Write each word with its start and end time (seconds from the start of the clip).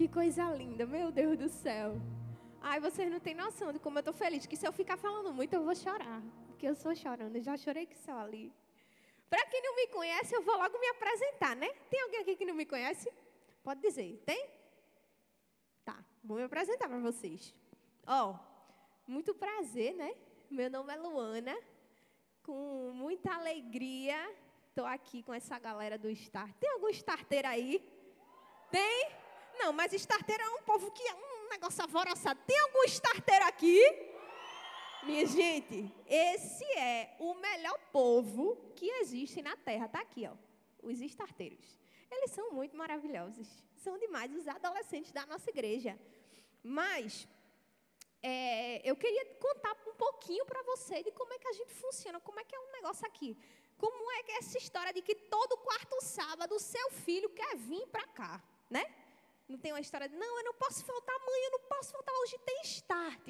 Que 0.00 0.08
coisa 0.08 0.44
linda, 0.44 0.86
meu 0.86 1.12
Deus 1.12 1.36
do 1.36 1.46
céu. 1.50 2.00
Ai, 2.58 2.80
vocês 2.80 3.12
não 3.12 3.20
têm 3.20 3.34
noção 3.34 3.70
de 3.70 3.78
como 3.78 3.98
eu 3.98 4.00
estou 4.00 4.14
feliz, 4.14 4.46
que 4.46 4.56
se 4.56 4.66
eu 4.66 4.72
ficar 4.72 4.96
falando 4.96 5.30
muito 5.30 5.52
eu 5.52 5.62
vou 5.62 5.74
chorar. 5.76 6.22
Porque 6.46 6.66
eu 6.66 6.74
sou 6.74 6.96
chorando, 6.96 7.38
já 7.38 7.54
chorei 7.58 7.84
que 7.84 7.98
só 7.98 8.18
ali. 8.18 8.50
Para 9.28 9.44
quem 9.44 9.60
não 9.62 9.76
me 9.76 9.88
conhece, 9.88 10.34
eu 10.34 10.40
vou 10.40 10.56
logo 10.56 10.78
me 10.78 10.86
apresentar, 10.86 11.54
né? 11.54 11.68
Tem 11.90 12.00
alguém 12.00 12.20
aqui 12.20 12.34
que 12.34 12.46
não 12.46 12.54
me 12.54 12.64
conhece? 12.64 13.12
Pode 13.62 13.82
dizer, 13.82 14.22
tem? 14.24 14.48
Tá, 15.84 16.02
vou 16.24 16.38
me 16.38 16.44
apresentar 16.44 16.88
para 16.88 16.98
vocês. 16.98 17.54
Ó, 18.06 18.30
oh, 18.30 18.38
muito 19.06 19.34
prazer, 19.34 19.94
né? 19.96 20.14
Meu 20.50 20.70
nome 20.70 20.94
é 20.94 20.96
Luana. 20.96 21.58
Com 22.42 22.90
muita 22.94 23.34
alegria, 23.34 24.16
estou 24.70 24.86
aqui 24.86 25.22
com 25.22 25.34
essa 25.34 25.58
galera 25.58 25.98
do 25.98 26.08
Start. 26.08 26.56
Tem 26.58 26.70
algum 26.70 26.88
starter 26.88 27.44
aí? 27.44 27.86
Tem? 28.70 29.19
Não, 29.62 29.74
mas 29.74 29.92
starter 29.92 30.40
é 30.40 30.50
um 30.50 30.62
povo 30.62 30.90
que 30.90 31.02
é 31.02 31.14
um 31.14 31.48
negócio 31.50 31.82
alvoroçado. 31.82 32.40
Tem 32.46 32.58
algum 32.60 32.82
starter 32.84 33.42
aqui? 33.46 33.78
Minha 35.02 35.26
gente, 35.26 35.92
esse 36.06 36.64
é 36.78 37.14
o 37.18 37.34
melhor 37.34 37.78
povo 37.92 38.56
que 38.74 38.86
existe 39.00 39.42
na 39.42 39.54
Terra. 39.58 39.84
Está 39.84 40.00
aqui, 40.00 40.26
ó. 40.26 40.34
Os 40.82 40.98
starteiros. 41.00 41.78
Eles 42.10 42.30
são 42.30 42.52
muito 42.52 42.74
maravilhosos. 42.74 43.48
São 43.76 43.98
demais 43.98 44.34
os 44.34 44.48
adolescentes 44.48 45.12
da 45.12 45.26
nossa 45.26 45.50
igreja. 45.50 45.98
Mas 46.62 47.28
é, 48.22 48.80
eu 48.88 48.96
queria 48.96 49.26
contar 49.46 49.76
um 49.86 49.94
pouquinho 49.94 50.46
para 50.46 50.62
você 50.62 51.02
de 51.02 51.12
como 51.12 51.34
é 51.34 51.38
que 51.38 51.48
a 51.48 51.52
gente 51.52 51.74
funciona, 51.74 52.18
como 52.20 52.40
é 52.40 52.44
que 52.44 52.56
é 52.56 52.60
um 52.60 52.72
negócio 52.72 53.06
aqui. 53.06 53.36
Como 53.76 54.10
é 54.12 54.22
que 54.22 54.32
é 54.32 54.38
essa 54.38 54.56
história 54.56 54.92
de 54.92 55.02
que 55.02 55.14
todo 55.14 55.58
quarto 55.58 56.02
sábado 56.02 56.54
o 56.54 56.60
seu 56.60 56.90
filho 56.90 57.28
quer 57.30 57.56
vir 57.56 57.86
para 57.88 58.06
cá, 58.06 58.42
né? 58.70 58.84
Não 59.50 59.58
tem 59.58 59.72
uma 59.72 59.80
história 59.80 60.08
de, 60.08 60.16
não, 60.16 60.38
eu 60.38 60.44
não 60.44 60.54
posso 60.54 60.84
faltar 60.84 61.14
amanhã, 61.16 61.46
eu 61.46 61.52
não 61.58 61.68
posso 61.68 61.90
faltar 61.90 62.14
hoje, 62.20 62.38
tem 62.46 62.60
start. 62.62 63.26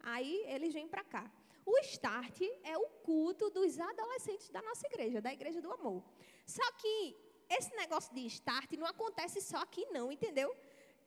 Aí 0.00 0.44
eles 0.46 0.72
vêm 0.72 0.86
para 0.86 1.02
cá. 1.02 1.28
O 1.64 1.76
start 1.78 2.40
é 2.62 2.78
o 2.78 2.86
culto 3.02 3.50
dos 3.50 3.78
adolescentes 3.80 4.48
da 4.50 4.62
nossa 4.62 4.86
igreja, 4.86 5.20
da 5.20 5.32
igreja 5.32 5.60
do 5.60 5.72
amor. 5.72 6.04
Só 6.46 6.70
que 6.80 7.16
esse 7.50 7.74
negócio 7.74 8.14
de 8.14 8.24
start 8.26 8.70
não 8.72 8.86
acontece 8.86 9.40
só 9.40 9.58
aqui 9.58 9.84
não, 9.86 10.12
entendeu? 10.12 10.56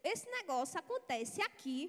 Esse 0.04 0.30
negócio 0.30 0.78
acontece 0.78 1.42
aqui 1.42 1.80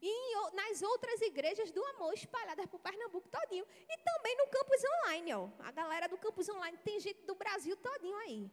e 0.00 0.08
em, 0.08 0.54
nas 0.54 0.82
outras 0.82 1.20
igrejas 1.20 1.70
do 1.70 1.84
amor 1.86 2.12
espalhadas 2.14 2.66
por 2.66 2.80
Pernambuco 2.80 3.28
todinho. 3.28 3.64
E 3.88 3.98
também 3.98 4.36
no 4.36 4.48
campus 4.48 4.82
online, 4.84 5.32
ó. 5.34 5.48
A 5.60 5.70
galera 5.70 6.08
do 6.08 6.18
campus 6.18 6.48
online 6.48 6.76
tem 6.78 6.98
gente 6.98 7.22
do 7.22 7.36
Brasil 7.36 7.76
todinho 7.76 8.16
aí. 8.16 8.50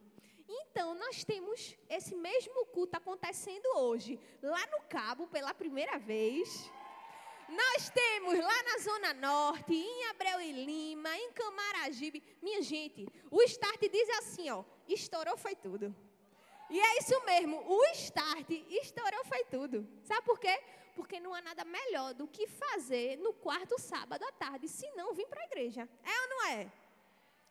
Então, 0.52 0.94
nós 0.96 1.22
temos 1.22 1.76
esse 1.88 2.16
mesmo 2.16 2.66
culto 2.66 2.96
acontecendo 2.96 3.66
hoje, 3.76 4.18
lá 4.42 4.66
no 4.66 4.82
Cabo, 4.88 5.28
pela 5.28 5.54
primeira 5.54 5.96
vez. 5.96 6.68
Nós 7.48 7.88
temos 7.90 8.36
lá 8.36 8.62
na 8.64 8.78
Zona 8.78 9.14
Norte, 9.14 9.74
em 9.74 10.06
Abreu 10.06 10.40
e 10.40 10.50
Lima, 10.50 11.16
em 11.16 11.30
Camaragibe. 11.32 12.20
Minha 12.42 12.62
gente, 12.62 13.06
o 13.30 13.40
Start 13.42 13.80
diz 13.80 14.08
assim, 14.18 14.50
ó, 14.50 14.64
estourou 14.88 15.36
foi 15.36 15.54
tudo. 15.54 15.94
E 16.68 16.80
é 16.80 16.98
isso 16.98 17.24
mesmo, 17.24 17.62
o 17.68 17.84
Start 17.92 18.50
estourou 18.50 19.24
foi 19.24 19.44
tudo. 19.44 19.86
Sabe 20.02 20.22
por 20.22 20.38
quê? 20.38 20.60
Porque 20.96 21.20
não 21.20 21.32
há 21.32 21.40
nada 21.40 21.64
melhor 21.64 22.12
do 22.12 22.26
que 22.26 22.48
fazer 22.48 23.16
no 23.18 23.32
quarto 23.32 23.80
sábado 23.80 24.24
à 24.24 24.32
tarde, 24.32 24.66
se 24.68 24.90
não 24.92 25.14
vir 25.14 25.28
para 25.28 25.42
a 25.42 25.46
igreja. 25.46 25.88
É 26.04 26.22
ou 26.22 26.28
não 26.28 26.46
é? 26.48 26.72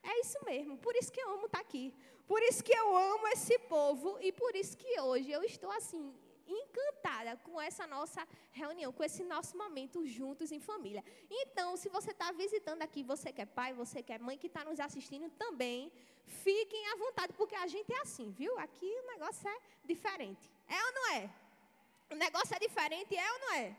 É 0.03 0.19
isso 0.21 0.37
mesmo. 0.45 0.77
Por 0.77 0.95
isso 0.95 1.11
que 1.11 1.21
eu 1.21 1.29
amo 1.31 1.45
estar 1.45 1.59
tá 1.59 1.61
aqui. 1.61 1.93
Por 2.27 2.41
isso 2.43 2.63
que 2.63 2.71
eu 2.71 2.95
amo 2.95 3.27
esse 3.29 3.57
povo 3.59 4.17
e 4.21 4.31
por 4.31 4.55
isso 4.55 4.77
que 4.77 4.99
hoje 5.01 5.31
eu 5.31 5.43
estou 5.43 5.71
assim 5.71 6.13
encantada 6.49 7.37
com 7.37 7.61
essa 7.61 7.85
nossa 7.85 8.27
reunião, 8.51 8.91
com 8.91 9.03
esse 9.03 9.23
nosso 9.23 9.57
momento 9.57 10.05
juntos 10.05 10.51
em 10.51 10.59
família. 10.59 11.03
Então, 11.29 11.77
se 11.77 11.89
você 11.89 12.11
está 12.11 12.31
visitando 12.31 12.81
aqui, 12.81 13.03
você 13.03 13.31
que 13.31 13.41
é 13.41 13.45
pai, 13.45 13.73
você 13.73 14.01
que 14.01 14.11
é 14.11 14.17
mãe, 14.17 14.37
que 14.37 14.47
está 14.47 14.63
nos 14.63 14.79
assistindo 14.79 15.29
também, 15.31 15.91
fiquem 16.25 16.87
à 16.87 16.95
vontade, 16.95 17.33
porque 17.33 17.55
a 17.55 17.67
gente 17.67 17.93
é 17.93 18.01
assim, 18.01 18.31
viu? 18.31 18.57
Aqui 18.59 18.85
o 19.03 19.07
negócio 19.07 19.47
é 19.47 19.59
diferente. 19.85 20.49
É 20.67 20.85
ou 20.85 20.91
não 20.91 21.11
é? 21.13 21.29
O 22.11 22.15
negócio 22.15 22.55
é 22.55 22.59
diferente, 22.59 23.15
é 23.15 23.31
ou 23.33 23.39
não 23.39 23.53
é? 23.53 23.75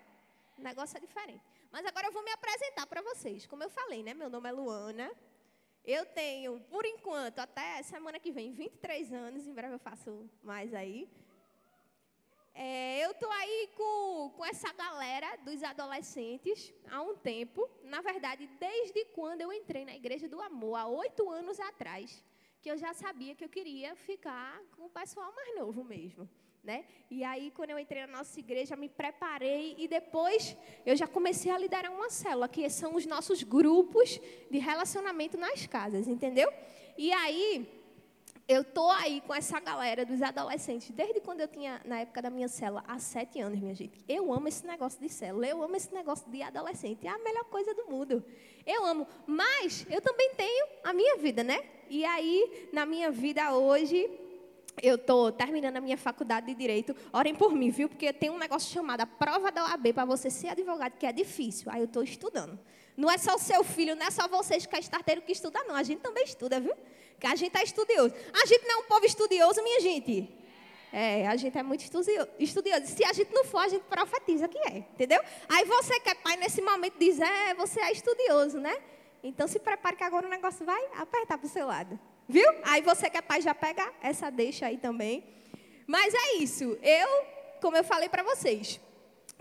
O 0.58 0.62
negócio 0.62 0.96
é 0.96 1.00
diferente. 1.00 1.42
Mas 1.72 1.84
agora 1.86 2.06
eu 2.06 2.12
vou 2.12 2.22
me 2.22 2.30
apresentar 2.30 2.86
para 2.86 3.02
vocês. 3.02 3.46
Como 3.46 3.62
eu 3.62 3.70
falei, 3.70 4.02
né? 4.02 4.14
Meu 4.14 4.28
nome 4.28 4.48
é 4.48 4.52
Luana. 4.52 5.10
Eu 5.84 6.04
tenho, 6.06 6.60
por 6.68 6.84
enquanto, 6.84 7.38
até 7.38 7.82
semana 7.82 8.18
que 8.18 8.30
vem, 8.30 8.52
23 8.52 9.12
anos. 9.12 9.46
Em 9.46 9.52
breve 9.52 9.74
eu 9.74 9.78
faço 9.78 10.28
mais 10.42 10.74
aí. 10.74 11.08
É, 12.54 13.04
eu 13.04 13.12
estou 13.12 13.30
aí 13.30 13.70
com, 13.76 14.30
com 14.36 14.44
essa 14.44 14.72
galera 14.72 15.36
dos 15.38 15.62
adolescentes 15.62 16.74
há 16.90 17.00
um 17.00 17.16
tempo. 17.16 17.68
Na 17.84 18.00
verdade, 18.02 18.46
desde 18.58 19.04
quando 19.06 19.40
eu 19.40 19.52
entrei 19.52 19.84
na 19.84 19.94
Igreja 19.94 20.28
do 20.28 20.40
Amor, 20.40 20.76
há 20.76 20.86
oito 20.86 21.30
anos 21.30 21.58
atrás, 21.60 22.22
que 22.60 22.70
eu 22.70 22.76
já 22.76 22.92
sabia 22.92 23.34
que 23.34 23.44
eu 23.44 23.48
queria 23.48 23.96
ficar 23.96 24.62
com 24.76 24.84
o 24.86 24.90
pessoal 24.90 25.32
mais 25.34 25.56
novo 25.56 25.82
mesmo. 25.82 26.28
Né? 26.62 26.84
E 27.10 27.24
aí, 27.24 27.50
quando 27.52 27.70
eu 27.70 27.78
entrei 27.78 28.02
na 28.02 28.18
nossa 28.18 28.38
igreja, 28.38 28.76
me 28.76 28.88
preparei 28.88 29.74
e 29.78 29.88
depois 29.88 30.54
eu 30.84 30.94
já 30.94 31.06
comecei 31.06 31.50
a 31.50 31.56
liderar 31.56 31.90
uma 31.90 32.10
célula, 32.10 32.48
que 32.48 32.68
são 32.68 32.94
os 32.94 33.06
nossos 33.06 33.42
grupos 33.42 34.20
de 34.50 34.58
relacionamento 34.58 35.38
nas 35.38 35.66
casas, 35.66 36.06
entendeu? 36.06 36.52
E 36.98 37.10
aí, 37.12 37.66
eu 38.46 38.64
tô 38.64 38.90
aí 38.90 39.20
com 39.20 39.32
essa 39.32 39.60
galera 39.60 40.04
dos 40.04 40.20
adolescentes, 40.20 40.90
desde 40.90 41.20
quando 41.20 41.40
eu 41.40 41.46
tinha, 41.46 41.80
na 41.84 42.00
época 42.00 42.20
da 42.20 42.28
minha 42.28 42.48
célula, 42.48 42.82
há 42.86 42.98
sete 42.98 43.40
anos, 43.40 43.60
minha 43.60 43.74
gente. 43.76 44.04
Eu 44.08 44.32
amo 44.32 44.48
esse 44.48 44.66
negócio 44.66 45.00
de 45.00 45.08
célula, 45.08 45.46
eu 45.46 45.62
amo 45.62 45.76
esse 45.76 45.94
negócio 45.94 46.28
de 46.28 46.42
adolescente, 46.42 47.06
é 47.06 47.10
a 47.10 47.18
melhor 47.18 47.44
coisa 47.44 47.72
do 47.74 47.86
mundo. 47.86 48.24
Eu 48.66 48.84
amo, 48.84 49.06
mas 49.24 49.86
eu 49.88 50.00
também 50.00 50.34
tenho 50.34 50.66
a 50.82 50.92
minha 50.92 51.16
vida, 51.16 51.44
né? 51.44 51.64
E 51.88 52.04
aí, 52.04 52.68
na 52.72 52.84
minha 52.84 53.10
vida 53.10 53.54
hoje, 53.54 54.10
eu 54.82 54.96
estou 54.96 55.30
terminando 55.32 55.76
a 55.76 55.80
minha 55.80 55.96
faculdade 55.96 56.46
de 56.46 56.54
Direito. 56.54 56.94
Orem 57.12 57.34
por 57.34 57.52
mim, 57.52 57.70
viu? 57.70 57.88
Porque 57.88 58.12
tem 58.12 58.30
um 58.30 58.38
negócio 58.38 58.72
chamado 58.72 59.02
a 59.02 59.06
prova 59.06 59.50
da 59.50 59.64
OAB 59.64 59.92
para 59.92 60.04
você 60.04 60.30
ser 60.30 60.48
advogado, 60.48 60.96
que 60.98 61.06
é 61.06 61.12
difícil. 61.12 61.70
Aí 61.70 61.80
eu 61.80 61.86
estou 61.86 62.02
estudando. 62.02 62.58
Não 62.96 63.10
é 63.10 63.16
só 63.16 63.34
o 63.34 63.38
seu 63.38 63.62
filho, 63.64 63.94
não 63.96 64.06
é 64.06 64.10
só 64.10 64.28
vocês 64.28 64.66
que 64.66 64.76
é 64.76 64.78
estarteiro 64.78 65.22
que 65.22 65.32
estuda, 65.32 65.62
não. 65.64 65.74
A 65.74 65.82
gente 65.82 66.00
também 66.00 66.24
estuda, 66.24 66.60
viu? 66.60 66.74
Que 67.18 67.26
a 67.26 67.34
gente 67.34 67.56
é 67.56 67.62
estudioso. 67.62 68.14
A 68.32 68.46
gente 68.46 68.66
não 68.66 68.74
é 68.74 68.76
um 68.78 68.84
povo 68.84 69.04
estudioso, 69.06 69.62
minha 69.62 69.80
gente. 69.80 70.28
É, 70.92 71.26
a 71.28 71.36
gente 71.36 71.56
é 71.56 71.62
muito 71.62 71.82
estudioso. 72.38 72.86
Se 72.86 73.04
a 73.04 73.12
gente 73.12 73.32
não 73.32 73.44
for, 73.44 73.58
a 73.58 73.68
gente 73.68 73.82
profetiza 73.82 74.48
que 74.48 74.58
é, 74.58 74.78
entendeu? 74.78 75.20
Aí 75.48 75.64
você 75.64 76.00
que 76.00 76.10
é 76.10 76.14
pai 76.14 76.36
nesse 76.36 76.60
momento 76.60 76.94
diz, 76.98 77.20
é, 77.20 77.54
você 77.54 77.80
é 77.80 77.92
estudioso, 77.92 78.58
né? 78.58 78.76
Então 79.22 79.46
se 79.46 79.58
prepare 79.58 79.96
que 79.96 80.02
agora 80.02 80.26
o 80.26 80.30
negócio 80.30 80.64
vai 80.64 80.82
apertar 80.96 81.38
para 81.38 81.46
o 81.46 81.50
seu 81.50 81.66
lado. 81.66 81.98
Viu? 82.30 82.46
Aí 82.62 82.80
você 82.80 83.10
que 83.10 83.16
é 83.16 83.20
pai 83.20 83.42
já 83.42 83.52
pega 83.52 83.92
essa 84.00 84.30
deixa 84.30 84.66
aí 84.66 84.78
também. 84.78 85.24
Mas 85.84 86.14
é 86.14 86.36
isso. 86.36 86.78
Eu, 86.80 87.08
como 87.60 87.76
eu 87.76 87.82
falei 87.82 88.08
para 88.08 88.22
vocês, 88.22 88.80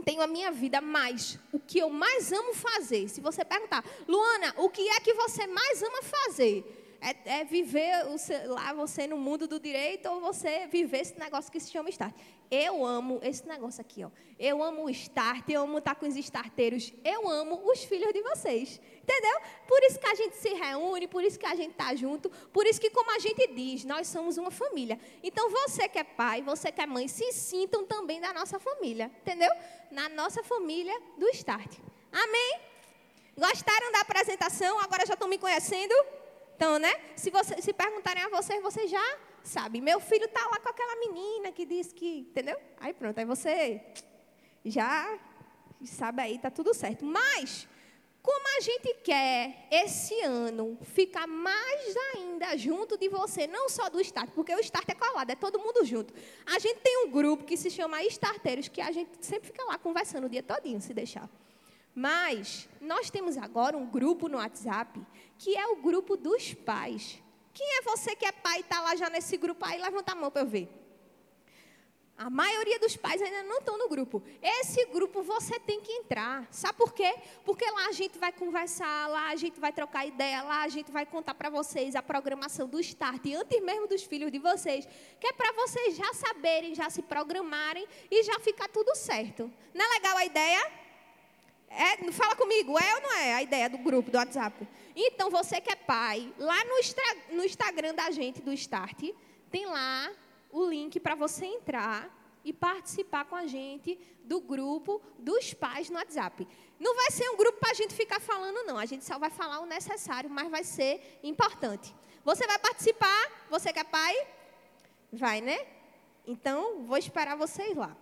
tenho 0.03 0.21
a 0.21 0.27
minha 0.27 0.51
vida 0.51 0.81
mais. 0.81 1.37
O 1.53 1.59
que 1.59 1.77
eu 1.77 1.91
mais 1.91 2.31
amo 2.31 2.51
fazer. 2.55 3.07
Se 3.07 3.21
você 3.21 3.45
perguntar, 3.45 3.85
Luana, 4.07 4.55
o 4.57 4.69
que 4.69 4.89
é 4.89 4.99
que 5.01 5.13
você 5.13 5.45
mais 5.45 5.83
ama 5.83 6.01
fazer? 6.01 6.78
É, 7.01 7.39
é 7.39 7.43
viver 7.45 8.05
o, 8.07 8.53
lá 8.53 8.73
você 8.73 9.07
no 9.07 9.17
mundo 9.17 9.47
do 9.47 9.59
direito 9.59 10.07
ou 10.09 10.19
você 10.19 10.67
viver 10.67 10.99
esse 10.99 11.17
negócio 11.17 11.51
que 11.51 11.59
se 11.59 11.71
chama 11.71 11.89
start. 11.89 12.13
Eu 12.51 12.85
amo 12.85 13.19
esse 13.21 13.47
negócio 13.47 13.79
aqui, 13.79 14.03
ó. 14.03 14.09
Eu 14.37 14.63
amo 14.63 14.85
o 14.85 14.89
start, 14.89 15.47
eu 15.49 15.61
amo 15.61 15.77
estar 15.77 15.95
com 15.95 16.07
os 16.07 16.15
starteiros, 16.15 16.91
eu 17.03 17.29
amo 17.29 17.61
os 17.69 17.83
filhos 17.83 18.11
de 18.11 18.21
vocês. 18.21 18.81
Entendeu? 19.03 19.39
Por 19.67 19.81
isso 19.83 19.99
que 19.99 20.07
a 20.07 20.15
gente 20.15 20.35
se 20.35 20.49
reúne, 20.49 21.07
por 21.07 21.23
isso 21.23 21.39
que 21.39 21.45
a 21.45 21.55
gente 21.55 21.71
está 21.71 21.95
junto, 21.95 22.29
por 22.51 22.65
isso 22.65 22.79
que, 22.81 22.89
como 22.89 23.11
a 23.15 23.19
gente 23.19 23.47
diz, 23.53 23.83
nós 23.83 24.07
somos 24.07 24.37
uma 24.37 24.51
família. 24.51 24.99
Então, 25.23 25.49
você 25.49 25.87
que 25.87 25.99
é 25.99 26.03
pai, 26.03 26.41
você 26.41 26.71
que 26.71 26.81
é 26.81 26.85
mãe, 26.85 27.07
se 27.07 27.31
sintam 27.31 27.85
também 27.85 28.19
da 28.19 28.33
nossa 28.33 28.59
família. 28.59 29.11
Entendeu? 29.21 29.51
Na 29.91 30.09
nossa 30.09 30.43
família 30.43 30.95
do 31.17 31.27
Start. 31.29 31.77
Amém? 32.11 32.59
Gostaram 33.37 33.91
da 33.91 34.01
apresentação? 34.01 34.79
Agora 34.79 35.05
já 35.05 35.13
estão 35.13 35.27
me 35.27 35.37
conhecendo? 35.37 35.93
Então, 36.59 36.77
né? 36.77 36.93
Se, 37.15 37.29
você, 37.29 37.61
se 37.61 37.71
perguntarem 37.71 38.21
a 38.21 38.27
vocês, 38.27 38.61
você 38.61 38.85
já 38.85 39.17
sabe. 39.41 39.79
Meu 39.79 39.97
filho 40.01 40.25
está 40.25 40.45
lá 40.45 40.59
com 40.59 40.67
aquela 40.67 40.93
menina 40.97 41.53
que 41.53 41.65
diz 41.65 41.93
que. 41.93 42.27
Entendeu? 42.29 42.59
Aí 42.81 42.93
pronto, 42.93 43.17
aí 43.17 43.23
você 43.23 43.81
já 44.65 45.17
sabe 45.85 46.21
aí, 46.21 46.35
está 46.35 46.51
tudo 46.51 46.73
certo. 46.73 47.05
Mas, 47.05 47.65
como 48.21 48.45
a 48.57 48.59
gente 48.59 48.93
quer 48.95 49.69
esse 49.71 50.19
ano 50.19 50.77
ficar 50.81 51.25
mais 51.25 51.95
ainda 52.13 52.57
junto 52.57 52.97
de 52.97 53.07
você, 53.07 53.47
não 53.47 53.69
só 53.69 53.89
do 53.89 54.01
Start, 54.01 54.31
porque 54.31 54.53
o 54.53 54.59
Start 54.59 54.89
é 54.89 54.95
colado, 54.95 55.29
é 55.29 55.35
todo 55.35 55.57
mundo 55.59 55.85
junto. 55.85 56.13
A 56.45 56.59
gente 56.59 56.81
tem 56.81 57.05
um 57.05 57.09
grupo 57.09 57.45
que 57.45 57.55
se 57.55 57.71
chama 57.71 58.03
Starteiros, 58.03 58.67
que 58.67 58.81
a 58.81 58.91
gente 58.91 59.11
sempre 59.21 59.47
fica 59.47 59.63
lá 59.63 59.77
conversando 59.77 60.25
o 60.25 60.29
dia 60.29 60.43
todinho, 60.43 60.81
se 60.81 60.93
deixar. 60.93 61.29
Mas 61.99 62.69
nós 62.79 63.09
temos 63.09 63.37
agora 63.37 63.77
um 63.77 63.85
grupo 63.85 64.29
no 64.29 64.37
WhatsApp 64.37 65.05
que 65.37 65.57
é 65.57 65.67
o 65.67 65.75
grupo 65.75 66.15
dos 66.15 66.53
pais. 66.53 67.21
Quem 67.53 67.77
é 67.77 67.81
você 67.81 68.15
que 68.15 68.25
é 68.25 68.31
pai 68.31 68.59
e 68.59 68.61
está 68.61 68.79
lá 68.79 68.95
já 68.95 69.09
nesse 69.09 69.35
grupo 69.35 69.65
aí? 69.65 69.81
Levanta 69.81 70.13
a 70.13 70.15
mão 70.15 70.31
para 70.31 70.43
eu 70.43 70.47
ver. 70.47 70.69
A 72.17 72.29
maioria 72.29 72.79
dos 72.79 72.95
pais 72.95 73.21
ainda 73.21 73.43
não 73.43 73.57
estão 73.57 73.77
no 73.77 73.89
grupo. 73.89 74.23
Esse 74.41 74.85
grupo 74.85 75.21
você 75.21 75.59
tem 75.59 75.81
que 75.81 75.91
entrar. 75.91 76.47
Sabe 76.51 76.77
por 76.77 76.93
quê? 76.93 77.13
Porque 77.43 77.69
lá 77.69 77.87
a 77.87 77.91
gente 77.91 78.17
vai 78.17 78.31
conversar, 78.31 79.09
lá 79.09 79.29
a 79.31 79.35
gente 79.35 79.59
vai 79.59 79.73
trocar 79.73 80.05
ideia, 80.05 80.41
lá 80.41 80.61
a 80.63 80.69
gente 80.69 80.93
vai 80.93 81.05
contar 81.05 81.33
para 81.33 81.49
vocês 81.49 81.97
a 81.97 82.01
programação 82.01 82.65
do 82.65 82.79
Start, 82.79 83.25
antes 83.25 83.61
mesmo 83.61 83.87
dos 83.87 84.03
filhos 84.03 84.31
de 84.31 84.39
vocês, 84.39 84.87
que 85.19 85.27
é 85.27 85.33
para 85.33 85.51
vocês 85.51 85.97
já 85.97 86.13
saberem, 86.13 86.73
já 86.73 86.89
se 86.89 87.01
programarem 87.01 87.85
e 88.09 88.23
já 88.23 88.39
ficar 88.39 88.69
tudo 88.69 88.95
certo. 88.95 89.51
Não 89.73 89.85
é 89.85 89.89
legal 89.95 90.15
a 90.15 90.23
ideia? 90.23 90.88
É, 91.69 92.11
fala 92.11 92.35
comigo, 92.35 92.77
é 92.77 92.95
ou 92.95 93.01
não 93.01 93.13
é 93.13 93.33
a 93.35 93.43
ideia 93.43 93.69
do 93.69 93.77
grupo, 93.77 94.09
do 94.09 94.17
WhatsApp? 94.17 94.67
Então, 94.95 95.29
você 95.29 95.61
que 95.61 95.71
é 95.71 95.75
pai, 95.75 96.33
lá 96.37 96.57
no, 96.65 97.37
no 97.37 97.45
Instagram 97.45 97.93
da 97.93 98.09
gente, 98.11 98.41
do 98.41 98.51
Start, 98.53 99.03
tem 99.51 99.65
lá 99.65 100.11
o 100.51 100.65
link 100.65 100.99
para 100.99 101.15
você 101.15 101.45
entrar 101.45 102.09
e 102.43 102.51
participar 102.51 103.25
com 103.25 103.35
a 103.35 103.45
gente 103.45 103.99
do 104.23 104.41
grupo 104.41 105.01
dos 105.17 105.53
pais 105.53 105.89
no 105.89 105.97
WhatsApp. 105.97 106.47
Não 106.79 106.95
vai 106.95 107.11
ser 107.11 107.29
um 107.29 107.37
grupo 107.37 107.59
para 107.59 107.71
a 107.71 107.73
gente 107.73 107.93
ficar 107.93 108.19
falando, 108.19 108.65
não. 108.65 108.77
A 108.77 108.85
gente 108.85 109.05
só 109.05 109.19
vai 109.19 109.29
falar 109.29 109.59
o 109.59 109.65
necessário, 109.65 110.29
mas 110.29 110.49
vai 110.49 110.63
ser 110.63 111.19
importante. 111.23 111.93
Você 112.23 112.47
vai 112.47 112.57
participar? 112.57 113.47
Você 113.49 113.71
que 113.73 113.79
é 113.79 113.83
pai? 113.83 114.27
Vai, 115.11 115.41
né? 115.41 115.67
Então, 116.25 116.83
vou 116.83 116.97
esperar 116.97 117.35
vocês 117.35 117.75
lá. 117.75 117.95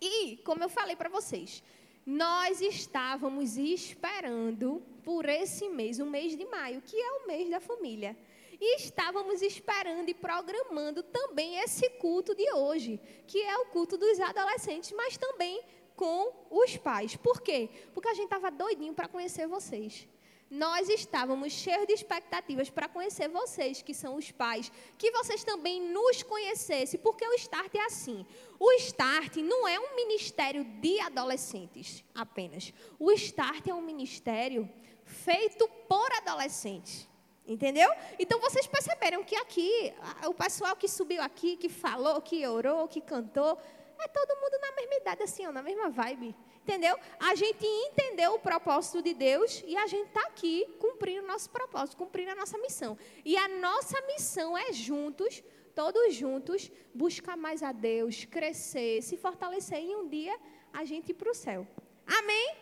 E, 0.00 0.36
como 0.44 0.62
eu 0.62 0.68
falei 0.68 0.96
para 0.96 1.08
vocês, 1.08 1.62
nós 2.06 2.60
estávamos 2.60 3.56
esperando 3.56 4.82
por 5.02 5.28
esse 5.28 5.68
mês, 5.68 5.98
o 5.98 6.06
mês 6.06 6.36
de 6.36 6.44
maio, 6.44 6.82
que 6.82 6.96
é 6.96 7.12
o 7.12 7.26
mês 7.26 7.48
da 7.50 7.60
família. 7.60 8.16
E 8.60 8.76
estávamos 8.76 9.42
esperando 9.42 10.08
e 10.08 10.14
programando 10.14 11.02
também 11.02 11.58
esse 11.58 11.88
culto 11.90 12.34
de 12.34 12.50
hoje, 12.52 13.00
que 13.26 13.40
é 13.42 13.58
o 13.58 13.66
culto 13.66 13.96
dos 13.96 14.20
adolescentes, 14.20 14.92
mas 14.92 15.16
também 15.16 15.62
com 15.96 16.32
os 16.50 16.76
pais. 16.76 17.16
Por 17.16 17.40
quê? 17.40 17.68
Porque 17.92 18.08
a 18.08 18.14
gente 18.14 18.24
estava 18.24 18.50
doidinho 18.50 18.94
para 18.94 19.08
conhecer 19.08 19.46
vocês. 19.46 20.06
Nós 20.50 20.88
estávamos 20.88 21.52
cheios 21.52 21.86
de 21.86 21.94
expectativas 21.94 22.70
para 22.70 22.88
conhecer 22.88 23.28
vocês, 23.28 23.82
que 23.82 23.94
são 23.94 24.16
os 24.16 24.30
pais, 24.30 24.70
que 24.98 25.10
vocês 25.10 25.42
também 25.42 25.80
nos 25.80 26.22
conhecessem, 26.22 27.00
porque 27.00 27.26
o 27.26 27.32
Start 27.34 27.74
é 27.74 27.84
assim. 27.84 28.24
O 28.58 28.70
Start 28.72 29.36
não 29.36 29.66
é 29.66 29.80
um 29.80 29.96
ministério 29.96 30.64
de 30.64 31.00
adolescentes 31.00 32.04
apenas. 32.14 32.72
O 32.98 33.10
Start 33.12 33.66
é 33.66 33.74
um 33.74 33.82
ministério 33.82 34.68
feito 35.04 35.68
por 35.88 36.10
adolescentes. 36.12 37.08
Entendeu? 37.46 37.90
Então 38.18 38.40
vocês 38.40 38.66
perceberam 38.66 39.22
que 39.22 39.36
aqui, 39.36 39.92
o 40.26 40.32
pessoal 40.32 40.74
que 40.74 40.88
subiu 40.88 41.20
aqui, 41.20 41.58
que 41.58 41.68
falou, 41.68 42.18
que 42.22 42.46
orou, 42.46 42.88
que 42.88 43.02
cantou, 43.02 43.58
é 44.04 44.08
todo 44.08 44.40
mundo 44.40 44.58
na 44.60 44.72
mesma 44.72 44.94
idade, 44.94 45.22
assim, 45.22 45.46
ó, 45.46 45.52
na 45.52 45.62
mesma 45.62 45.88
vibe. 45.90 46.34
Entendeu? 46.62 46.96
A 47.20 47.34
gente 47.34 47.64
entendeu 47.66 48.34
o 48.34 48.38
propósito 48.38 49.02
de 49.02 49.12
Deus 49.12 49.62
e 49.66 49.76
a 49.76 49.86
gente 49.86 50.08
está 50.08 50.22
aqui 50.22 50.66
cumprindo 50.78 51.22
o 51.22 51.26
nosso 51.26 51.50
propósito, 51.50 51.96
cumprindo 51.96 52.30
a 52.30 52.34
nossa 52.34 52.56
missão. 52.58 52.96
E 53.24 53.36
a 53.36 53.48
nossa 53.48 54.00
missão 54.06 54.56
é 54.56 54.72
juntos, 54.72 55.42
todos 55.74 56.14
juntos, 56.14 56.70
buscar 56.94 57.36
mais 57.36 57.62
a 57.62 57.72
Deus, 57.72 58.24
crescer, 58.24 59.02
se 59.02 59.16
fortalecer 59.16 59.82
e 59.82 59.94
um 59.94 60.08
dia 60.08 60.38
a 60.72 60.84
gente 60.84 61.10
ir 61.10 61.14
para 61.14 61.30
o 61.30 61.34
céu. 61.34 61.66
Amém? 62.06 62.56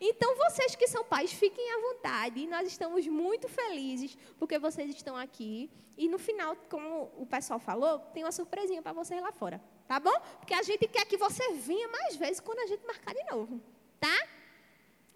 Então, 0.00 0.36
vocês 0.36 0.76
que 0.76 0.86
são 0.86 1.04
pais, 1.04 1.32
fiquem 1.32 1.72
à 1.72 1.80
vontade. 1.80 2.46
Nós 2.46 2.68
estamos 2.68 3.06
muito 3.08 3.48
felizes 3.48 4.16
porque 4.38 4.58
vocês 4.58 4.88
estão 4.94 5.16
aqui. 5.16 5.68
E 5.96 6.08
no 6.08 6.18
final, 6.18 6.54
como 6.70 7.10
o 7.16 7.26
pessoal 7.26 7.58
falou, 7.58 7.98
tem 8.14 8.22
uma 8.22 8.30
surpresinha 8.30 8.80
para 8.80 8.92
vocês 8.92 9.20
lá 9.20 9.32
fora. 9.32 9.60
Tá 9.88 9.98
bom? 9.98 10.20
Porque 10.38 10.52
a 10.52 10.62
gente 10.62 10.86
quer 10.86 11.06
que 11.06 11.16
você 11.16 11.54
venha 11.54 11.88
mais 11.88 12.14
vezes 12.14 12.40
quando 12.40 12.58
a 12.58 12.66
gente 12.66 12.86
marcar 12.86 13.14
de 13.14 13.24
novo. 13.24 13.58
Tá? 13.98 14.28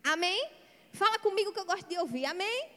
Amém? 0.03 0.51
Fala 0.93 1.19
comigo 1.19 1.53
que 1.53 1.61
eu 1.61 1.67
gosto 1.67 1.87
de 1.87 1.99
ouvir. 1.99 2.25
Amém? 2.25 2.71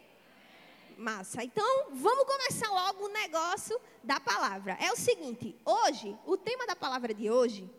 Massa. 0.98 1.42
Então, 1.42 1.88
vamos 1.92 2.26
começar 2.26 2.70
logo 2.70 3.06
o 3.06 3.08
negócio 3.08 3.80
da 4.04 4.20
palavra. 4.20 4.74
É 4.74 4.92
o 4.92 4.98
seguinte: 4.98 5.56
hoje, 5.64 6.18
o 6.26 6.36
tema 6.36 6.68
da 6.68 6.76
palavra 6.76 7.14
de 7.14 7.30
hoje 7.30 7.70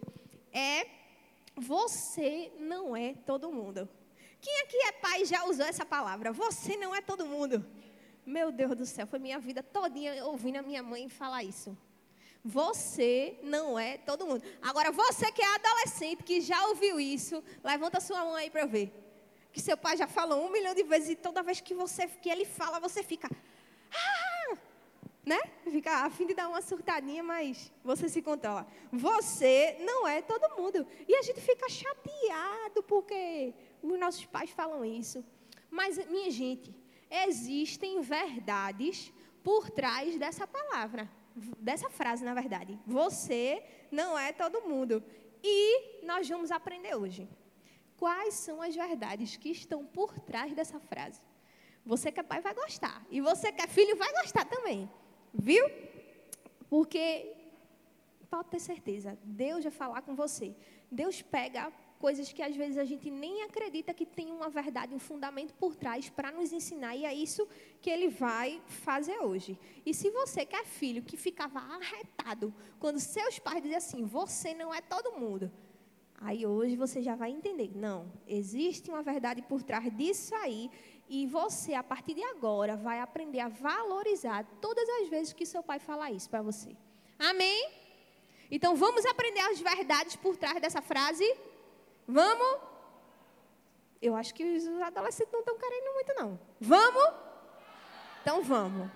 é 0.50 0.88
Você 1.54 2.50
não 2.58 2.96
é 2.96 3.12
todo 3.26 3.52
mundo. 3.52 3.86
Quem 4.40 4.60
aqui 4.62 4.78
é 4.78 4.92
pai 4.92 5.26
já 5.26 5.44
usou 5.44 5.66
essa 5.66 5.84
palavra? 5.84 6.32
Você 6.32 6.74
não 6.78 6.94
é 6.94 7.02
todo 7.02 7.26
mundo. 7.26 7.64
Meu 8.24 8.50
Deus 8.50 8.74
do 8.74 8.86
céu, 8.86 9.06
foi 9.06 9.18
minha 9.18 9.38
vida 9.38 9.62
todinha 9.62 10.24
ouvindo 10.24 10.56
a 10.56 10.62
minha 10.62 10.82
mãe 10.82 11.06
falar 11.08 11.42
isso. 11.44 11.76
Você 12.48 13.36
não 13.42 13.76
é 13.76 13.98
todo 13.98 14.24
mundo. 14.24 14.40
Agora, 14.62 14.92
você 14.92 15.32
que 15.32 15.42
é 15.42 15.54
adolescente, 15.56 16.22
que 16.22 16.40
já 16.40 16.68
ouviu 16.68 17.00
isso, 17.00 17.42
levanta 17.64 17.98
sua 17.98 18.24
mão 18.24 18.36
aí 18.36 18.48
para 18.48 18.60
eu 18.60 18.68
ver. 18.68 18.94
Que 19.52 19.60
seu 19.60 19.76
pai 19.76 19.96
já 19.96 20.06
falou 20.06 20.46
um 20.46 20.52
milhão 20.52 20.72
de 20.72 20.84
vezes 20.84 21.08
e 21.08 21.16
toda 21.16 21.42
vez 21.42 21.60
que 21.60 21.74
você 21.74 22.06
que 22.06 22.30
ele 22.30 22.44
fala, 22.44 22.78
você 22.78 23.02
fica. 23.02 23.28
Ah! 23.92 24.56
Né? 25.24 25.40
Fica 25.64 26.04
a 26.04 26.08
fim 26.08 26.24
de 26.24 26.34
dar 26.34 26.48
uma 26.48 26.62
surtadinha, 26.62 27.20
mas 27.20 27.72
você 27.82 28.08
se 28.08 28.22
controla. 28.22 28.64
Você 28.92 29.78
não 29.80 30.06
é 30.06 30.22
todo 30.22 30.56
mundo. 30.56 30.86
E 31.08 31.16
a 31.16 31.22
gente 31.22 31.40
fica 31.40 31.68
chateado 31.68 32.80
porque 32.84 33.54
os 33.82 33.98
nossos 33.98 34.24
pais 34.24 34.50
falam 34.50 34.84
isso. 34.84 35.24
Mas, 35.68 35.98
minha 36.06 36.30
gente, 36.30 36.72
existem 37.10 38.00
verdades 38.02 39.12
por 39.42 39.68
trás 39.68 40.16
dessa 40.16 40.46
palavra, 40.46 41.10
dessa 41.58 41.90
frase, 41.90 42.24
na 42.24 42.34
verdade. 42.34 42.78
Você 42.86 43.62
não 43.90 44.18
é 44.18 44.32
todo 44.32 44.62
mundo. 44.62 45.02
E 45.42 46.04
nós 46.04 46.28
vamos 46.28 46.50
aprender 46.50 46.94
hoje. 46.96 47.28
Quais 47.96 48.34
são 48.34 48.60
as 48.60 48.74
verdades 48.74 49.36
que 49.36 49.50
estão 49.50 49.84
por 49.84 50.18
trás 50.20 50.54
dessa 50.54 50.78
frase? 50.80 51.20
Você 51.84 52.10
que 52.10 52.20
é 52.20 52.22
pai 52.22 52.40
vai 52.40 52.54
gostar. 52.54 53.06
E 53.10 53.20
você 53.20 53.52
que 53.52 53.62
é 53.62 53.66
filho 53.66 53.96
vai 53.96 54.12
gostar 54.12 54.44
também. 54.44 54.90
Viu? 55.32 55.64
Porque, 56.68 57.32
pode 58.28 58.48
ter 58.48 58.58
certeza, 58.58 59.16
Deus 59.22 59.62
vai 59.62 59.72
falar 59.72 60.02
com 60.02 60.14
você. 60.14 60.54
Deus 60.90 61.22
pega 61.22 61.72
coisas 61.98 62.32
que 62.32 62.42
às 62.42 62.54
vezes 62.54 62.78
a 62.78 62.84
gente 62.84 63.10
nem 63.10 63.42
acredita 63.42 63.94
que 63.94 64.06
tem 64.06 64.30
uma 64.30 64.48
verdade, 64.48 64.94
um 64.94 64.98
fundamento 64.98 65.54
por 65.54 65.74
trás 65.74 66.08
para 66.08 66.30
nos 66.30 66.52
ensinar, 66.52 66.94
e 66.94 67.04
é 67.04 67.14
isso 67.14 67.46
que 67.80 67.90
ele 67.90 68.08
vai 68.08 68.62
fazer 68.66 69.18
hoje. 69.18 69.58
E 69.84 69.92
se 69.92 70.10
você 70.10 70.44
que 70.46 70.56
é 70.56 70.64
filho, 70.64 71.02
que 71.02 71.16
ficava 71.16 71.58
arretado 71.58 72.54
quando 72.78 73.00
seus 73.00 73.38
pais 73.38 73.62
diziam 73.62 73.78
assim: 73.78 74.04
você 74.04 74.54
não 74.54 74.72
é 74.72 74.80
todo 74.80 75.18
mundo. 75.18 75.50
Aí 76.18 76.46
hoje 76.46 76.76
você 76.76 77.02
já 77.02 77.14
vai 77.14 77.30
entender, 77.30 77.70
não, 77.74 78.10
existe 78.26 78.90
uma 78.90 79.02
verdade 79.02 79.42
por 79.42 79.62
trás 79.62 79.94
disso 79.94 80.34
aí, 80.36 80.70
e 81.08 81.26
você, 81.26 81.74
a 81.74 81.82
partir 81.82 82.14
de 82.14 82.22
agora, 82.22 82.74
vai 82.74 83.00
aprender 83.00 83.40
a 83.40 83.48
valorizar 83.48 84.44
todas 84.60 84.88
as 85.00 85.08
vezes 85.08 85.32
que 85.32 85.44
seu 85.44 85.62
pai 85.62 85.78
falar 85.78 86.10
isso 86.10 86.28
para 86.28 86.42
você. 86.42 86.74
Amém? 87.18 87.70
Então 88.50 88.74
vamos 88.76 89.04
aprender 89.04 89.40
as 89.40 89.60
verdades 89.60 90.16
por 90.16 90.36
trás 90.36 90.60
dessa 90.60 90.80
frase? 90.80 91.24
Vamos? 92.06 92.60
Eu 94.00 94.14
acho 94.14 94.34
que 94.34 94.44
os 94.44 94.66
adolescentes 94.82 95.32
não 95.32 95.40
estão 95.40 95.58
querendo 95.58 95.94
muito, 95.94 96.14
não. 96.14 96.38
Vamos? 96.60 97.14
Então 98.22 98.42
vamos. 98.42 98.90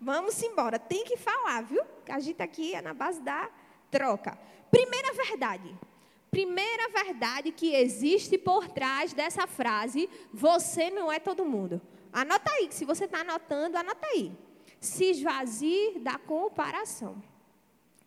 Vamos 0.00 0.42
embora. 0.42 0.78
Tem 0.78 1.04
que 1.04 1.16
falar, 1.16 1.62
viu? 1.62 1.82
Que 2.04 2.12
a 2.12 2.20
gente 2.20 2.42
aqui 2.42 2.74
é 2.74 2.80
na 2.80 2.94
base 2.94 3.20
da 3.20 3.50
troca. 3.90 4.38
Primeira 4.70 5.12
verdade. 5.12 5.76
Primeira 6.30 6.88
verdade 6.88 7.50
que 7.50 7.74
existe 7.74 8.36
por 8.36 8.68
trás 8.68 9.12
dessa 9.12 9.46
frase: 9.46 10.08
você 10.32 10.90
não 10.90 11.10
é 11.10 11.18
todo 11.18 11.44
mundo. 11.44 11.80
Anota 12.12 12.50
aí, 12.52 12.68
se 12.70 12.84
você 12.84 13.04
está 13.04 13.20
anotando, 13.20 13.76
anota 13.76 14.06
aí. 14.08 14.32
Se 14.80 15.10
esvazie 15.10 15.98
da 16.00 16.18
comparação. 16.18 17.22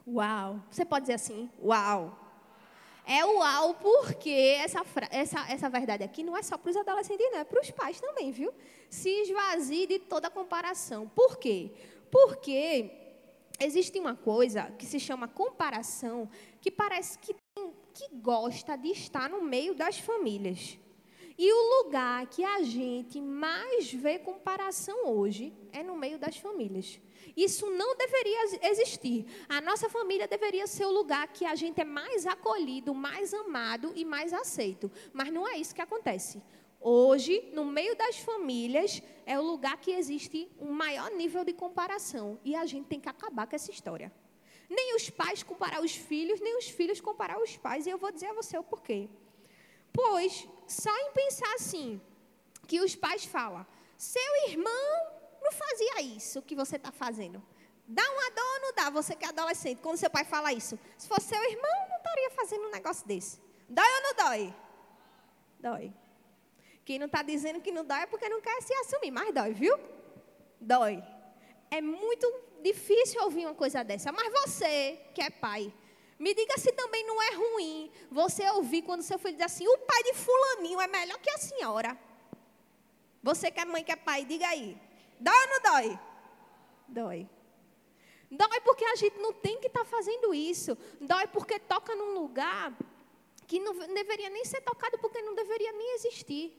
Uau. 0.08 0.60
Você 0.70 0.86
pode 0.86 1.03
dizer 1.03 1.15
assim: 1.15 1.50
uau. 1.62 2.18
É 3.11 3.25
uau, 3.25 3.73
porque 3.73 4.29
essa, 4.29 4.85
essa, 5.09 5.51
essa 5.51 5.67
verdade 5.67 6.03
aqui 6.03 6.21
não 6.21 6.37
é 6.37 6.43
só 6.43 6.59
para 6.59 6.69
os 6.69 6.77
adolescentes, 6.77 7.25
não, 7.31 7.39
é 7.39 7.43
para 7.43 7.59
os 7.59 7.71
pais 7.71 7.99
também, 7.99 8.29
viu? 8.29 8.53
Se 8.87 9.09
esvazie 9.09 9.87
de 9.87 9.97
toda 9.97 10.29
comparação. 10.29 11.09
Por 11.09 11.37
quê? 11.37 11.71
Porque 12.11 12.91
existe 13.59 13.97
uma 13.97 14.13
coisa 14.13 14.71
que 14.77 14.85
se 14.85 14.99
chama 14.99 15.27
comparação, 15.27 16.29
que 16.61 16.69
parece 16.69 17.17
que, 17.17 17.33
tem, 17.33 17.73
que 17.95 18.09
gosta 18.13 18.75
de 18.75 18.89
estar 18.89 19.27
no 19.27 19.41
meio 19.41 19.73
das 19.73 19.97
famílias. 19.97 20.77
E 21.35 21.51
o 21.51 21.83
lugar 21.83 22.27
que 22.27 22.43
a 22.43 22.61
gente 22.61 23.19
mais 23.19 23.91
vê 23.91 24.19
comparação 24.19 25.07
hoje 25.07 25.51
é 25.71 25.81
no 25.81 25.95
meio 25.95 26.19
das 26.19 26.37
famílias. 26.37 26.99
Isso 27.39 27.69
não 27.69 27.96
deveria 27.96 28.69
existir. 28.69 29.25
A 29.48 29.62
nossa 29.62 29.88
família 29.89 30.27
deveria 30.27 30.67
ser 30.67 30.86
o 30.86 30.91
lugar 30.91 31.25
que 31.29 31.46
a 31.46 31.55
gente 31.55 31.79
é 31.79 31.86
mais 31.86 32.27
acolhido, 32.27 32.93
mais 32.93 33.34
amado 33.34 33.93
e 33.96 34.03
mais 34.03 34.34
aceito. 34.34 34.91
Mas 35.13 35.31
não 35.31 35.48
é 35.48 35.55
isso 35.58 35.74
que 35.74 35.81
acontece. 35.81 36.43
Hoje, 36.81 37.50
no 37.53 37.63
meio 37.63 37.96
das 37.96 38.17
famílias, 38.17 39.01
é 39.25 39.39
o 39.39 39.41
lugar 39.41 39.77
que 39.77 39.91
existe 39.91 40.51
um 40.60 40.74
maior 40.74 41.10
nível 41.12 41.46
de 41.46 41.53
comparação. 41.53 42.38
E 42.43 42.58
a 42.58 42.65
gente 42.65 42.88
tem 42.88 43.00
que 43.00 43.08
acabar 43.08 43.48
com 43.48 43.55
essa 43.55 43.72
história. 43.72 44.12
Nem 44.69 44.93
os 44.98 45.10
pais 45.10 45.41
comparar 45.41 45.81
os 45.81 45.96
filhos, 45.96 46.41
nem 46.41 46.58
os 46.58 46.67
filhos 46.67 47.00
comparar 47.00 47.41
os 47.41 47.55
pais. 47.55 47.86
E 47.86 47.89
eu 47.89 47.98
vou 47.98 48.12
dizer 48.12 48.27
a 48.27 48.34
você 48.34 48.58
o 48.58 48.63
porquê. 48.63 49.08
Pois, 49.93 50.46
só 50.67 50.93
em 50.93 51.12
pensar 51.13 51.53
assim, 51.53 52.01
que 52.67 52.81
os 52.81 52.98
pais 52.98 53.24
falam, 53.24 53.65
seu 53.98 54.50
irmão 54.50 55.18
não 55.50 55.51
fazia 55.51 56.01
isso 56.01 56.41
que 56.44 56.56
você 56.56 56.75
está 56.75 56.91
fazendo. 56.91 57.41
Dá 57.88 58.03
uma 58.03 58.29
dor 58.29 58.53
ou 58.53 58.62
não 58.62 58.74
dá? 58.74 58.89
Você 58.91 59.15
que 59.15 59.25
é 59.25 59.29
adolescente, 59.29 59.82
quando 59.82 59.98
seu 59.98 60.10
pai 60.10 60.24
fala 60.24 60.53
isso. 60.53 60.77
Se 60.96 61.08
fosse 61.08 61.29
seu 61.29 61.44
irmão, 61.44 61.72
não 61.89 61.98
estaria 61.98 62.29
fazendo 62.32 62.68
um 62.68 62.72
negócio 62.72 63.08
desse. 63.08 63.41
Dói 63.68 63.91
ou 63.96 64.01
não 64.03 64.13
dói? 64.25 64.56
Dói. 65.60 65.94
Quem 66.86 67.00
não 67.00 67.08
está 67.08 67.24
dizendo 67.24 67.62
que 67.62 67.72
não 67.72 67.84
dói 67.84 68.01
é 68.01 68.06
porque 68.06 68.29
não 68.29 68.41
quer 68.41 68.62
se 68.62 68.74
assumir, 68.75 69.12
mas 69.12 69.34
dói, 69.34 69.53
viu? 69.53 69.75
Dói. 70.62 71.03
É 71.72 71.82
muito 71.82 72.32
difícil 72.62 73.24
ouvir 73.24 73.46
uma 73.46 73.56
coisa 73.56 73.84
dessa. 73.84 74.12
Mas 74.12 74.32
você, 74.32 75.00
que 75.15 75.22
é 75.22 75.32
pai, 75.32 75.74
me 76.20 76.34
diga 76.36 76.58
se 76.60 76.72
também 76.74 77.03
não 77.06 77.20
é 77.22 77.32
ruim 77.34 77.91
você 78.12 78.48
ouvir 78.51 78.84
quando 78.84 79.01
seu 79.01 79.18
filho 79.18 79.36
diz 79.36 79.46
assim: 79.46 79.68
o 79.68 79.77
pai 79.79 80.03
de 80.03 80.13
Fulaninho 80.13 80.79
é 80.79 80.88
melhor 80.88 81.18
que 81.20 81.29
a 81.32 81.38
senhora. 81.38 81.98
Você 83.24 83.51
que 83.51 83.60
é 83.60 83.65
mãe, 83.65 83.84
que 83.84 83.91
é 83.91 83.96
pai, 83.96 84.25
diga 84.25 84.48
aí. 84.48 84.77
Dói 85.19 85.35
ou 85.35 85.47
não 85.49 85.71
dói? 85.71 85.99
Dói. 86.88 87.29
Dói 88.31 88.61
porque 88.61 88.85
a 88.85 88.95
gente 88.95 89.17
não 89.17 89.33
tem 89.33 89.59
que 89.59 89.67
estar 89.67 89.83
tá 89.83 89.85
fazendo 89.85 90.33
isso. 90.33 90.77
Dói 91.01 91.27
porque 91.27 91.59
toca 91.59 91.95
num 91.95 92.13
lugar 92.13 92.77
que 93.47 93.59
não 93.59 93.73
deveria 93.93 94.29
nem 94.29 94.45
ser 94.45 94.61
tocado, 94.61 94.99
porque 94.99 95.21
não 95.21 95.33
deveria 95.33 95.71
nem 95.71 95.95
existir. 95.95 96.55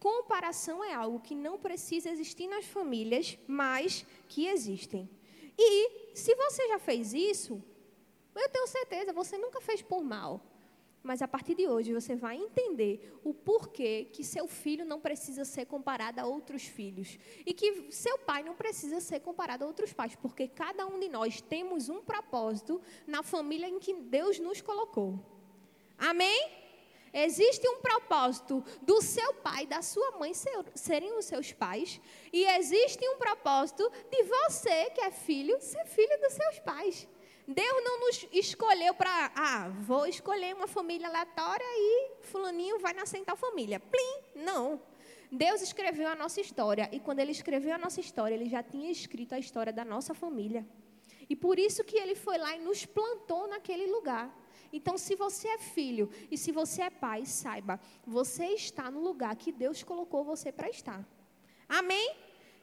Comparação 0.00 0.82
é 0.82 0.92
algo 0.92 1.20
que 1.20 1.34
não 1.34 1.56
precisa 1.56 2.10
existir 2.10 2.48
nas 2.48 2.64
famílias, 2.64 3.38
mas 3.46 4.04
que 4.28 4.48
existem. 4.48 5.08
E 5.56 6.12
se 6.14 6.34
você 6.34 6.66
já 6.66 6.78
fez 6.80 7.14
isso, 7.14 7.62
eu 8.34 8.48
tenho 8.48 8.66
certeza, 8.66 9.12
você 9.12 9.38
nunca 9.38 9.60
fez 9.60 9.80
por 9.80 10.02
mal. 10.02 10.40
Mas 11.02 11.20
a 11.20 11.26
partir 11.26 11.54
de 11.54 11.66
hoje 11.66 11.92
você 11.92 12.14
vai 12.14 12.36
entender 12.36 13.18
o 13.24 13.34
porquê 13.34 14.06
que 14.12 14.22
seu 14.22 14.46
filho 14.46 14.84
não 14.84 15.00
precisa 15.00 15.44
ser 15.44 15.66
comparado 15.66 16.20
a 16.20 16.26
outros 16.26 16.62
filhos. 16.62 17.18
E 17.44 17.52
que 17.52 17.90
seu 17.90 18.18
pai 18.18 18.42
não 18.44 18.54
precisa 18.54 19.00
ser 19.00 19.20
comparado 19.20 19.64
a 19.64 19.66
outros 19.66 19.92
pais. 19.92 20.14
Porque 20.14 20.46
cada 20.46 20.86
um 20.86 21.00
de 21.00 21.08
nós 21.08 21.40
temos 21.40 21.88
um 21.88 22.00
propósito 22.00 22.80
na 23.06 23.22
família 23.22 23.68
em 23.68 23.80
que 23.80 23.94
Deus 23.94 24.38
nos 24.38 24.60
colocou. 24.60 25.18
Amém? 25.98 26.62
Existe 27.12 27.68
um 27.68 27.78
propósito 27.80 28.64
do 28.80 29.02
seu 29.02 29.34
pai, 29.34 29.66
da 29.66 29.82
sua 29.82 30.12
mãe 30.12 30.32
ser, 30.32 30.64
serem 30.74 31.12
os 31.18 31.26
seus 31.26 31.52
pais. 31.52 32.00
E 32.32 32.44
existe 32.56 33.06
um 33.06 33.18
propósito 33.18 33.90
de 34.10 34.22
você, 34.22 34.88
que 34.90 35.00
é 35.00 35.10
filho, 35.10 35.60
ser 35.60 35.84
filho 35.84 36.20
dos 36.20 36.32
seus 36.32 36.58
pais. 36.60 37.06
Deus 37.46 37.84
não 37.84 38.00
nos 38.00 38.26
escolheu 38.32 38.94
para, 38.94 39.32
ah, 39.34 39.68
vou 39.80 40.06
escolher 40.06 40.54
uma 40.54 40.68
família 40.68 41.08
aleatória 41.08 41.64
e 41.66 42.10
fulaninho 42.22 42.78
vai 42.78 42.92
nascer 42.92 43.18
em 43.18 43.24
tal 43.24 43.36
família. 43.36 43.80
Plim, 43.80 44.44
não. 44.44 44.80
Deus 45.30 45.62
escreveu 45.62 46.08
a 46.08 46.14
nossa 46.14 46.40
história 46.40 46.88
e 46.92 47.00
quando 47.00 47.18
ele 47.18 47.32
escreveu 47.32 47.74
a 47.74 47.78
nossa 47.78 48.00
história, 48.00 48.34
ele 48.34 48.48
já 48.48 48.62
tinha 48.62 48.90
escrito 48.90 49.34
a 49.34 49.38
história 49.38 49.72
da 49.72 49.84
nossa 49.84 50.14
família. 50.14 50.66
E 51.28 51.34
por 51.34 51.58
isso 51.58 51.82
que 51.82 51.96
ele 51.96 52.14
foi 52.14 52.38
lá 52.38 52.54
e 52.54 52.60
nos 52.60 52.84
plantou 52.84 53.48
naquele 53.48 53.86
lugar. 53.86 54.30
Então, 54.72 54.96
se 54.96 55.14
você 55.16 55.48
é 55.48 55.58
filho 55.58 56.10
e 56.30 56.38
se 56.38 56.52
você 56.52 56.82
é 56.82 56.90
pai, 56.90 57.26
saiba, 57.26 57.80
você 58.06 58.46
está 58.48 58.90
no 58.90 59.00
lugar 59.00 59.34
que 59.36 59.50
Deus 59.50 59.82
colocou 59.82 60.24
você 60.24 60.52
para 60.52 60.68
estar. 60.68 61.06
Amém? 61.68 62.14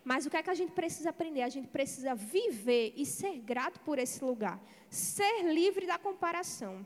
Mas 0.03 0.25
o 0.25 0.29
que 0.29 0.37
é 0.37 0.43
que 0.43 0.49
a 0.49 0.55
gente 0.55 0.71
precisa 0.71 1.09
aprender? 1.09 1.41
A 1.41 1.49
gente 1.49 1.67
precisa 1.67 2.15
viver 2.15 2.93
e 2.95 3.05
ser 3.05 3.39
grato 3.39 3.79
por 3.81 3.99
esse 3.99 4.23
lugar. 4.23 4.61
Ser 4.89 5.43
livre 5.43 5.85
da 5.85 5.97
comparação. 5.97 6.85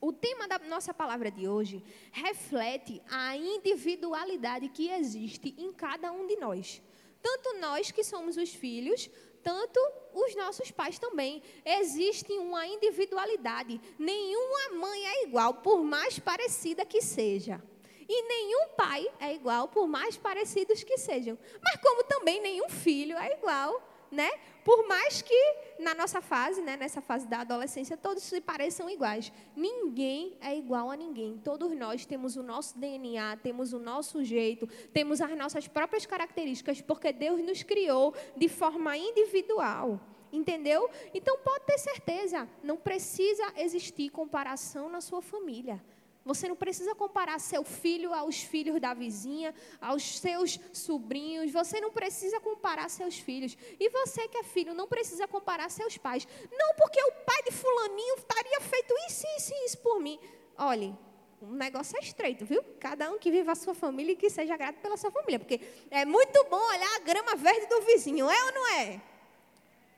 O 0.00 0.12
tema 0.12 0.46
da 0.46 0.58
nossa 0.58 0.92
palavra 0.92 1.30
de 1.30 1.48
hoje 1.48 1.82
reflete 2.12 3.02
a 3.10 3.36
individualidade 3.36 4.68
que 4.68 4.90
existe 4.90 5.54
em 5.56 5.72
cada 5.72 6.12
um 6.12 6.26
de 6.26 6.36
nós. 6.36 6.82
Tanto 7.22 7.58
nós 7.58 7.90
que 7.90 8.04
somos 8.04 8.36
os 8.36 8.54
filhos, 8.54 9.08
tanto 9.42 9.80
os 10.12 10.36
nossos 10.36 10.70
pais 10.70 10.98
também. 10.98 11.42
Existe 11.64 12.32
uma 12.34 12.66
individualidade. 12.66 13.80
Nenhuma 13.98 14.78
mãe 14.78 15.06
é 15.06 15.24
igual, 15.24 15.54
por 15.54 15.82
mais 15.82 16.18
parecida 16.18 16.84
que 16.84 17.00
seja. 17.00 17.62
E 18.08 18.22
nenhum 18.22 18.68
pai 18.76 19.06
é 19.20 19.34
igual, 19.34 19.68
por 19.68 19.86
mais 19.86 20.16
parecidos 20.16 20.82
que 20.82 20.98
sejam. 20.98 21.38
Mas 21.62 21.76
como 21.80 22.04
também 22.04 22.40
nenhum 22.40 22.68
filho 22.68 23.16
é 23.16 23.32
igual, 23.32 23.82
né? 24.10 24.30
Por 24.64 24.86
mais 24.86 25.20
que 25.20 25.56
na 25.78 25.94
nossa 25.94 26.22
fase, 26.22 26.62
né, 26.62 26.76
nessa 26.76 27.02
fase 27.02 27.26
da 27.26 27.40
adolescência, 27.40 27.96
todos 27.96 28.22
se 28.22 28.40
pareçam 28.40 28.88
iguais. 28.88 29.30
Ninguém 29.54 30.36
é 30.40 30.56
igual 30.56 30.90
a 30.90 30.96
ninguém. 30.96 31.38
Todos 31.44 31.70
nós 31.72 32.06
temos 32.06 32.36
o 32.36 32.42
nosso 32.42 32.78
DNA, 32.78 33.36
temos 33.42 33.72
o 33.72 33.78
nosso 33.78 34.24
jeito, 34.24 34.66
temos 34.92 35.20
as 35.20 35.36
nossas 35.36 35.68
próprias 35.68 36.06
características, 36.06 36.80
porque 36.80 37.12
Deus 37.12 37.42
nos 37.42 37.62
criou 37.62 38.14
de 38.36 38.48
forma 38.48 38.96
individual. 38.96 40.00
Entendeu? 40.32 40.90
Então 41.12 41.38
pode 41.38 41.64
ter 41.64 41.78
certeza, 41.78 42.48
não 42.62 42.76
precisa 42.76 43.52
existir 43.56 44.10
comparação 44.10 44.88
na 44.88 45.00
sua 45.00 45.22
família. 45.22 45.80
Você 46.24 46.48
não 46.48 46.56
precisa 46.56 46.94
comparar 46.94 47.38
seu 47.38 47.62
filho 47.62 48.14
aos 48.14 48.40
filhos 48.42 48.80
da 48.80 48.94
vizinha, 48.94 49.54
aos 49.78 50.18
seus 50.18 50.58
sobrinhos. 50.72 51.52
Você 51.52 51.80
não 51.80 51.90
precisa 51.90 52.40
comparar 52.40 52.88
seus 52.88 53.18
filhos. 53.18 53.56
E 53.78 53.90
você 53.90 54.26
que 54.26 54.38
é 54.38 54.42
filho, 54.42 54.72
não 54.72 54.88
precisa 54.88 55.28
comparar 55.28 55.70
seus 55.70 55.98
pais. 55.98 56.26
Não 56.50 56.74
porque 56.76 57.02
o 57.02 57.12
pai 57.26 57.42
de 57.42 57.52
fulaninho 57.52 58.14
estaria 58.16 58.60
feito 58.60 58.94
isso, 59.06 59.26
isso 59.36 59.52
e 59.52 59.64
isso 59.66 59.78
por 59.78 60.00
mim. 60.00 60.18
Olhe, 60.56 60.96
o 61.42 61.52
negócio 61.52 61.94
é 61.98 62.00
estreito, 62.00 62.46
viu? 62.46 62.64
Cada 62.80 63.10
um 63.10 63.18
que 63.18 63.30
viva 63.30 63.52
a 63.52 63.54
sua 63.54 63.74
família 63.74 64.12
e 64.12 64.16
que 64.16 64.30
seja 64.30 64.56
grato 64.56 64.80
pela 64.80 64.96
sua 64.96 65.10
família. 65.10 65.38
Porque 65.38 65.60
é 65.90 66.06
muito 66.06 66.42
bom 66.44 66.56
olhar 66.56 66.96
a 66.96 67.00
grama 67.00 67.36
verde 67.36 67.66
do 67.66 67.82
vizinho, 67.82 68.30
é 68.30 68.44
ou 68.44 68.52
não 68.52 68.68
é? 68.72 69.00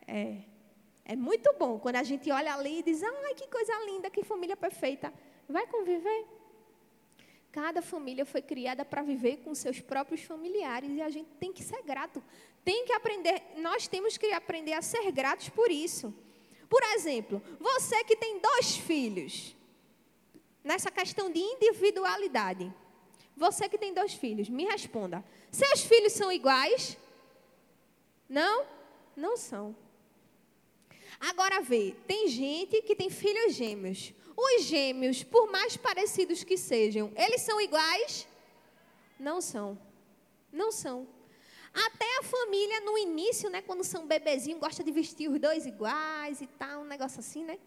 É. 0.09 0.39
É 1.09 1.15
muito 1.15 1.53
bom 1.53 1.79
quando 1.79 1.97
a 1.97 2.03
gente 2.03 2.29
olha 2.33 2.53
ali 2.53 2.81
e 2.81 2.83
diz, 2.83 3.01
ai, 3.01 3.35
que 3.35 3.47
coisa 3.47 3.73
linda, 3.85 4.11
que 4.11 4.25
família 4.25 4.57
perfeita. 4.57 5.13
Vai 5.49 5.67
conviver? 5.67 6.27
Cada 7.53 7.81
família 7.81 8.27
foi 8.27 8.43
criada 8.43 8.85
para 8.85 9.03
viver 9.03 9.39
com 9.39 9.55
seus 9.55 9.81
próprios 9.81 10.23
familiares 10.23 10.91
e 10.91 11.01
a 11.01 11.09
gente 11.09 11.31
tem 11.41 11.53
que 11.53 11.63
ser 11.63 11.83
grato. 11.83 12.23
Tem 12.65 12.85
que 12.85 12.93
aprender, 12.93 13.43
nós 13.57 13.89
temos 13.89 14.19
que 14.19 14.33
aprender 14.33 14.75
a 14.75 14.83
ser 14.83 15.11
gratos 15.13 15.49
por 15.49 15.71
isso. 15.71 16.13
Por 16.69 16.83
exemplo, 16.95 17.41
você 17.61 18.03
que 18.05 18.17
tem 18.17 18.41
dois 18.41 18.77
filhos, 18.77 19.57
nessa 20.67 20.91
questão 20.91 21.31
de 21.31 21.39
individualidade. 21.39 22.75
Você 23.37 23.69
que 23.69 23.79
tem 23.79 23.95
dois 23.95 24.15
filhos, 24.15 24.49
me 24.49 24.65
responda. 24.65 25.25
Seus 25.51 25.83
filhos 25.83 26.13
são 26.13 26.33
iguais? 26.33 26.99
Não? 28.29 28.67
Não 29.15 29.37
são. 29.37 29.77
Agora 31.21 31.63
vê, 31.63 31.95
tem 32.07 32.27
gente 32.29 32.83
que 32.83 32.97
tem 32.97 33.09
filhos 33.09 33.55
gêmeos. 33.55 34.13
Os 34.37 34.65
gêmeos, 34.65 35.23
por 35.23 35.51
mais 35.51 35.77
parecidos 35.77 36.45
que 36.45 36.59
sejam, 36.59 37.11
eles 37.17 37.41
são 37.41 37.59
iguais? 37.61 38.29
Não 39.19 39.41
são. 39.41 39.79
Não 40.53 40.71
são. 40.71 41.07
Até 41.73 42.19
a 42.19 42.23
família 42.23 42.81
no 42.81 42.97
início, 42.99 43.49
né, 43.51 43.63
quando 43.63 43.83
são 43.85 44.07
bebezinhos, 44.07 44.61
gosta 44.61 44.85
de 44.85 44.91
vestir 44.91 45.31
os 45.31 45.41
dois 45.41 45.67
iguais 45.67 46.41
e 46.41 46.47
tal, 46.47 46.83
um 46.83 46.85
negócio 46.87 47.21
assim, 47.21 47.45
né? 47.45 47.59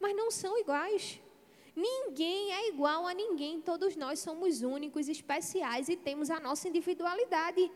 Mas 0.00 0.14
não 0.14 0.30
são 0.30 0.58
iguais. 0.58 1.20
Ninguém 1.74 2.52
é 2.52 2.68
igual 2.68 3.06
a 3.06 3.14
ninguém, 3.14 3.60
todos 3.60 3.94
nós 3.94 4.18
somos 4.18 4.62
únicos, 4.62 5.08
especiais 5.08 5.88
e 5.88 5.96
temos 5.96 6.30
a 6.30 6.40
nossa 6.40 6.68
individualidade. 6.68 7.70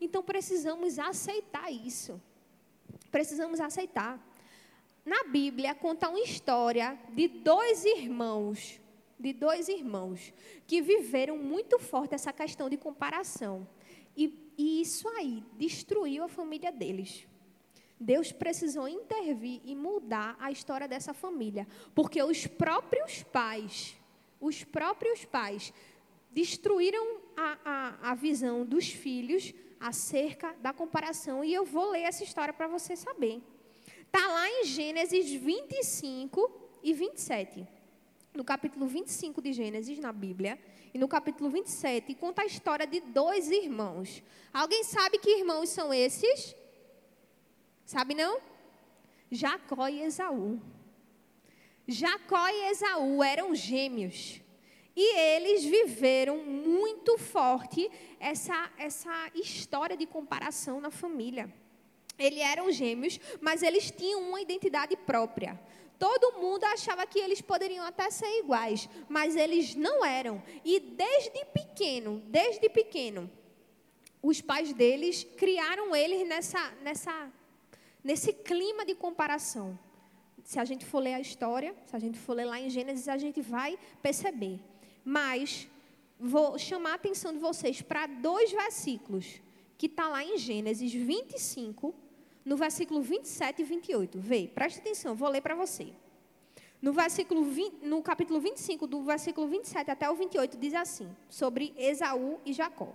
Então 0.00 0.22
precisamos 0.22 0.98
aceitar 0.98 1.72
isso. 1.72 2.20
Precisamos 3.10 3.60
aceitar 3.60 4.20
na 5.06 5.22
Bíblia 5.22 5.72
conta 5.72 6.08
uma 6.08 6.18
história 6.18 6.98
de 7.12 7.28
dois 7.28 7.84
irmãos, 7.84 8.80
de 9.16 9.32
dois 9.32 9.68
irmãos 9.68 10.34
que 10.66 10.82
viveram 10.82 11.38
muito 11.38 11.78
forte 11.78 12.16
essa 12.16 12.32
questão 12.32 12.68
de 12.68 12.76
comparação. 12.76 13.68
E, 14.16 14.52
e 14.58 14.80
isso 14.80 15.08
aí 15.10 15.44
destruiu 15.52 16.24
a 16.24 16.28
família 16.28 16.72
deles. 16.72 17.24
Deus 18.00 18.32
precisou 18.32 18.88
intervir 18.88 19.60
e 19.64 19.76
mudar 19.76 20.36
a 20.40 20.50
história 20.50 20.88
dessa 20.88 21.14
família, 21.14 21.68
porque 21.94 22.20
os 22.20 22.48
próprios 22.48 23.22
pais, 23.22 23.96
os 24.40 24.64
próprios 24.64 25.24
pais 25.24 25.72
destruíram 26.32 27.20
a, 27.36 27.58
a, 27.64 28.10
a 28.10 28.14
visão 28.16 28.66
dos 28.66 28.88
filhos 28.88 29.54
acerca 29.78 30.52
da 30.60 30.72
comparação. 30.72 31.44
E 31.44 31.54
eu 31.54 31.64
vou 31.64 31.90
ler 31.90 32.02
essa 32.02 32.24
história 32.24 32.52
para 32.52 32.66
você 32.66 32.96
saber. 32.96 33.40
Está 34.06 34.26
lá 34.26 34.48
em 34.48 34.64
Gênesis 34.64 35.30
25 35.32 36.50
e 36.82 36.92
27. 36.92 37.66
No 38.34 38.44
capítulo 38.44 38.86
25 38.86 39.40
de 39.42 39.52
Gênesis, 39.52 39.98
na 39.98 40.12
Bíblia. 40.12 40.58
E 40.92 40.98
no 40.98 41.08
capítulo 41.08 41.50
27, 41.50 42.14
conta 42.14 42.42
a 42.42 42.46
história 42.46 42.86
de 42.86 43.00
dois 43.00 43.50
irmãos. 43.50 44.22
Alguém 44.52 44.84
sabe 44.84 45.18
que 45.18 45.38
irmãos 45.38 45.68
são 45.68 45.92
esses? 45.92 46.56
Sabe 47.84 48.14
não? 48.14 48.40
Jacó 49.30 49.88
e 49.88 50.02
Esaú. 50.02 50.60
Jacó 51.86 52.48
e 52.48 52.70
Esaú 52.70 53.22
eram 53.22 53.54
gêmeos. 53.54 54.40
E 54.94 55.16
eles 55.16 55.64
viveram 55.64 56.38
muito 56.38 57.18
forte 57.18 57.90
essa, 58.18 58.70
essa 58.78 59.30
história 59.34 59.96
de 59.96 60.06
comparação 60.06 60.80
na 60.80 60.90
família. 60.90 61.52
Eles 62.18 62.40
eram 62.40 62.70
gêmeos, 62.72 63.20
mas 63.40 63.62
eles 63.62 63.90
tinham 63.90 64.20
uma 64.22 64.40
identidade 64.40 64.96
própria. 64.96 65.58
Todo 65.98 66.38
mundo 66.40 66.64
achava 66.64 67.06
que 67.06 67.18
eles 67.18 67.40
poderiam 67.40 67.84
até 67.84 68.10
ser 68.10 68.38
iguais, 68.38 68.88
mas 69.08 69.34
eles 69.34 69.74
não 69.74 70.04
eram. 70.04 70.42
E 70.64 70.78
desde 70.78 71.44
pequeno, 71.46 72.22
desde 72.26 72.68
pequeno, 72.68 73.30
os 74.22 74.40
pais 74.40 74.72
deles 74.72 75.24
criaram 75.36 75.96
eles 75.96 76.26
nessa, 76.26 76.70
nessa, 76.82 77.32
nesse 78.04 78.32
clima 78.32 78.84
de 78.84 78.94
comparação. 78.94 79.78
Se 80.44 80.58
a 80.58 80.64
gente 80.64 80.84
for 80.84 81.00
ler 81.00 81.14
a 81.14 81.20
história, 81.20 81.74
se 81.86 81.96
a 81.96 81.98
gente 81.98 82.18
for 82.18 82.34
ler 82.34 82.44
lá 82.44 82.60
em 82.60 82.68
Gênesis, 82.68 83.08
a 83.08 83.16
gente 83.16 83.40
vai 83.40 83.78
perceber. 84.02 84.60
Mas 85.04 85.68
vou 86.18 86.58
chamar 86.58 86.92
a 86.92 86.94
atenção 86.94 87.32
de 87.32 87.38
vocês 87.38 87.80
para 87.82 88.06
dois 88.06 88.52
versículos 88.52 89.40
que 89.78 89.86
está 89.86 90.08
lá 90.08 90.24
em 90.24 90.38
Gênesis 90.38 90.92
25, 90.92 91.94
no 92.46 92.56
versículo 92.56 93.02
27 93.02 93.60
e 93.60 93.64
28. 93.64 94.20
Vê, 94.20 94.48
preste 94.54 94.78
atenção, 94.78 95.16
vou 95.16 95.28
ler 95.28 95.40
para 95.40 95.56
você. 95.56 95.88
No, 96.80 96.92
versículo 96.92 97.42
20, 97.42 97.84
no 97.84 98.00
capítulo 98.00 98.38
25, 98.38 98.86
do 98.86 99.02
versículo 99.02 99.48
27 99.48 99.90
até 99.90 100.08
o 100.08 100.14
28, 100.14 100.56
diz 100.56 100.72
assim, 100.74 101.08
sobre 101.28 101.74
Esaú 101.76 102.38
e 102.46 102.52
Jacó. 102.52 102.94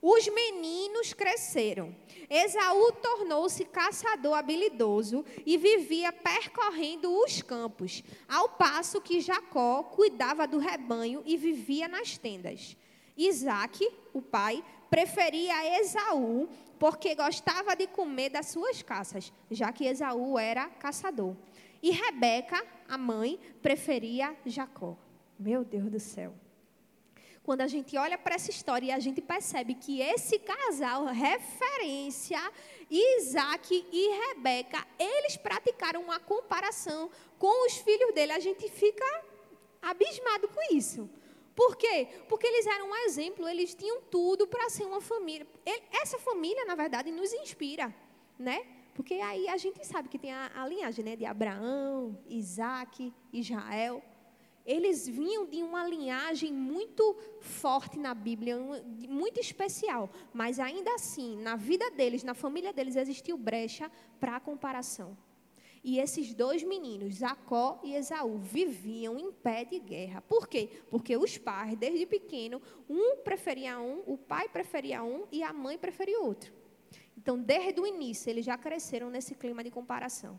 Os 0.00 0.26
meninos 0.28 1.12
cresceram. 1.12 1.94
Esaú 2.30 2.92
tornou-se 2.92 3.64
caçador 3.66 4.34
habilidoso 4.34 5.24
e 5.44 5.58
vivia 5.58 6.12
percorrendo 6.12 7.10
os 7.22 7.42
campos, 7.42 8.02
ao 8.26 8.48
passo 8.50 9.00
que 9.00 9.20
Jacó 9.20 9.82
cuidava 9.82 10.46
do 10.46 10.58
rebanho 10.58 11.22
e 11.26 11.36
vivia 11.36 11.88
nas 11.88 12.16
tendas. 12.16 12.76
Isaac, 13.16 13.86
o 14.14 14.22
pai, 14.22 14.64
preferia 14.88 15.80
Esaú 15.80 16.48
porque 16.78 17.14
gostava 17.14 17.74
de 17.74 17.86
comer 17.86 18.30
das 18.30 18.46
suas 18.48 18.82
caças, 18.82 19.32
já 19.50 19.72
que 19.72 19.86
Esaú 19.86 20.38
era 20.38 20.68
caçador. 20.68 21.34
E 21.82 21.90
Rebeca, 21.90 22.64
a 22.88 22.98
mãe, 22.98 23.38
preferia 23.62 24.36
Jacó. 24.44 24.96
Meu 25.38 25.64
Deus 25.64 25.90
do 25.90 26.00
céu 26.00 26.34
quando 27.46 27.60
a 27.60 27.68
gente 27.68 27.96
olha 27.96 28.18
para 28.18 28.34
essa 28.34 28.50
história 28.50 28.86
e 28.86 28.90
a 28.90 28.98
gente 28.98 29.20
percebe 29.20 29.76
que 29.76 30.00
esse 30.00 30.36
casal, 30.36 31.04
referência, 31.04 32.40
Isaac 32.90 33.86
e 33.92 34.08
Rebeca, 34.18 34.84
eles 34.98 35.36
praticaram 35.36 36.02
uma 36.02 36.18
comparação 36.18 37.08
com 37.38 37.66
os 37.66 37.76
filhos 37.76 38.12
dele, 38.12 38.32
a 38.32 38.40
gente 38.40 38.68
fica 38.68 39.04
abismado 39.80 40.48
com 40.48 40.74
isso. 40.74 41.08
Por 41.56 41.74
quê? 41.76 42.06
Porque 42.28 42.46
eles 42.46 42.66
eram 42.66 42.90
um 42.90 42.96
exemplo, 43.06 43.48
eles 43.48 43.74
tinham 43.74 44.02
tudo 44.02 44.46
para 44.46 44.68
ser 44.70 44.84
uma 44.84 45.00
família. 45.00 45.46
Essa 45.90 46.18
família, 46.18 46.64
na 46.66 46.74
verdade, 46.74 47.10
nos 47.10 47.32
inspira, 47.32 47.92
né? 48.38 48.64
Porque 48.94 49.14
aí 49.14 49.48
a 49.48 49.56
gente 49.56 49.84
sabe 49.84 50.08
que 50.08 50.18
tem 50.18 50.32
a, 50.32 50.52
a 50.54 50.68
linhagem 50.68 51.04
né, 51.04 51.16
de 51.16 51.24
Abraão, 51.24 52.16
Isaac, 52.28 53.12
Israel 53.32 54.02
eles 54.66 55.06
vinham 55.06 55.46
de 55.46 55.62
uma 55.62 55.86
linhagem 55.86 56.52
muito 56.52 57.16
forte 57.40 57.96
na 57.98 58.12
Bíblia, 58.12 58.58
muito 59.08 59.38
especial, 59.38 60.10
mas 60.34 60.58
ainda 60.58 60.92
assim, 60.92 61.40
na 61.40 61.54
vida 61.54 61.88
deles, 61.92 62.24
na 62.24 62.34
família 62.34 62.72
deles, 62.72 62.96
existiu 62.96 63.38
brecha 63.38 63.88
para 64.18 64.36
a 64.36 64.40
comparação. 64.40 65.16
E 65.82 65.98
esses 65.98 66.34
dois 66.34 66.62
meninos, 66.62 67.16
Jacó 67.16 67.80
e 67.84 67.94
Esaú, 67.94 68.38
viviam 68.38 69.18
em 69.18 69.30
pé 69.32 69.64
de 69.64 69.78
guerra. 69.78 70.20
Por 70.22 70.48
quê? 70.48 70.68
Porque 70.90 71.16
os 71.16 71.38
pais, 71.38 71.76
desde 71.76 72.06
pequeno, 72.06 72.60
um 72.88 73.16
preferia 73.18 73.78
um, 73.78 74.02
o 74.06 74.18
pai 74.18 74.48
preferia 74.48 75.02
um 75.02 75.26
e 75.30 75.42
a 75.42 75.52
mãe 75.52 75.78
preferia 75.78 76.20
outro. 76.20 76.52
Então, 77.16 77.38
desde 77.38 77.80
o 77.80 77.86
início, 77.86 78.30
eles 78.30 78.44
já 78.44 78.58
cresceram 78.58 79.10
nesse 79.10 79.34
clima 79.34 79.64
de 79.64 79.70
comparação. 79.70 80.38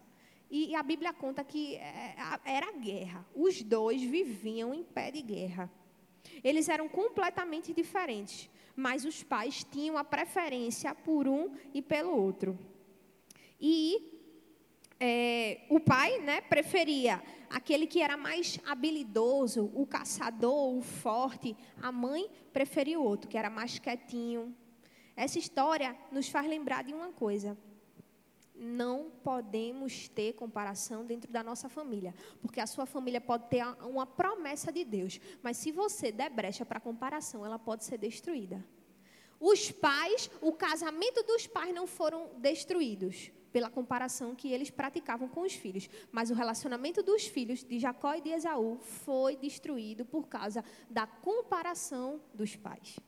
E, 0.49 0.73
a 0.75 0.83
Bíblia 0.83 1.11
conta 1.11 1.43
que 1.43 1.75
é, 1.75 2.15
era 2.45 2.71
guerra. 2.71 3.25
Os 3.35 3.61
dois 3.61 4.01
viviam 4.01 4.73
em 4.73 4.83
pé 4.83 5.11
de 5.11 5.21
guerra. 5.21 5.69
Eles 6.43 6.69
eram 6.69 6.87
completamente 6.87 7.73
diferentes, 7.73 8.49
mas 8.75 9.05
os 9.05 9.23
pais 9.23 9.63
tinham 9.63 9.97
a 9.97 10.03
preferência 10.03 10.93
por 10.95 11.27
um 11.27 11.51
e 11.73 11.81
pelo 11.81 12.15
outro. 12.15 12.57
E 13.59 14.16
é, 14.99 15.61
o 15.69 15.79
pai 15.79 16.19
né, 16.19 16.41
preferia 16.41 17.21
aquele 17.49 17.85
que 17.85 18.01
era 18.01 18.17
mais 18.17 18.59
habilidoso, 18.65 19.71
o 19.73 19.85
caçador, 19.85 20.75
o 20.75 20.81
forte. 20.81 21.55
A 21.81 21.91
mãe 21.91 22.29
preferia 22.51 22.99
o 22.99 23.03
outro, 23.03 23.29
que 23.29 23.37
era 23.37 23.49
mais 23.49 23.77
quietinho. 23.79 24.55
Essa 25.15 25.39
história 25.39 25.95
nos 26.11 26.29
faz 26.29 26.47
lembrar 26.47 26.83
de 26.83 26.93
uma 26.93 27.11
coisa 27.11 27.57
não 28.59 29.11
podemos 29.23 30.09
ter 30.09 30.33
comparação 30.33 31.05
dentro 31.05 31.31
da 31.31 31.43
nossa 31.43 31.69
família, 31.69 32.13
porque 32.41 32.59
a 32.59 32.65
sua 32.65 32.87
família 32.87 33.21
pode 33.21 33.47
ter 33.49 33.63
uma 33.83 34.05
promessa 34.05 34.71
de 34.71 34.83
Deus, 34.83 35.19
mas 35.43 35.57
se 35.57 35.71
você 35.71 36.11
der 36.11 36.31
brecha 36.31 36.65
para 36.65 36.79
comparação, 36.79 37.45
ela 37.45 37.59
pode 37.59 37.85
ser 37.85 37.99
destruída. 37.99 38.65
Os 39.39 39.71
pais, 39.71 40.31
o 40.41 40.51
casamento 40.51 41.21
dos 41.21 41.45
pais 41.45 41.73
não 41.73 41.85
foram 41.85 42.31
destruídos 42.39 43.31
pela 43.57 43.71
comparação 43.71 44.35
que 44.35 44.53
eles 44.53 44.69
praticavam 44.69 45.27
com 45.27 45.41
os 45.41 45.53
filhos, 45.53 45.89
mas 46.11 46.29
o 46.29 46.35
relacionamento 46.35 47.01
dos 47.01 47.25
filhos 47.25 47.63
de 47.63 47.79
Jacó 47.79 48.13
e 48.13 48.21
de 48.21 48.29
Esaú 48.29 48.77
foi 48.77 49.35
destruído 49.35 50.05
por 50.05 50.27
causa 50.27 50.63
da 50.87 51.07
comparação 51.07 52.21
dos 52.35 52.55
pais. 52.55 52.99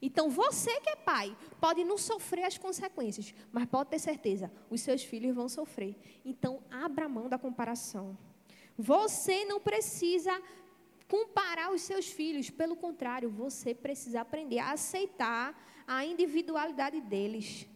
Então, 0.00 0.30
você 0.30 0.80
que 0.80 0.90
é 0.90 0.94
pai, 0.94 1.36
pode 1.60 1.82
não 1.82 1.98
sofrer 1.98 2.44
as 2.44 2.56
consequências, 2.56 3.34
mas 3.50 3.66
pode 3.66 3.90
ter 3.90 3.98
certeza, 3.98 4.48
os 4.70 4.80
seus 4.80 5.02
filhos 5.02 5.34
vão 5.34 5.48
sofrer. 5.48 5.96
Então, 6.24 6.62
abra 6.70 7.08
mão 7.08 7.28
da 7.28 7.36
comparação. 7.36 8.16
Você 8.78 9.44
não 9.44 9.58
precisa 9.58 10.40
comparar 11.08 11.72
os 11.72 11.82
seus 11.82 12.06
filhos, 12.06 12.48
pelo 12.48 12.76
contrário, 12.76 13.28
você 13.28 13.74
precisa 13.74 14.20
aprender 14.20 14.60
a 14.60 14.70
aceitar 14.70 15.60
a 15.84 16.04
individualidade 16.04 17.00
deles, 17.00 17.66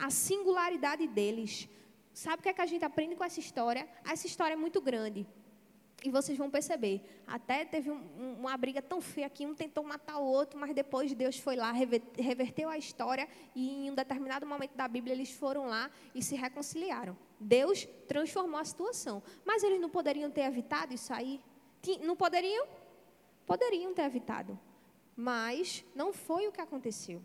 a 0.00 0.10
singularidade 0.10 1.06
deles. 1.06 1.68
Sabe 2.12 2.40
o 2.40 2.42
que, 2.42 2.48
é 2.48 2.52
que 2.52 2.60
a 2.60 2.66
gente 2.66 2.84
aprende 2.84 3.14
com 3.16 3.24
essa 3.24 3.40
história? 3.40 3.88
Essa 4.04 4.26
história 4.26 4.54
é 4.54 4.56
muito 4.56 4.80
grande. 4.80 5.26
E 6.02 6.10
vocês 6.10 6.36
vão 6.38 6.50
perceber, 6.50 7.02
até 7.26 7.62
teve 7.62 7.90
um, 7.90 8.36
uma 8.38 8.56
briga 8.56 8.80
tão 8.80 9.02
feia 9.02 9.28
que 9.28 9.44
um 9.44 9.54
tentou 9.54 9.84
matar 9.84 10.16
o 10.18 10.24
outro, 10.24 10.58
mas 10.58 10.74
depois 10.74 11.12
Deus 11.12 11.38
foi 11.38 11.56
lá, 11.56 11.72
reverteu 11.72 12.70
a 12.70 12.78
história 12.78 13.28
e 13.54 13.86
em 13.86 13.90
um 13.90 13.94
determinado 13.94 14.46
momento 14.46 14.74
da 14.74 14.88
Bíblia 14.88 15.12
eles 15.12 15.30
foram 15.30 15.66
lá 15.66 15.90
e 16.14 16.22
se 16.22 16.34
reconciliaram. 16.34 17.16
Deus 17.38 17.86
transformou 18.08 18.58
a 18.58 18.64
situação. 18.64 19.22
Mas 19.44 19.62
eles 19.62 19.78
não 19.78 19.90
poderiam 19.90 20.30
ter 20.30 20.42
evitado 20.42 20.94
isso 20.94 21.12
aí? 21.12 21.38
Não 22.02 22.16
poderiam? 22.16 22.66
Poderiam 23.46 23.92
ter 23.92 24.02
evitado. 24.02 24.58
Mas 25.14 25.84
não 25.94 26.14
foi 26.14 26.48
o 26.48 26.52
que 26.52 26.62
aconteceu. 26.62 27.22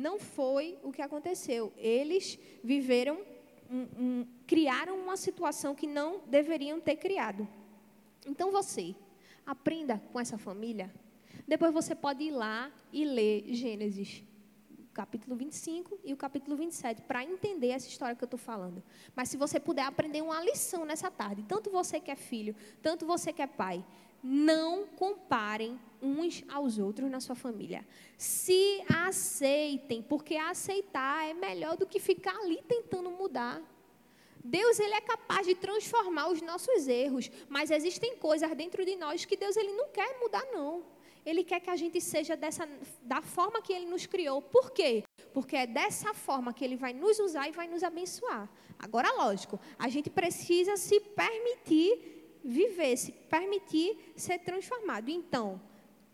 Não 0.00 0.18
foi 0.18 0.78
o 0.82 0.90
que 0.90 1.02
aconteceu. 1.02 1.72
Eles 1.76 2.38
viveram, 2.64 3.20
um, 3.70 3.86
um, 4.02 4.26
criaram 4.46 4.98
uma 4.98 5.16
situação 5.16 5.74
que 5.74 5.86
não 5.86 6.22
deveriam 6.26 6.80
ter 6.80 6.96
criado. 6.96 7.46
Então 8.26 8.50
você 8.50 8.94
aprenda 9.44 10.02
com 10.10 10.18
essa 10.18 10.38
família. 10.38 10.90
Depois 11.46 11.72
você 11.72 11.94
pode 11.94 12.24
ir 12.24 12.30
lá 12.30 12.72
e 12.90 13.04
ler 13.04 13.44
Gênesis 13.52 14.24
capítulo 14.92 15.36
25 15.36 16.00
e 16.04 16.12
o 16.12 16.16
capítulo 16.16 16.56
27 16.56 17.02
para 17.02 17.22
entender 17.22 17.68
essa 17.68 17.88
história 17.88 18.16
que 18.16 18.24
eu 18.24 18.26
estou 18.26 18.38
falando. 18.38 18.82
Mas 19.14 19.28
se 19.28 19.36
você 19.36 19.60
puder 19.60 19.84
aprender 19.84 20.22
uma 20.22 20.42
lição 20.42 20.84
nessa 20.84 21.10
tarde, 21.10 21.44
tanto 21.46 21.70
você 21.70 22.00
que 22.00 22.10
é 22.10 22.16
filho, 22.16 22.56
tanto 22.82 23.06
você 23.06 23.32
que 23.32 23.42
é 23.42 23.46
pai, 23.46 23.84
não 24.22 24.86
comparem 24.86 25.78
uns 26.02 26.44
aos 26.48 26.78
outros 26.78 27.10
na 27.10 27.20
sua 27.20 27.34
família. 27.34 27.86
Se 28.16 28.82
aceitem, 28.88 30.02
porque 30.02 30.36
aceitar 30.36 31.28
é 31.28 31.34
melhor 31.34 31.76
do 31.76 31.86
que 31.86 31.98
ficar 31.98 32.36
ali 32.36 32.62
tentando 32.66 33.10
mudar. 33.10 33.62
Deus 34.42 34.80
ele 34.80 34.94
é 34.94 35.00
capaz 35.00 35.46
de 35.46 35.54
transformar 35.54 36.28
os 36.28 36.40
nossos 36.40 36.88
erros, 36.88 37.30
mas 37.48 37.70
existem 37.70 38.16
coisas 38.16 38.50
dentro 38.56 38.84
de 38.84 38.96
nós 38.96 39.24
que 39.24 39.36
Deus 39.36 39.56
ele 39.56 39.72
não 39.72 39.88
quer 39.88 40.18
mudar 40.18 40.44
não. 40.52 40.82
Ele 41.24 41.44
quer 41.44 41.60
que 41.60 41.68
a 41.68 41.76
gente 41.76 42.00
seja 42.00 42.34
dessa 42.34 42.66
da 43.02 43.20
forma 43.20 43.60
que 43.60 43.72
ele 43.72 43.84
nos 43.84 44.06
criou. 44.06 44.40
Por 44.40 44.70
quê? 44.70 45.04
Porque 45.34 45.54
é 45.54 45.66
dessa 45.66 46.14
forma 46.14 46.52
que 46.54 46.64
ele 46.64 46.76
vai 46.76 46.94
nos 46.94 47.18
usar 47.18 47.46
e 47.48 47.52
vai 47.52 47.68
nos 47.68 47.82
abençoar. 47.82 48.48
Agora, 48.78 49.12
lógico, 49.12 49.60
a 49.78 49.88
gente 49.88 50.08
precisa 50.08 50.78
se 50.78 50.98
permitir 51.00 52.19
viver, 52.44 52.96
se 52.96 53.12
permitir 53.12 54.12
ser 54.16 54.38
transformado. 54.38 55.08
Então, 55.08 55.60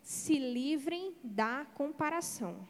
se 0.03 0.39
livrem 0.39 1.17
da 1.23 1.67
comparação. 1.75 2.67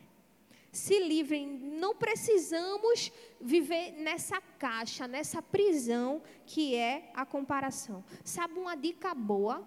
Se 0.72 0.98
livrem. 0.98 1.46
Não 1.46 1.94
precisamos 1.94 3.12
viver 3.40 3.92
nessa 3.92 4.40
caixa, 4.40 5.06
nessa 5.06 5.42
prisão 5.42 6.22
que 6.46 6.74
é 6.74 7.10
a 7.14 7.26
comparação. 7.26 8.04
Sabe 8.24 8.58
uma 8.58 8.74
dica 8.74 9.14
boa 9.14 9.66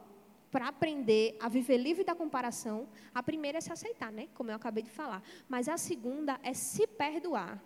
para 0.52 0.68
aprender 0.68 1.38
a 1.40 1.48
viver 1.48 1.78
livre 1.78 2.04
da 2.04 2.16
comparação? 2.16 2.90
A 3.14 3.22
primeira 3.22 3.60
é 3.60 3.62
se 3.62 3.72
aceitar, 3.72 4.12
né? 4.12 4.30
Como 4.34 4.50
eu 4.50 4.56
acabei 4.56 4.84
de 4.84 4.90
falar. 4.90 5.22
Mas 5.48 5.70
a 5.70 5.78
segunda 5.78 6.40
é 6.42 6.54
se 6.54 6.88
perdoar. 6.88 7.64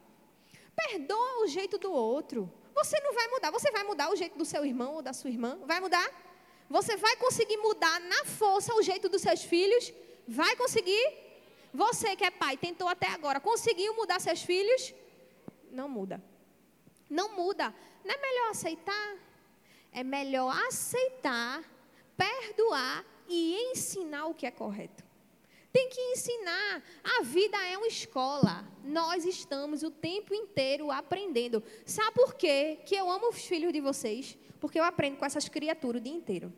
Perdoa 0.76 1.44
o 1.44 1.48
jeito 1.48 1.78
do 1.78 1.92
outro. 1.92 2.52
Você 2.74 3.00
não 3.02 3.14
vai 3.14 3.28
mudar. 3.28 3.52
Você 3.52 3.72
vai 3.72 3.84
mudar 3.84 4.10
o 4.10 4.16
jeito 4.16 4.38
do 4.38 4.46
seu 4.46 4.66
irmão 4.66 4.96
ou 4.96 5.02
da 5.02 5.14
sua 5.14 5.30
irmã? 5.30 5.60
Vai 5.66 5.80
mudar? 5.80 6.10
Você 6.70 6.98
vai 6.98 7.16
conseguir 7.18 7.58
mudar 7.58 8.00
na 8.00 8.26
força 8.26 8.74
o 8.74 8.82
jeito 8.82 9.08
dos 9.10 9.22
seus 9.22 9.44
filhos? 9.44 9.94
Vai 10.28 10.56
conseguir? 10.56 11.24
Você 11.74 12.16
que 12.16 12.24
é 12.24 12.32
pai, 12.32 12.56
tentou 12.56 12.88
até 12.88 13.08
agora, 13.08 13.40
conseguiu 13.40 13.96
mudar 13.96 14.20
seus 14.20 14.42
filhos? 14.42 14.94
Não 15.72 15.90
muda. 15.90 16.24
Não 17.10 17.36
muda. 17.36 17.74
Não 18.04 18.14
é 18.14 18.18
melhor 18.18 18.50
aceitar? 18.50 19.18
É 19.92 20.04
melhor 20.04 20.56
aceitar, 20.68 21.64
perdoar 22.18 23.06
e 23.28 23.72
ensinar 23.72 24.26
o 24.26 24.34
que 24.34 24.46
é 24.46 24.52
correto. 24.52 25.03
Tem 25.74 25.90
que 25.90 26.00
ensinar. 26.00 26.84
A 27.04 27.24
vida 27.24 27.58
é 27.66 27.76
uma 27.76 27.88
escola. 27.88 28.64
Nós 28.84 29.26
estamos 29.26 29.82
o 29.82 29.90
tempo 29.90 30.34
inteiro 30.36 30.92
aprendendo. 30.92 31.64
Sabe 31.84 32.12
por 32.14 32.36
quê 32.36 32.78
que 32.86 32.96
eu 32.96 33.10
amo 33.10 33.30
os 33.30 33.44
filhos 33.44 33.74
de 33.74 33.82
vocês? 33.82 34.38
Porque 34.60 34.80
eu 34.80 34.84
aprendo 34.84 35.18
com 35.18 35.26
essas 35.26 35.50
criaturas 35.50 36.00
o 36.00 36.04
dia 36.04 36.14
inteiro. 36.14 36.54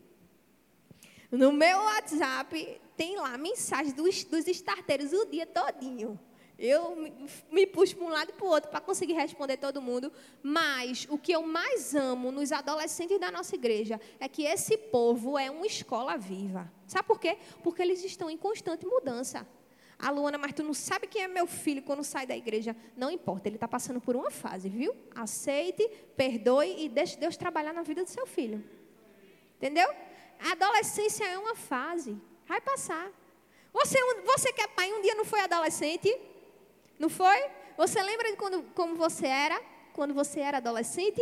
No 1.31 1.53
meu 1.53 1.77
WhatsApp 1.77 2.81
tem 2.97 3.15
lá 3.15 3.37
mensagem 3.37 3.93
dos, 3.93 4.25
dos 4.25 4.47
starteiros 4.47 5.13
o 5.13 5.25
dia 5.25 5.45
todinho. 5.45 6.19
Eu 6.57 6.95
me, 7.51 7.67
puxo 7.67 7.97
para 7.97 8.05
um 8.05 8.09
lado 8.09 8.29
e 8.29 8.33
para 8.33 8.45
o 8.45 8.49
outro 8.49 8.69
para 8.69 8.79
conseguir 8.79 9.13
responder 9.13 9.57
todo 9.57 9.81
mundo. 9.81 10.11
Mas 10.41 11.05
o 11.09 11.17
que 11.17 11.33
eu 11.33 11.43
mais 11.43 11.93
amo 11.93 12.31
nos 12.31 12.51
adolescentes 12.51 13.19
da 13.19 13.29
nossa 13.29 13.55
igreja 13.55 13.99
é 14.19 14.27
que 14.29 14.43
esse 14.43 14.77
povo 14.77 15.37
é 15.37 15.51
uma 15.51 15.67
escola 15.67 16.17
viva. 16.17 16.71
Sabe 16.87 17.07
por 17.07 17.19
quê? 17.19 17.37
Porque 17.61 17.81
eles 17.81 18.03
estão 18.03 18.29
em 18.29 18.37
constante 18.37 18.85
mudança. 18.85 19.45
A 19.97 20.11
Luana, 20.11 20.37
mas 20.37 20.53
tu 20.53 20.63
não 20.63 20.73
sabe 20.73 21.07
quem 21.07 21.23
é 21.23 21.27
meu 21.27 21.47
filho 21.47 21.81
quando 21.81 22.03
sai 22.03 22.25
da 22.25 22.35
igreja. 22.35 22.75
Não 22.95 23.09
importa, 23.09 23.47
ele 23.47 23.55
está 23.55 23.67
passando 23.67 23.99
por 24.01 24.15
uma 24.15 24.29
fase, 24.29 24.69
viu? 24.69 24.93
Aceite, 25.13 25.89
perdoe 26.17 26.83
e 26.85 26.89
deixe 26.89 27.17
Deus 27.17 27.37
trabalhar 27.37 27.73
na 27.73 27.81
vida 27.81 28.03
do 28.03 28.09
seu 28.09 28.25
filho. 28.25 28.63
Entendeu? 29.57 29.89
A 30.39 30.51
adolescência 30.51 31.25
é 31.25 31.37
uma 31.37 31.55
fase. 31.55 32.17
Vai 32.45 32.59
passar. 32.59 33.09
Você, 33.73 33.97
você 34.25 34.53
que 34.53 34.61
é 34.61 34.67
pai, 34.67 34.91
um 34.93 35.01
dia 35.01 35.15
não 35.15 35.25
foi 35.25 35.41
adolescente? 35.41 36.13
Não 36.97 37.09
foi? 37.09 37.49
Você 37.77 38.01
lembra 38.01 38.31
de 38.31 38.37
quando, 38.37 38.63
como 38.73 38.95
você 38.95 39.27
era? 39.27 39.61
Quando 39.93 40.13
você 40.13 40.39
era 40.39 40.57
adolescente? 40.57 41.21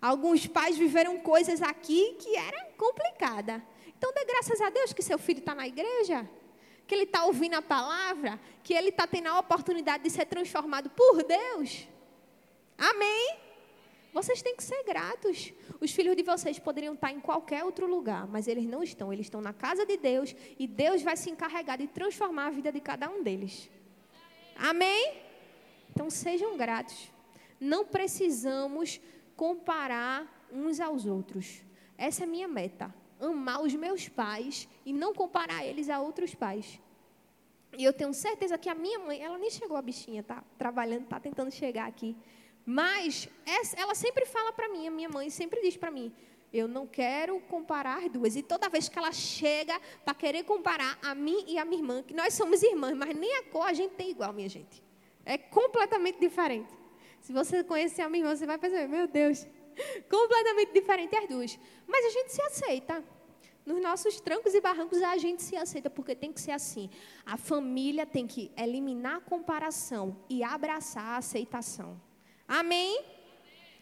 Alguns 0.00 0.46
pais 0.46 0.76
viveram 0.76 1.18
coisas 1.20 1.62
aqui 1.62 2.16
que 2.18 2.36
era 2.36 2.64
complicada. 2.76 3.62
Então 3.96 4.12
dê 4.12 4.24
graças 4.24 4.60
a 4.60 4.68
Deus 4.68 4.92
que 4.92 5.02
seu 5.02 5.18
filho 5.18 5.38
está 5.38 5.54
na 5.54 5.66
igreja, 5.66 6.28
que 6.86 6.94
ele 6.94 7.04
está 7.04 7.24
ouvindo 7.24 7.54
a 7.54 7.62
palavra, 7.62 8.38
que 8.62 8.74
ele 8.74 8.90
está 8.90 9.06
tendo 9.06 9.28
a 9.28 9.38
oportunidade 9.38 10.04
de 10.04 10.10
ser 10.10 10.26
transformado 10.26 10.90
por 10.90 11.22
Deus. 11.22 11.88
Amém? 12.76 13.38
Vocês 14.12 14.42
têm 14.42 14.54
que 14.54 14.62
ser 14.62 14.84
gratos. 14.84 15.52
Os 15.80 15.90
filhos 15.90 16.14
de 16.16 16.22
vocês 16.22 16.58
poderiam 16.58 16.94
estar 16.94 17.10
em 17.10 17.18
qualquer 17.18 17.64
outro 17.64 17.86
lugar, 17.86 18.26
mas 18.28 18.46
eles 18.46 18.66
não 18.66 18.82
estão. 18.82 19.12
Eles 19.12 19.26
estão 19.26 19.40
na 19.40 19.52
casa 19.52 19.86
de 19.86 19.96
Deus 19.96 20.36
e 20.58 20.66
Deus 20.66 21.02
vai 21.02 21.16
se 21.16 21.30
encarregar 21.30 21.78
de 21.78 21.88
transformar 21.88 22.46
a 22.46 22.50
vida 22.50 22.70
de 22.70 22.80
cada 22.80 23.08
um 23.08 23.22
deles. 23.22 23.70
Amém? 24.56 25.22
Então 25.90 26.10
sejam 26.10 26.56
gratos. 26.56 27.10
Não 27.60 27.84
precisamos 27.84 29.00
comparar 29.36 30.48
uns 30.52 30.80
aos 30.80 31.06
outros. 31.06 31.62
Essa 31.96 32.22
é 32.22 32.24
a 32.24 32.28
minha 32.28 32.48
meta. 32.48 32.94
Amar 33.20 33.62
os 33.62 33.74
meus 33.74 34.08
pais 34.08 34.68
e 34.84 34.92
não 34.92 35.14
comparar 35.14 35.64
eles 35.64 35.88
a 35.88 36.00
outros 36.00 36.34
pais. 36.34 36.80
E 37.76 37.82
eu 37.82 37.92
tenho 37.92 38.12
certeza 38.12 38.58
que 38.58 38.68
a 38.68 38.74
minha 38.74 38.98
mãe, 38.98 39.22
ela 39.22 39.38
nem 39.38 39.50
chegou 39.50 39.76
a 39.76 39.82
bichinha, 39.82 40.22
tá 40.22 40.44
trabalhando, 40.58 41.06
tá 41.06 41.18
tentando 41.18 41.50
chegar 41.50 41.86
aqui. 41.86 42.16
Mas 42.66 43.28
ela 43.76 43.94
sempre 43.94 44.24
fala 44.26 44.52
para 44.52 44.68
mim, 44.68 44.86
a 44.86 44.90
minha 44.90 45.08
mãe 45.08 45.28
sempre 45.30 45.60
diz 45.60 45.76
para 45.76 45.90
mim, 45.90 46.12
eu 46.54 46.68
não 46.68 46.86
quero 46.86 47.40
comparar 47.40 48.08
duas. 48.08 48.36
E 48.36 48.42
toda 48.42 48.68
vez 48.68 48.88
que 48.88 48.96
ela 48.96 49.10
chega 49.10 49.78
para 50.04 50.14
querer 50.14 50.44
comparar 50.44 50.96
a 51.02 51.12
mim 51.12 51.44
e 51.48 51.58
a 51.58 51.64
minha 51.64 51.80
irmã, 51.80 52.02
que 52.02 52.14
nós 52.14 52.32
somos 52.34 52.62
irmãs, 52.62 52.96
mas 52.96 53.14
nem 53.16 53.38
a 53.38 53.42
cor 53.42 53.66
a 53.66 53.72
gente 53.72 53.94
tem 53.94 54.10
igual, 54.10 54.32
minha 54.32 54.48
gente. 54.48 54.80
É 55.26 55.36
completamente 55.36 56.20
diferente. 56.20 56.72
Se 57.20 57.32
você 57.32 57.64
conhecer 57.64 58.02
a 58.02 58.08
minha 58.08 58.22
irmã, 58.24 58.36
você 58.36 58.46
vai 58.46 58.56
pensar, 58.56 58.86
meu 58.86 59.08
Deus, 59.08 59.44
completamente 60.08 60.72
diferente 60.72 61.16
as 61.16 61.28
duas. 61.28 61.58
Mas 61.88 62.06
a 62.06 62.10
gente 62.10 62.32
se 62.32 62.42
aceita. 62.42 63.02
Nos 63.66 63.80
nossos 63.82 64.20
trancos 64.20 64.54
e 64.54 64.60
barrancos 64.60 65.02
a 65.02 65.16
gente 65.16 65.42
se 65.42 65.56
aceita, 65.56 65.90
porque 65.90 66.14
tem 66.14 66.32
que 66.32 66.40
ser 66.40 66.52
assim. 66.52 66.88
A 67.26 67.36
família 67.36 68.06
tem 68.06 68.28
que 68.28 68.52
eliminar 68.56 69.16
a 69.16 69.20
comparação 69.20 70.16
e 70.28 70.44
abraçar 70.44 71.04
a 71.04 71.16
aceitação. 71.16 72.00
Amém? 72.46 73.02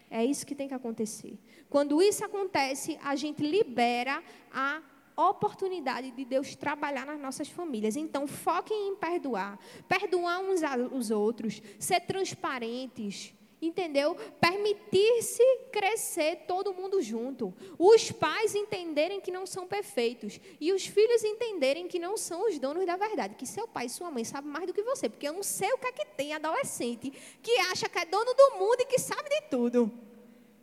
É 0.08 0.24
isso 0.24 0.46
que 0.46 0.54
tem 0.54 0.68
que 0.68 0.74
acontecer. 0.74 1.38
Quando 1.72 2.02
isso 2.02 2.22
acontece, 2.22 2.98
a 3.02 3.16
gente 3.16 3.42
libera 3.42 4.22
a 4.52 4.82
oportunidade 5.16 6.11
de 6.11 6.22
Deus 6.22 6.54
trabalhar 6.54 7.06
nas 7.06 7.18
nossas 7.18 7.48
famílias. 7.48 7.96
Então, 7.96 8.26
foquem 8.26 8.88
em 8.88 8.94
perdoar, 8.94 9.58
perdoar 9.88 10.40
uns 10.40 10.62
aos 10.62 11.11
outros, 11.11 11.62
ser 11.78 12.00
transparentes, 12.00 13.32
entendeu? 13.62 14.14
Permitir-se 14.38 15.42
crescer 15.72 16.44
todo 16.46 16.74
mundo 16.74 17.00
junto. 17.00 17.54
Os 17.78 18.12
pais 18.12 18.54
entenderem 18.54 19.18
que 19.18 19.30
não 19.30 19.46
são 19.46 19.66
perfeitos 19.66 20.38
e 20.61 20.74
os 20.74 20.85
filhos 20.85 21.24
entenderem 21.24 21.88
que 21.88 21.98
não 21.98 22.18
são 22.18 22.50
os 22.50 22.58
donos 22.58 22.85
da 22.85 22.98
verdade, 22.98 23.35
que 23.35 23.46
seu 23.46 23.66
pai 23.66 23.87
e 23.87 23.88
sua 23.88 24.11
mãe 24.11 24.24
sabem 24.24 24.50
mais 24.50 24.66
do 24.66 24.74
que 24.74 24.82
você, 24.82 25.08
porque 25.08 25.26
eu 25.26 25.32
não 25.32 25.42
sei 25.42 25.72
o 25.72 25.78
que 25.78 25.87
é 25.87 25.92
que 25.92 26.04
tem 26.04 26.35
adolescente 26.35 27.11
que 27.42 27.52
acha 27.61 27.88
que 27.88 27.98
é 27.98 28.04
dono 28.04 28.35
do 28.35 28.58
mundo 28.58 28.80
e 28.80 28.85
que 28.85 28.98
sabe 28.98 29.30
de 29.30 29.40
tudo. 29.48 30.12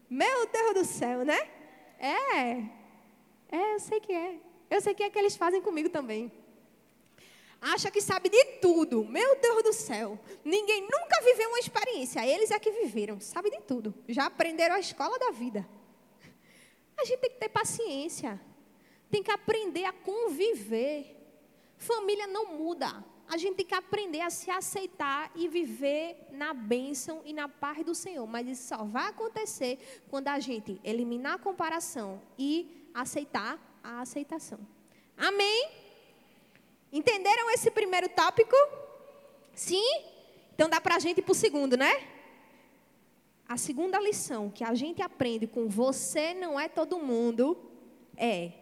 Meu 0.09 0.47
Deus 0.47 0.73
do 0.73 0.85
céu, 0.85 1.23
né? 1.23 1.39
É. 1.99 2.51
É, 3.51 3.75
eu 3.75 3.79
sei 3.79 3.99
que 3.99 4.13
é. 4.13 4.39
Eu 4.69 4.81
sei 4.81 4.93
que 4.93 5.03
é 5.03 5.09
que 5.09 5.19
eles 5.19 5.35
fazem 5.35 5.61
comigo 5.61 5.89
também 5.89 6.31
acha 7.61 7.91
que 7.91 8.01
sabe 8.01 8.29
de 8.29 8.43
tudo. 8.61 9.03
Meu 9.05 9.39
Deus 9.39 9.63
do 9.63 9.73
céu. 9.73 10.19
Ninguém 10.43 10.81
nunca 10.81 11.21
viveu 11.23 11.49
uma 11.49 11.59
experiência. 11.59 12.25
Eles 12.25 12.51
é 12.51 12.59
que 12.59 12.71
viveram, 12.71 13.19
sabe 13.19 13.49
de 13.49 13.59
tudo. 13.61 13.93
Já 14.07 14.25
aprenderam 14.25 14.75
a 14.75 14.79
escola 14.79 15.17
da 15.19 15.31
vida. 15.31 15.67
A 16.97 17.05
gente 17.05 17.19
tem 17.19 17.29
que 17.29 17.37
ter 17.37 17.49
paciência. 17.49 18.39
Tem 19.09 19.23
que 19.23 19.31
aprender 19.31 19.85
a 19.85 19.93
conviver. 19.93 21.15
Família 21.77 22.27
não 22.27 22.57
muda. 22.57 23.03
A 23.29 23.37
gente 23.37 23.57
tem 23.57 23.65
que 23.67 23.75
aprender 23.75 24.21
a 24.21 24.31
se 24.31 24.49
aceitar 24.49 25.31
e 25.35 25.47
viver 25.47 26.27
na 26.31 26.51
bênção 26.51 27.21
e 27.23 27.31
na 27.31 27.47
paz 27.47 27.85
do 27.85 27.93
Senhor. 27.93 28.25
Mas 28.25 28.47
isso 28.47 28.67
só 28.67 28.83
vai 28.83 29.07
acontecer 29.09 29.77
quando 30.09 30.29
a 30.29 30.39
gente 30.39 30.81
eliminar 30.83 31.35
a 31.35 31.37
comparação 31.37 32.19
e 32.39 32.89
aceitar 32.91 33.59
a 33.83 34.01
aceitação. 34.01 34.59
Amém? 35.15 35.69
Entenderam 36.91 37.51
esse 37.51 37.69
primeiro 37.69 38.09
tópico? 38.09 38.55
Sim? 39.53 40.01
Então 40.55 40.67
dá 40.67 40.81
para 40.81 40.95
a 40.95 40.99
gente 40.99 41.19
ir 41.19 41.21
para 41.21 41.31
o 41.31 41.35
segundo, 41.35 41.77
né? 41.77 42.07
A 43.47 43.57
segunda 43.57 43.99
lição 43.99 44.49
que 44.49 44.63
a 44.63 44.73
gente 44.73 45.03
aprende 45.03 45.45
com 45.45 45.69
você 45.69 46.33
não 46.33 46.59
é 46.59 46.67
todo 46.67 46.97
mundo 46.97 47.55
é, 48.17 48.53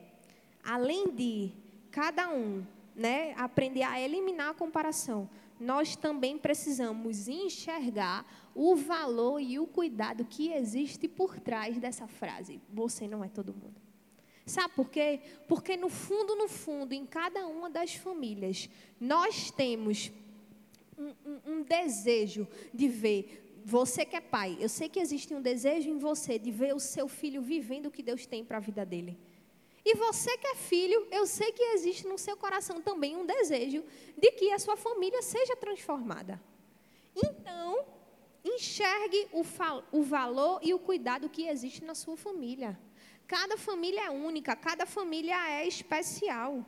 além 0.61 1.09
de 1.09 1.53
cada 1.89 2.29
um 2.29 2.65
né, 2.97 3.33
aprender 3.37 3.83
a 3.83 4.01
eliminar 4.01 4.49
a 4.49 4.53
comparação, 4.53 5.29
nós 5.59 5.95
também 5.95 6.37
precisamos 6.37 7.27
enxergar 7.27 8.25
o 8.55 8.75
valor 8.75 9.39
e 9.39 9.59
o 9.59 9.67
cuidado 9.67 10.25
que 10.25 10.51
existe 10.51 11.07
por 11.07 11.39
trás 11.39 11.77
dessa 11.77 12.07
frase. 12.07 12.59
Você 12.73 13.07
não 13.07 13.23
é 13.23 13.29
todo 13.29 13.53
mundo. 13.53 13.79
Sabe 14.45 14.73
por 14.75 14.89
quê? 14.89 15.19
Porque 15.47 15.77
no 15.77 15.89
fundo, 15.89 16.35
no 16.35 16.47
fundo, 16.47 16.93
em 16.93 17.05
cada 17.05 17.45
uma 17.47 17.69
das 17.69 17.93
famílias, 17.93 18.69
nós 18.99 19.51
temos 19.51 20.11
um, 20.97 21.13
um, 21.25 21.39
um 21.45 21.63
desejo 21.63 22.47
de 22.73 22.87
ver 22.87 23.43
você 23.63 24.05
que 24.05 24.15
é 24.15 24.21
pai, 24.21 24.57
eu 24.61 24.69
sei 24.69 24.87
que 24.87 24.97
existe 24.97 25.35
um 25.35 25.41
desejo 25.41 25.89
em 25.89 25.97
você 25.97 26.39
de 26.39 26.49
ver 26.49 26.73
o 26.73 26.79
seu 26.79 27.05
filho 27.09 27.41
vivendo 27.41 27.87
o 27.87 27.91
que 27.91 28.01
Deus 28.01 28.25
tem 28.25 28.43
para 28.43 28.55
a 28.55 28.61
vida 28.61 28.85
dele. 28.85 29.17
E 29.89 29.95
você 29.95 30.37
que 30.37 30.47
é 30.47 30.55
filho, 30.55 31.07
eu 31.09 31.25
sei 31.25 31.49
que 31.53 31.63
existe 31.63 32.05
no 32.05 32.17
seu 32.17 32.35
coração 32.35 32.81
também 32.81 33.15
um 33.15 33.25
desejo 33.25 33.85
de 34.17 34.31
que 34.33 34.51
a 34.51 34.59
sua 34.59 34.75
família 34.75 35.21
seja 35.21 35.55
transformada. 35.55 36.43
Então, 37.15 37.85
enxergue 38.43 39.29
o, 39.31 39.45
o 39.93 40.03
valor 40.03 40.59
e 40.61 40.73
o 40.73 40.79
cuidado 40.79 41.29
que 41.29 41.47
existe 41.47 41.85
na 41.85 41.95
sua 41.95 42.17
família. 42.17 42.77
Cada 43.25 43.55
família 43.55 44.07
é 44.07 44.09
única, 44.09 44.57
cada 44.57 44.85
família 44.85 45.37
é 45.51 45.65
especial. 45.65 46.65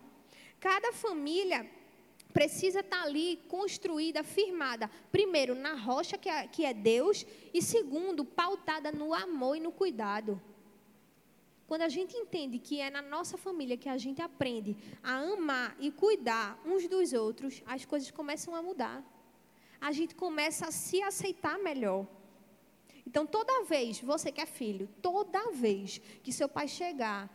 Cada 0.57 0.93
família 0.93 1.69
precisa 2.31 2.79
estar 2.79 3.01
tá 3.01 3.03
ali 3.03 3.37
construída, 3.49 4.23
firmada, 4.23 4.89
primeiro 5.11 5.53
na 5.53 5.73
rocha 5.73 6.17
que 6.17 6.29
é, 6.29 6.47
que 6.47 6.63
é 6.63 6.73
Deus, 6.73 7.25
e 7.53 7.61
segundo, 7.61 8.23
pautada 8.23 8.93
no 8.93 9.13
amor 9.13 9.57
e 9.57 9.59
no 9.59 9.73
cuidado. 9.73 10.41
Quando 11.69 11.83
a 11.83 11.87
gente 11.89 12.17
entende 12.17 12.57
que 12.57 12.81
é 12.81 12.89
na 12.89 12.99
nossa 12.99 13.37
família 13.37 13.77
que 13.77 13.87
a 13.87 13.95
gente 13.95 14.23
aprende 14.23 14.75
a 15.03 15.17
amar 15.17 15.75
e 15.79 15.91
cuidar 15.91 16.59
uns 16.65 16.87
dos 16.87 17.13
outros, 17.13 17.61
as 17.63 17.85
coisas 17.85 18.09
começam 18.09 18.55
a 18.55 18.61
mudar. 18.63 19.03
A 19.79 19.91
gente 19.91 20.15
começa 20.15 20.65
a 20.65 20.71
se 20.71 20.99
aceitar 21.03 21.59
melhor. 21.59 22.07
Então, 23.05 23.23
toda 23.23 23.65
vez, 23.65 23.99
você 23.99 24.31
que 24.31 24.41
é 24.41 24.47
filho, 24.47 24.89
toda 24.99 25.51
vez 25.51 26.01
que 26.23 26.33
seu 26.33 26.49
pai 26.49 26.67
chegar, 26.67 27.29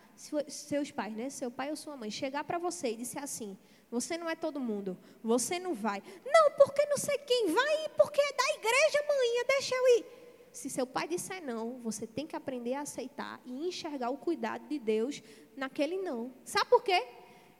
seus 0.48 0.90
pais, 0.90 1.14
né, 1.14 1.30
seu 1.30 1.48
pai 1.48 1.70
ou 1.70 1.76
sua 1.76 1.96
mãe, 1.96 2.10
chegar 2.10 2.42
para 2.42 2.58
você 2.58 2.88
e 2.90 2.96
disser 2.96 3.22
assim: 3.22 3.56
você 3.88 4.18
não 4.18 4.28
é 4.28 4.34
todo 4.34 4.58
mundo, 4.58 4.98
você 5.22 5.60
não 5.60 5.74
vai. 5.74 6.02
Não, 6.26 6.50
porque 6.56 6.84
não 6.86 6.98
sei 6.98 7.18
quem 7.18 7.52
vai, 7.52 7.88
porque 7.96 8.20
é 8.20 8.32
da 8.32 8.48
igreja, 8.58 8.98
mãe, 9.06 9.44
deixa 9.46 9.76
eu 9.76 9.88
ir. 9.98 10.23
Se 10.54 10.70
seu 10.70 10.86
pai 10.86 11.08
disser 11.08 11.44
não, 11.44 11.80
você 11.80 12.06
tem 12.06 12.28
que 12.28 12.36
aprender 12.36 12.74
a 12.74 12.82
aceitar 12.82 13.40
e 13.44 13.66
enxergar 13.66 14.10
o 14.10 14.16
cuidado 14.16 14.68
de 14.68 14.78
Deus 14.78 15.20
naquele 15.56 15.98
não. 15.98 16.32
Sabe 16.44 16.70
por 16.70 16.80
quê? 16.80 17.04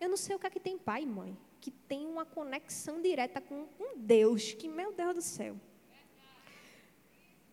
Eu 0.01 0.09
não 0.09 0.17
sei 0.17 0.37
o 0.37 0.39
que 0.39 0.47
é 0.47 0.51
que 0.51 0.61
tem 0.61 0.79
pai 0.79 1.03
e 1.03 1.07
mãe, 1.07 1.37
que 1.61 1.73
tem 1.73 2.07
uma 2.07 2.25
conexão 2.25 3.03
direta 3.03 3.41
com 3.41 3.67
um 3.81 3.97
Deus, 3.97 4.53
que, 4.53 4.69
meu 4.69 4.93
Deus 4.93 5.13
do 5.17 5.23
céu. 5.23 5.57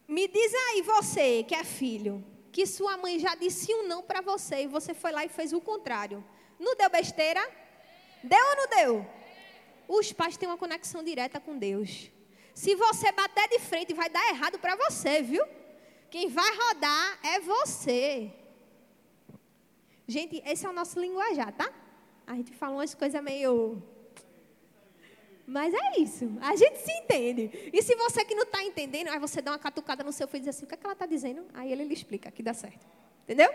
Me 0.08 0.28
diz 0.28 0.54
aí, 0.54 0.84
você 0.84 1.44
que 1.44 1.56
é 1.56 1.64
filho, 1.64 2.24
que 2.52 2.68
sua 2.68 2.96
mãe 2.96 3.18
já 3.18 3.34
disse 3.34 3.74
um 3.74 3.88
não 3.88 4.04
para 4.04 4.22
você 4.22 4.66
e 4.66 4.68
você 4.68 4.94
foi 4.94 5.12
lá 5.12 5.26
e 5.26 5.30
fez 5.30 5.54
o 5.54 5.60
contrário. 5.60 6.24
Não 6.60 6.76
deu 6.76 6.90
besteira? 6.92 7.42
Deu 8.24 8.46
ou 8.46 8.56
não 8.58 8.68
deu? 8.68 9.08
Os 9.88 10.14
pais 10.14 10.38
têm 10.38 10.48
uma 10.48 10.58
conexão 10.58 11.04
direta 11.04 11.40
com 11.40 11.58
Deus. 11.58 12.12
Se 12.54 12.76
você 12.76 13.12
bater 13.12 13.48
de 13.50 13.60
frente, 13.60 13.94
vai 13.94 14.10
dar 14.10 14.28
errado 14.30 14.60
para 14.60 14.76
você, 14.76 15.22
viu? 15.22 15.44
Quem 16.10 16.28
vai 16.28 16.50
rodar 16.56 17.20
é 17.24 17.40
você. 17.40 18.32
Gente, 20.08 20.42
esse 20.46 20.66
é 20.66 20.70
o 20.70 20.74
nosso 20.74 21.00
linguajar, 21.00 21.54
tá? 21.54 21.72
A 22.28 22.36
gente 22.36 22.54
fala 22.54 22.76
umas 22.76 22.94
coisas 22.94 23.22
meio. 23.24 23.82
Mas 25.48 25.74
é 25.74 26.00
isso, 26.00 26.30
a 26.42 26.56
gente 26.56 26.80
se 26.80 26.92
entende. 26.92 27.72
E 27.74 27.82
se 27.82 27.96
você 27.96 28.24
que 28.24 28.36
não 28.36 28.44
está 28.44 28.64
entendendo, 28.64 29.10
aí 29.10 29.20
você 29.20 29.42
dá 29.42 29.52
uma 29.52 29.60
catucada 29.60 30.04
no 30.04 30.12
seu 30.12 30.28
filho 30.28 30.44
e 30.44 30.46
diz 30.46 30.56
assim: 30.56 30.66
o 30.66 30.68
que, 30.68 30.76
é 30.76 30.78
que 30.78 30.86
ela 30.86 30.94
está 30.94 31.06
dizendo? 31.06 31.46
Aí 31.54 31.72
ele 31.72 31.84
lhe 31.84 31.94
explica 31.94 32.30
que 32.32 32.44
dá 32.44 32.54
certo. 32.54 32.86
Entendeu? 33.24 33.50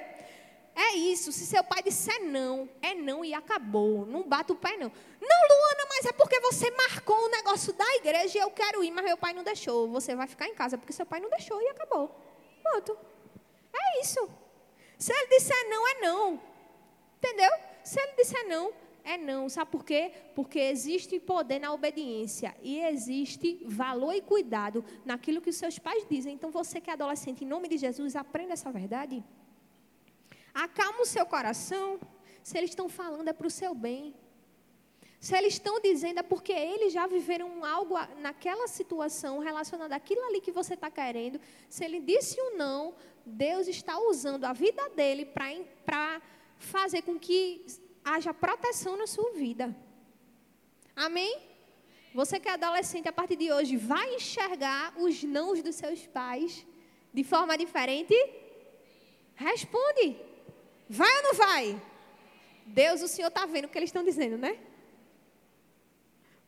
É 0.78 0.94
isso. 0.94 1.32
Se 1.32 1.46
seu 1.46 1.64
pai 1.64 1.82
disser 1.82 2.22
não, 2.22 2.68
é 2.82 2.94
não 2.94 3.24
e 3.24 3.32
acabou. 3.32 4.04
Não 4.04 4.22
bata 4.22 4.52
o 4.52 4.56
pé, 4.56 4.76
não. 4.76 4.92
Não, 5.20 5.48
Luana, 5.48 5.86
mas 5.88 6.04
é 6.04 6.12
porque 6.12 6.38
você 6.40 6.70
marcou 6.70 7.16
o 7.16 7.30
negócio 7.30 7.72
da 7.72 7.96
igreja 7.96 8.36
e 8.36 8.42
eu 8.42 8.50
quero 8.50 8.84
ir, 8.84 8.90
mas 8.90 9.02
meu 9.02 9.16
pai 9.16 9.32
não 9.32 9.42
deixou. 9.42 9.88
Você 9.88 10.14
vai 10.14 10.26
ficar 10.26 10.46
em 10.46 10.54
casa 10.54 10.76
porque 10.76 10.92
seu 10.92 11.06
pai 11.06 11.18
não 11.18 11.30
deixou 11.30 11.60
e 11.62 11.68
acabou. 11.68 12.14
Pronto. 12.62 12.94
É 13.72 14.00
isso. 14.02 14.28
Se 14.98 15.14
ele 15.14 15.28
disser 15.28 15.68
não, 15.70 15.88
é 15.88 15.94
não. 16.00 16.42
Entendeu? 17.16 17.50
Se 17.82 17.98
ele 17.98 18.12
disser 18.12 18.46
não, 18.46 18.70
é 19.02 19.16
não. 19.16 19.48
Sabe 19.48 19.70
por 19.70 19.82
quê? 19.82 20.12
Porque 20.34 20.58
existe 20.58 21.18
poder 21.18 21.58
na 21.58 21.72
obediência 21.72 22.54
e 22.60 22.80
existe 22.80 23.62
valor 23.64 24.12
e 24.12 24.20
cuidado 24.20 24.84
naquilo 25.06 25.40
que 25.40 25.48
os 25.48 25.56
seus 25.56 25.78
pais 25.78 26.06
dizem. 26.06 26.34
Então, 26.34 26.50
você 26.50 26.82
que 26.82 26.90
é 26.90 26.92
adolescente, 26.92 27.44
em 27.44 27.48
nome 27.48 27.66
de 27.66 27.78
Jesus, 27.78 28.14
aprenda 28.14 28.52
essa 28.52 28.70
verdade. 28.70 29.24
Acalma 30.64 31.03
o 31.03 31.05
seu 31.05 31.27
coração. 31.27 32.01
Se 32.42 32.57
eles 32.57 32.71
estão 32.71 32.88
falando, 32.88 33.29
é 33.29 33.33
para 33.33 33.47
o 33.47 33.51
seu 33.51 33.75
bem. 33.75 34.14
Se 35.21 35.37
eles 35.37 35.55
estão 35.55 35.79
dizendo, 35.81 36.21
é 36.21 36.23
porque 36.23 36.53
eles 36.53 36.95
já 36.95 37.07
viveram 37.07 37.62
algo 37.62 37.95
naquela 38.21 38.66
situação 38.66 39.38
relacionada 39.38 39.95
àquilo 39.95 40.23
ali 40.25 40.40
que 40.40 40.51
você 40.51 40.73
está 40.73 40.90
querendo. 40.90 41.38
Se 41.69 41.85
ele 41.85 42.01
disse 42.01 42.40
um 42.40 42.57
não, 42.57 42.95
Deus 43.25 43.69
está 43.69 43.99
usando 43.99 44.45
a 44.45 44.55
vida 44.55 44.88
dele 44.90 45.27
para 45.27 46.23
fazer 46.59 47.03
com 47.03 47.19
que 47.19 47.66
haja 48.03 48.33
proteção 48.33 48.97
na 48.97 49.07
sua 49.07 49.33
vida. 49.33 49.77
Amém? 50.95 51.38
Você 52.14 52.40
que 52.40 52.49
é 52.49 52.53
adolescente, 52.53 53.09
a 53.09 53.12
partir 53.12 53.37
de 53.37 53.53
hoje, 53.53 53.77
vai 53.77 54.14
enxergar 54.14 54.95
os 54.97 55.23
nãos 55.23 55.62
dos 55.62 55.75
seus 55.75 56.07
pais 56.07 56.66
de 57.12 57.23
forma 57.23 57.59
diferente? 57.59 58.14
Responde. 59.35 60.16
Vai 60.88 61.16
ou 61.16 61.22
não 61.22 61.35
vai? 61.35 61.83
Deus, 62.66 63.03
o 63.03 63.09
Senhor 63.09 63.29
está 63.29 63.46
vendo 63.46 63.66
o 63.66 63.68
que 63.68 63.79
eles 63.79 63.88
estão 63.88 64.05
dizendo, 64.05 64.37
né? 64.37 64.59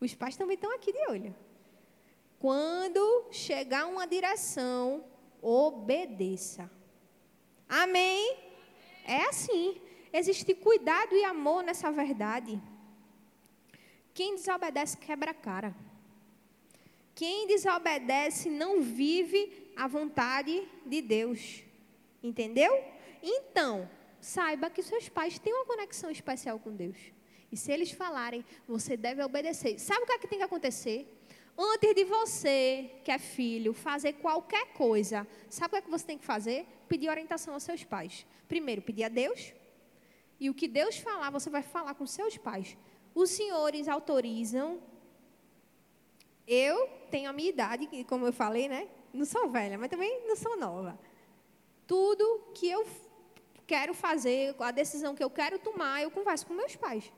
Os 0.00 0.14
pais 0.14 0.36
também 0.36 0.54
estão 0.54 0.72
aqui 0.74 0.92
de 0.92 1.10
olho. 1.10 1.34
Quando 2.38 3.28
chegar 3.32 3.86
uma 3.86 4.06
direção, 4.06 5.04
obedeça. 5.42 6.70
Amém? 7.68 8.36
É 9.04 9.22
assim. 9.28 9.80
Existe 10.12 10.54
cuidado 10.54 11.14
e 11.14 11.24
amor 11.24 11.62
nessa 11.62 11.90
verdade. 11.90 12.60
Quem 14.14 14.36
desobedece 14.36 14.96
quebra 14.96 15.32
a 15.32 15.34
cara. 15.34 15.74
Quem 17.14 17.46
desobedece 17.48 18.48
não 18.48 18.80
vive 18.80 19.72
a 19.76 19.88
vontade 19.88 20.66
de 20.86 21.02
Deus. 21.02 21.62
Entendeu? 22.22 22.72
Então, 23.22 23.88
saiba 24.20 24.70
que 24.70 24.82
seus 24.82 25.08
pais 25.08 25.38
têm 25.38 25.52
uma 25.54 25.64
conexão 25.64 26.10
especial 26.10 26.58
com 26.58 26.74
Deus. 26.74 26.96
E 27.50 27.56
se 27.56 27.72
eles 27.72 27.90
falarem, 27.90 28.44
você 28.66 28.96
deve 28.96 29.22
obedecer. 29.22 29.78
Sabe 29.78 30.02
o 30.02 30.06
que, 30.06 30.12
é 30.12 30.18
que 30.18 30.26
tem 30.26 30.38
que 30.38 30.44
acontecer? 30.44 31.14
Antes 31.56 31.94
de 31.94 32.04
você, 32.04 32.90
que 33.02 33.10
é 33.10 33.18
filho, 33.18 33.72
fazer 33.72 34.12
qualquer 34.14 34.72
coisa, 34.74 35.26
sabe 35.48 35.68
o 35.68 35.70
que, 35.70 35.76
é 35.76 35.82
que 35.82 35.90
você 35.90 36.06
tem 36.06 36.18
que 36.18 36.24
fazer? 36.24 36.66
Pedir 36.88 37.08
orientação 37.08 37.54
aos 37.54 37.62
seus 37.62 37.82
pais. 37.82 38.24
Primeiro, 38.46 38.82
pedir 38.82 39.04
a 39.04 39.08
Deus. 39.08 39.52
E 40.38 40.48
o 40.48 40.54
que 40.54 40.68
Deus 40.68 40.98
falar, 40.98 41.30
você 41.30 41.50
vai 41.50 41.62
falar 41.62 41.94
com 41.94 42.06
seus 42.06 42.36
pais. 42.36 42.76
Os 43.14 43.30
senhores 43.30 43.88
autorizam. 43.88 44.80
Eu 46.46 46.88
tenho 47.10 47.28
a 47.28 47.32
minha 47.32 47.48
idade, 47.48 47.88
como 48.04 48.26
eu 48.26 48.32
falei, 48.32 48.68
né? 48.68 48.88
Não 49.12 49.24
sou 49.24 49.48
velha, 49.50 49.76
mas 49.76 49.88
também 49.88 50.26
não 50.28 50.36
sou 50.36 50.56
nova. 50.56 50.98
Tudo 51.86 52.52
que 52.54 52.68
eu 52.68 52.86
quero 53.72 53.92
fazer, 53.92 54.56
a 54.58 54.70
decisão 54.82 55.14
que 55.14 55.22
eu 55.22 55.30
quero 55.38 55.58
tomar, 55.58 56.02
eu 56.02 56.10
converso 56.10 56.46
com 56.46 56.54
meus 56.54 56.74
pais. 56.74 57.12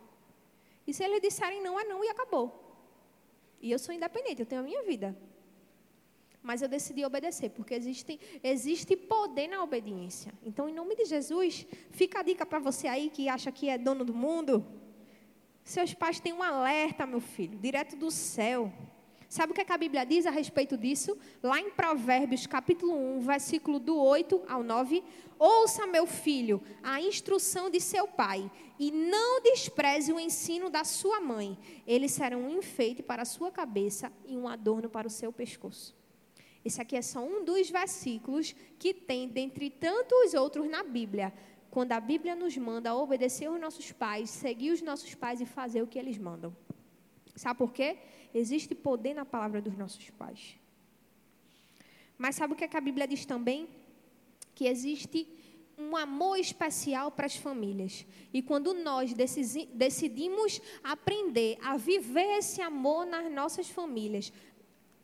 E 0.86 0.92
se 0.92 1.04
eles 1.04 1.22
disserem 1.22 1.62
não, 1.62 1.78
é 1.78 1.84
não 1.84 2.04
e 2.04 2.08
acabou. 2.08 2.46
E 3.62 3.70
eu 3.70 3.78
sou 3.78 3.94
independente, 3.94 4.40
eu 4.40 4.46
tenho 4.46 4.62
a 4.62 4.64
minha 4.64 4.82
vida. 4.82 5.16
Mas 6.42 6.60
eu 6.62 6.68
decidi 6.68 7.04
obedecer, 7.04 7.50
porque 7.50 7.74
existe, 7.74 8.18
existe 8.42 8.96
poder 8.96 9.46
na 9.46 9.62
obediência. 9.62 10.32
Então, 10.42 10.68
em 10.68 10.72
nome 10.72 10.96
de 10.96 11.04
Jesus, 11.04 11.66
fica 11.90 12.20
a 12.20 12.22
dica 12.22 12.44
para 12.44 12.58
você 12.58 12.88
aí 12.88 13.10
que 13.10 13.28
acha 13.28 13.52
que 13.52 13.68
é 13.68 13.78
dono 13.78 14.04
do 14.04 14.14
mundo. 14.14 14.66
Seus 15.62 15.94
pais 15.94 16.18
têm 16.18 16.32
um 16.32 16.42
alerta, 16.42 17.06
meu 17.06 17.20
filho, 17.20 17.58
direto 17.58 17.94
do 17.94 18.10
céu. 18.10 18.72
Sabe 19.30 19.52
o 19.52 19.54
que, 19.54 19.60
é 19.60 19.64
que 19.64 19.72
a 19.72 19.78
Bíblia 19.78 20.04
diz 20.04 20.26
a 20.26 20.30
respeito 20.32 20.76
disso? 20.76 21.16
Lá 21.40 21.60
em 21.60 21.70
Provérbios, 21.70 22.48
capítulo 22.48 22.92
1, 23.18 23.20
versículo 23.20 23.78
do 23.78 23.96
8 23.96 24.42
ao 24.48 24.64
9. 24.64 25.04
Ouça, 25.38 25.86
meu 25.86 26.04
filho, 26.04 26.60
a 26.82 27.00
instrução 27.00 27.70
de 27.70 27.80
seu 27.80 28.08
pai, 28.08 28.50
e 28.76 28.90
não 28.90 29.40
despreze 29.40 30.12
o 30.12 30.18
ensino 30.18 30.68
da 30.68 30.82
sua 30.82 31.20
mãe. 31.20 31.56
Eles 31.86 32.10
serão 32.10 32.40
um 32.40 32.58
enfeite 32.58 33.04
para 33.04 33.22
a 33.22 33.24
sua 33.24 33.52
cabeça 33.52 34.12
e 34.26 34.36
um 34.36 34.48
adorno 34.48 34.90
para 34.90 35.06
o 35.06 35.10
seu 35.10 35.32
pescoço. 35.32 35.96
Esse 36.64 36.82
aqui 36.82 36.96
é 36.96 37.02
só 37.02 37.20
um 37.20 37.44
dos 37.44 37.70
versículos 37.70 38.52
que 38.80 38.92
tem, 38.92 39.28
dentre 39.28 39.70
tantos 39.70 40.34
outros 40.34 40.68
na 40.68 40.82
Bíblia, 40.82 41.32
quando 41.70 41.92
a 41.92 42.00
Bíblia 42.00 42.34
nos 42.34 42.56
manda 42.56 42.96
obedecer 42.96 43.46
aos 43.46 43.60
nossos 43.60 43.92
pais, 43.92 44.28
seguir 44.28 44.72
os 44.72 44.82
nossos 44.82 45.14
pais 45.14 45.40
e 45.40 45.46
fazer 45.46 45.82
o 45.82 45.86
que 45.86 46.00
eles 46.00 46.18
mandam. 46.18 46.52
Sabe 47.36 47.56
por 47.56 47.72
quê? 47.72 47.96
Existe 48.34 48.74
poder 48.74 49.14
na 49.14 49.24
palavra 49.24 49.60
dos 49.60 49.76
nossos 49.76 50.08
pais. 50.10 50.56
Mas 52.16 52.36
sabe 52.36 52.52
o 52.52 52.56
que, 52.56 52.64
é 52.64 52.68
que 52.68 52.76
a 52.76 52.80
Bíblia 52.80 53.08
diz 53.08 53.24
também? 53.24 53.68
Que 54.54 54.66
existe 54.66 55.26
um 55.78 55.96
amor 55.96 56.38
especial 56.38 57.10
para 57.10 57.26
as 57.26 57.36
famílias. 57.36 58.04
E 58.32 58.42
quando 58.42 58.74
nós 58.74 59.14
decidimos 59.14 60.60
aprender 60.84 61.56
a 61.62 61.76
viver 61.76 62.38
esse 62.38 62.60
amor 62.60 63.06
nas 63.06 63.32
nossas 63.32 63.68
famílias, 63.70 64.30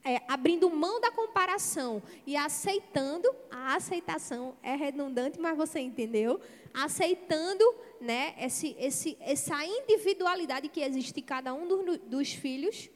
é, 0.04 0.22
abrindo 0.28 0.70
mão 0.70 1.00
da 1.00 1.10
comparação 1.10 2.02
e 2.26 2.36
aceitando, 2.36 3.34
a 3.50 3.74
aceitação 3.74 4.56
é 4.62 4.76
redundante, 4.76 5.40
mas 5.40 5.56
você 5.56 5.80
entendeu? 5.80 6.38
Aceitando 6.72 7.64
né, 8.00 8.34
esse, 8.38 8.76
esse, 8.78 9.16
essa 9.20 9.64
individualidade 9.64 10.68
que 10.68 10.80
existe 10.80 11.18
em 11.18 11.22
cada 11.22 11.52
um 11.54 11.66
do, 11.66 11.98
dos 11.98 12.32
filhos, 12.32 12.88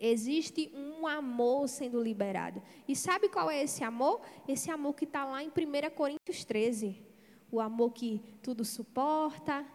Existe 0.00 0.70
um 0.74 1.06
amor 1.06 1.68
sendo 1.68 2.00
liberado. 2.00 2.62
E 2.86 2.94
sabe 2.94 3.28
qual 3.28 3.50
é 3.50 3.62
esse 3.62 3.82
amor? 3.82 4.20
Esse 4.46 4.70
amor 4.70 4.94
que 4.94 5.04
está 5.04 5.24
lá 5.24 5.42
em 5.42 5.48
1 5.48 5.90
Coríntios 5.94 6.44
13. 6.44 7.02
O 7.50 7.60
amor 7.60 7.92
que 7.92 8.22
tudo 8.40 8.64
suporta, 8.64 9.66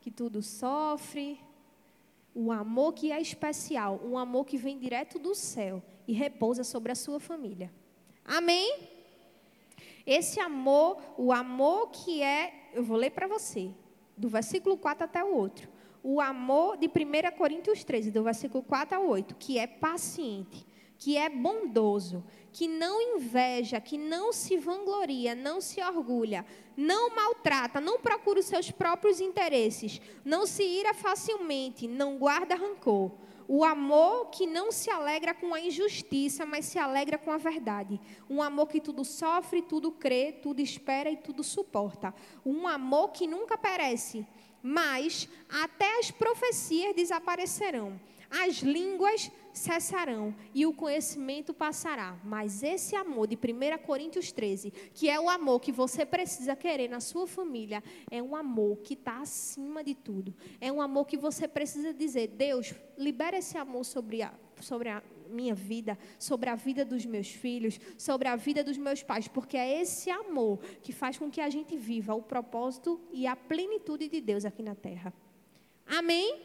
que 0.00 0.10
tudo 0.10 0.42
sofre. 0.42 1.38
O 2.34 2.50
amor 2.50 2.94
que 2.94 3.12
é 3.12 3.20
especial, 3.20 4.00
um 4.04 4.16
amor 4.16 4.44
que 4.44 4.56
vem 4.56 4.78
direto 4.78 5.18
do 5.18 5.34
céu 5.34 5.82
e 6.06 6.12
repousa 6.12 6.64
sobre 6.64 6.90
a 6.92 6.94
sua 6.94 7.20
família. 7.20 7.72
Amém? 8.24 8.88
Esse 10.06 10.40
amor, 10.40 11.00
o 11.16 11.32
amor 11.32 11.90
que 11.90 12.22
é, 12.22 12.70
eu 12.72 12.82
vou 12.82 12.96
ler 12.96 13.10
para 13.10 13.26
você, 13.26 13.70
do 14.16 14.28
versículo 14.28 14.76
4 14.76 15.04
até 15.04 15.22
o 15.24 15.34
outro. 15.34 15.68
O 16.02 16.20
amor 16.20 16.78
de 16.78 16.86
1 16.86 17.36
Coríntios 17.36 17.84
13, 17.84 18.10
do 18.10 18.22
versículo 18.22 18.62
4 18.62 18.96
ao 18.96 19.06
8, 19.06 19.34
que 19.36 19.58
é 19.58 19.66
paciente, 19.66 20.66
que 20.98 21.16
é 21.16 21.28
bondoso, 21.28 22.24
que 22.52 22.66
não 22.66 23.00
inveja, 23.16 23.80
que 23.80 23.98
não 23.98 24.32
se 24.32 24.56
vangloria, 24.56 25.34
não 25.34 25.60
se 25.60 25.82
orgulha, 25.82 26.44
não 26.76 27.14
maltrata, 27.14 27.80
não 27.80 28.00
procura 28.00 28.40
os 28.40 28.46
seus 28.46 28.70
próprios 28.70 29.20
interesses, 29.20 30.00
não 30.24 30.46
se 30.46 30.62
ira 30.62 30.94
facilmente, 30.94 31.86
não 31.86 32.16
guarda 32.16 32.54
rancor. 32.54 33.12
O 33.52 33.64
amor 33.64 34.30
que 34.30 34.46
não 34.46 34.70
se 34.70 34.90
alegra 34.90 35.34
com 35.34 35.52
a 35.52 35.60
injustiça, 35.60 36.46
mas 36.46 36.66
se 36.66 36.78
alegra 36.78 37.18
com 37.18 37.32
a 37.32 37.36
verdade. 37.36 38.00
Um 38.28 38.40
amor 38.40 38.68
que 38.68 38.80
tudo 38.80 39.04
sofre, 39.04 39.60
tudo 39.60 39.90
crê, 39.90 40.32
tudo 40.32 40.60
espera 40.60 41.10
e 41.10 41.16
tudo 41.16 41.42
suporta. 41.42 42.14
Um 42.46 42.68
amor 42.68 43.08
que 43.08 43.26
nunca 43.26 43.58
perece, 43.58 44.24
mas 44.62 45.28
até 45.48 45.98
as 45.98 46.10
profecias 46.10 46.94
desaparecerão 46.94 47.98
as 48.30 48.58
línguas 48.58 49.30
cessarão 49.52 50.32
e 50.54 50.64
o 50.64 50.72
conhecimento 50.72 51.52
passará. 51.52 52.16
Mas 52.22 52.62
esse 52.62 52.94
amor 52.94 53.26
de 53.26 53.34
1 53.34 53.84
Coríntios 53.84 54.30
13, 54.30 54.70
que 54.94 55.10
é 55.10 55.18
o 55.18 55.28
amor 55.28 55.58
que 55.58 55.72
você 55.72 56.06
precisa 56.06 56.54
querer 56.54 56.88
na 56.88 57.00
sua 57.00 57.26
família, 57.26 57.82
é 58.08 58.22
um 58.22 58.36
amor 58.36 58.78
que 58.78 58.94
está 58.94 59.20
acima 59.20 59.82
de 59.82 59.94
tudo. 59.94 60.32
É 60.60 60.70
um 60.70 60.80
amor 60.80 61.06
que 61.06 61.16
você 61.16 61.48
precisa 61.48 61.92
dizer: 61.92 62.28
Deus, 62.28 62.72
libera 62.96 63.38
esse 63.38 63.58
amor 63.58 63.84
sobre 63.84 64.22
a, 64.22 64.32
sobre 64.60 64.88
a 64.88 65.02
minha 65.30 65.54
vida, 65.54 65.98
sobre 66.18 66.50
a 66.50 66.54
vida 66.54 66.84
dos 66.84 67.06
meus 67.06 67.28
filhos, 67.28 67.78
sobre 67.96 68.28
a 68.28 68.36
vida 68.36 68.62
dos 68.62 68.76
meus 68.76 69.02
pais, 69.02 69.28
porque 69.28 69.56
é 69.56 69.80
esse 69.80 70.10
amor 70.10 70.58
que 70.82 70.92
faz 70.92 71.16
com 71.18 71.30
que 71.30 71.40
a 71.40 71.48
gente 71.48 71.76
viva 71.76 72.14
o 72.14 72.22
propósito 72.22 73.00
e 73.12 73.26
a 73.26 73.34
plenitude 73.34 74.08
de 74.08 74.20
Deus 74.20 74.44
aqui 74.44 74.62
na 74.62 74.74
terra. 74.74 75.12
Amém? 75.86 76.40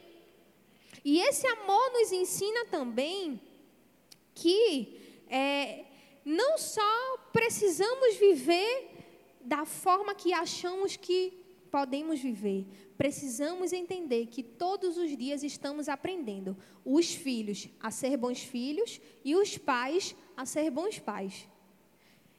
E 1.03 1.19
esse 1.19 1.45
amor 1.47 1.91
nos 1.91 2.11
ensina 2.11 2.65
também 2.65 3.39
que 4.33 4.99
é, 5.29 5.85
não 6.25 6.57
só 6.57 7.17
precisamos 7.31 8.15
viver 8.15 8.91
da 9.41 9.65
forma 9.65 10.15
que 10.15 10.33
achamos 10.33 10.95
que 10.95 11.44
podemos 11.75 12.21
viver, 12.21 12.65
precisamos 12.97 13.73
entender 13.73 14.27
que 14.27 14.41
todos 14.41 14.95
os 14.95 15.17
dias 15.17 15.43
estamos 15.43 15.89
aprendendo 15.89 16.55
os 16.85 17.13
filhos 17.13 17.67
a 17.81 17.91
ser 17.91 18.15
bons 18.15 18.41
filhos 18.41 19.01
e 19.25 19.35
os 19.35 19.57
pais 19.57 20.15
a 20.37 20.45
ser 20.45 20.71
bons 20.71 20.99
pais. 20.99 21.45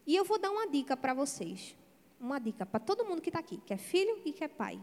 E 0.07 0.17
eu 0.17 0.25
vou 0.25 0.39
dar 0.39 0.51
uma 0.51 0.67
dica 0.67 0.97
para 0.97 1.13
vocês, 1.13 1.77
uma 2.19 2.39
dica 2.39 2.65
para 2.65 2.81
todo 2.81 3.05
mundo 3.05 3.21
que 3.21 3.29
está 3.29 3.41
aqui, 3.41 3.59
que 3.59 3.75
é 3.75 3.77
filho 3.77 4.23
e 4.25 4.33
que 4.33 4.43
é 4.43 4.49
pai 4.49 4.81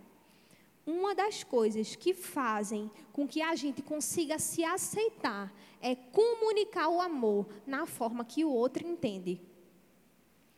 uma 0.85 1.15
das 1.15 1.43
coisas 1.43 1.95
que 1.95 2.13
fazem 2.13 2.91
com 3.11 3.25
que 3.25 3.41
a 3.41 3.55
gente 3.55 3.81
consiga 3.81 4.37
se 4.37 4.65
aceitar 4.65 5.51
é 5.81 5.95
comunicar 5.95 6.89
o 6.89 7.01
amor 7.01 7.47
na 7.65 7.85
forma 7.85 8.25
que 8.25 8.43
o 8.43 8.51
outro 8.51 8.85
entende. 8.85 9.39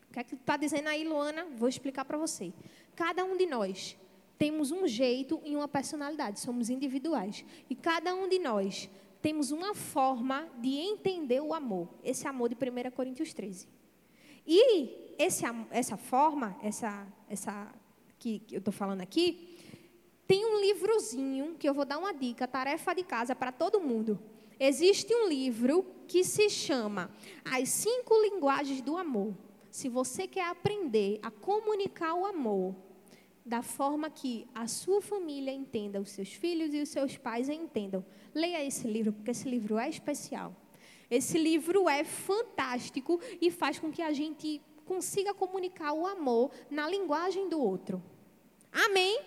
O 0.09 0.13
que 0.13 0.19
é 0.19 0.23
que 0.23 0.33
está 0.33 0.57
dizendo 0.57 0.87
aí, 0.87 1.07
Luana? 1.07 1.45
Vou 1.55 1.69
explicar 1.69 2.03
para 2.05 2.17
você. 2.17 2.51
Cada 2.95 3.25
um 3.25 3.35
de 3.35 3.45
nós 3.45 3.97
temos 4.37 4.71
um 4.71 4.87
jeito 4.87 5.41
e 5.43 5.55
uma 5.55 5.67
personalidade, 5.67 6.39
somos 6.39 6.69
individuais. 6.69 7.43
E 7.69 7.75
cada 7.75 8.13
um 8.15 8.27
de 8.27 8.39
nós 8.39 8.89
temos 9.21 9.51
uma 9.51 9.73
forma 9.73 10.47
de 10.59 10.69
entender 10.69 11.41
o 11.41 11.53
amor. 11.53 11.89
Esse 12.03 12.27
amor 12.27 12.49
de 12.49 12.55
1 12.55 12.91
Coríntios 12.91 13.33
13. 13.33 13.67
E 14.47 15.15
esse, 15.17 15.43
essa 15.71 15.97
forma, 15.97 16.55
essa, 16.61 17.07
essa 17.29 17.73
que 18.19 18.41
eu 18.51 18.59
estou 18.59 18.73
falando 18.73 19.01
aqui, 19.01 19.57
tem 20.27 20.45
um 20.45 20.59
livrozinho 20.59 21.55
que 21.55 21.67
eu 21.67 21.73
vou 21.73 21.85
dar 21.85 21.97
uma 21.97 22.13
dica, 22.13 22.47
tarefa 22.47 22.93
de 22.93 23.03
casa 23.03 23.35
para 23.35 23.51
todo 23.51 23.81
mundo. 23.81 24.19
Existe 24.59 25.13
um 25.13 25.27
livro 25.27 25.85
que 26.07 26.23
se 26.23 26.49
chama 26.49 27.11
As 27.43 27.69
Cinco 27.69 28.13
Linguagens 28.21 28.81
do 28.81 28.97
Amor. 28.97 29.33
Se 29.69 29.89
você 29.89 30.27
quer 30.27 30.47
aprender 30.47 31.19
a 31.21 31.29
comunicar 31.29 32.13
o 32.13 32.25
amor 32.25 32.75
da 33.45 33.61
forma 33.61 34.09
que 34.09 34.47
a 34.55 34.67
sua 34.67 35.01
família 35.01 35.51
entenda, 35.51 36.01
os 36.01 36.09
seus 36.09 36.33
filhos 36.33 36.73
e 36.73 36.81
os 36.81 36.89
seus 36.89 37.15
pais 37.15 37.47
entendam, 37.47 38.03
leia 38.33 38.65
esse 38.65 38.87
livro, 38.87 39.13
porque 39.13 39.31
esse 39.31 39.47
livro 39.47 39.77
é 39.77 39.87
especial. 39.87 40.55
Esse 41.11 41.37
livro 41.37 41.87
é 41.87 42.03
fantástico 42.03 43.21
e 43.39 43.51
faz 43.51 43.77
com 43.77 43.91
que 43.91 44.01
a 44.01 44.11
gente 44.11 44.59
consiga 44.85 45.33
comunicar 45.33 45.93
o 45.93 46.07
amor 46.07 46.51
na 46.69 46.89
linguagem 46.89 47.47
do 47.47 47.61
outro. 47.61 48.01
Amém? 48.71 49.21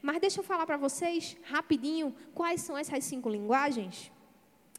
Mas 0.00 0.20
deixa 0.20 0.40
eu 0.40 0.44
falar 0.44 0.64
para 0.64 0.78
vocês 0.78 1.36
rapidinho 1.44 2.14
quais 2.34 2.62
são 2.62 2.76
essas 2.76 3.04
cinco 3.04 3.28
linguagens. 3.28 4.10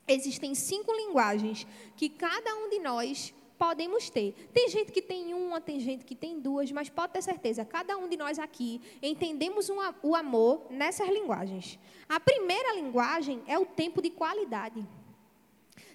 Existem 0.08 0.54
cinco 0.56 0.91
linguagens 0.93 1.65
que 1.95 2.10
cada 2.10 2.56
um 2.56 2.69
de 2.69 2.80
nós 2.80 3.34
podemos 3.57 4.09
ter. 4.09 4.33
Tem 4.53 4.69
gente 4.69 4.91
que 4.91 5.01
tem 5.01 5.33
uma, 5.33 5.59
tem 5.59 5.79
gente 5.79 6.05
que 6.05 6.15
tem 6.15 6.39
duas, 6.39 6.71
mas 6.71 6.89
pode 6.89 7.13
ter 7.13 7.21
certeza, 7.21 7.65
cada 7.65 7.97
um 7.97 8.07
de 8.07 8.17
nós 8.17 8.37
aqui 8.39 8.81
entendemos 9.01 9.69
o 10.03 10.15
amor 10.15 10.67
nessas 10.69 11.07
linguagens. 11.09 11.79
A 12.07 12.19
primeira 12.19 12.73
linguagem 12.75 13.41
é 13.47 13.57
o 13.57 13.65
tempo 13.65 14.01
de 14.01 14.09
qualidade. 14.09 14.85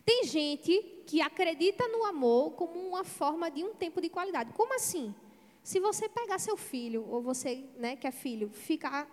Tem 0.04 0.24
gente 0.24 1.02
que 1.06 1.20
acredita 1.20 1.86
no 1.88 2.04
amor 2.04 2.52
como 2.52 2.80
uma 2.80 3.04
forma 3.04 3.50
de 3.50 3.62
um 3.62 3.74
tempo 3.74 4.00
de 4.00 4.08
qualidade. 4.08 4.52
Como 4.52 4.74
assim? 4.74 5.14
Se 5.62 5.78
você 5.78 6.08
pegar 6.08 6.38
seu 6.38 6.56
filho, 6.56 7.06
ou 7.08 7.20
você 7.20 7.64
né, 7.76 7.94
que 7.96 8.06
é 8.06 8.10
filho, 8.10 8.48
ficar 8.50 9.08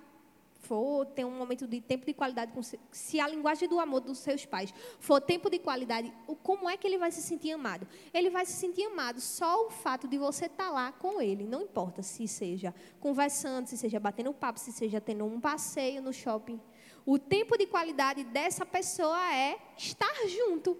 for 0.67 1.05
ter 1.05 1.25
um 1.25 1.31
momento 1.31 1.65
de 1.65 1.79
tempo 1.79 2.05
de 2.05 2.13
qualidade 2.13 2.51
com 2.51 2.61
se 2.61 3.19
a 3.19 3.27
linguagem 3.27 3.67
do 3.69 3.79
amor 3.79 4.01
dos 4.01 4.19
seus 4.19 4.45
pais 4.45 4.73
for 4.99 5.21
tempo 5.21 5.49
de 5.49 5.59
qualidade, 5.59 6.13
como 6.43 6.69
é 6.69 6.75
que 6.75 6.85
ele 6.85 6.97
vai 6.97 7.11
se 7.11 7.21
sentir 7.21 7.51
amado? 7.51 7.87
Ele 8.13 8.29
vai 8.29 8.45
se 8.45 8.53
sentir 8.53 8.83
amado 8.83 9.21
só 9.21 9.65
o 9.65 9.69
fato 9.69 10.07
de 10.07 10.17
você 10.17 10.45
estar 10.45 10.65
tá 10.65 10.71
lá 10.71 10.91
com 10.91 11.21
ele, 11.21 11.45
não 11.45 11.61
importa 11.61 12.03
se 12.03 12.27
seja 12.27 12.73
conversando, 12.99 13.67
se 13.67 13.77
seja 13.77 13.99
batendo 13.99 14.33
papo, 14.33 14.59
se 14.59 14.71
seja 14.71 14.99
tendo 14.99 15.25
um 15.25 15.39
passeio 15.39 16.01
no 16.01 16.11
shopping. 16.11 16.59
O 17.05 17.17
tempo 17.17 17.57
de 17.57 17.65
qualidade 17.65 18.23
dessa 18.25 18.65
pessoa 18.65 19.33
é 19.33 19.57
estar 19.77 20.27
junto. 20.27 20.77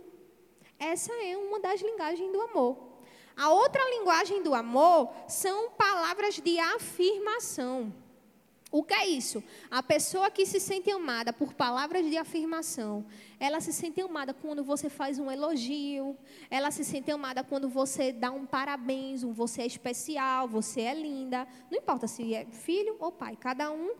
Essa 0.77 1.13
é 1.13 1.37
uma 1.37 1.59
das 1.59 1.81
linguagens 1.81 2.31
do 2.31 2.41
amor. 2.41 2.77
A 3.35 3.49
outra 3.49 3.81
linguagem 3.91 4.43
do 4.43 4.53
amor 4.53 5.13
são 5.27 5.69
palavras 5.71 6.35
de 6.35 6.59
afirmação. 6.59 7.93
O 8.77 8.83
que 8.83 8.93
é 8.93 9.07
isso? 9.07 9.43
A 9.71 9.81
pessoa 9.81 10.29
que 10.29 10.45
se 10.45 10.59
sente 10.59 10.91
amada 10.91 11.33
por 11.33 11.51
palavras 11.51 12.07
de 12.07 12.15
afirmação, 12.15 13.07
ela 13.39 13.59
se 13.59 13.73
sente 13.73 13.99
amada 14.01 14.35
quando 14.35 14.63
você 14.63 14.87
faz 14.87 15.17
um 15.17 15.31
elogio, 15.31 16.15
ela 16.47 16.69
se 16.69 16.85
sente 16.85 17.09
amada 17.09 17.43
quando 17.43 17.67
você 17.67 18.11
dá 18.11 18.29
um 18.29 18.45
parabéns, 18.45 19.23
um 19.23 19.33
você 19.33 19.63
é 19.63 19.65
especial, 19.65 20.47
você 20.47 20.81
é 20.81 20.93
linda. 20.93 21.47
Não 21.71 21.79
importa 21.79 22.05
se 22.05 22.35
é 22.35 22.45
filho 22.45 22.95
ou 22.99 23.11
pai, 23.11 23.35
cada 23.35 23.71
um 23.71 23.95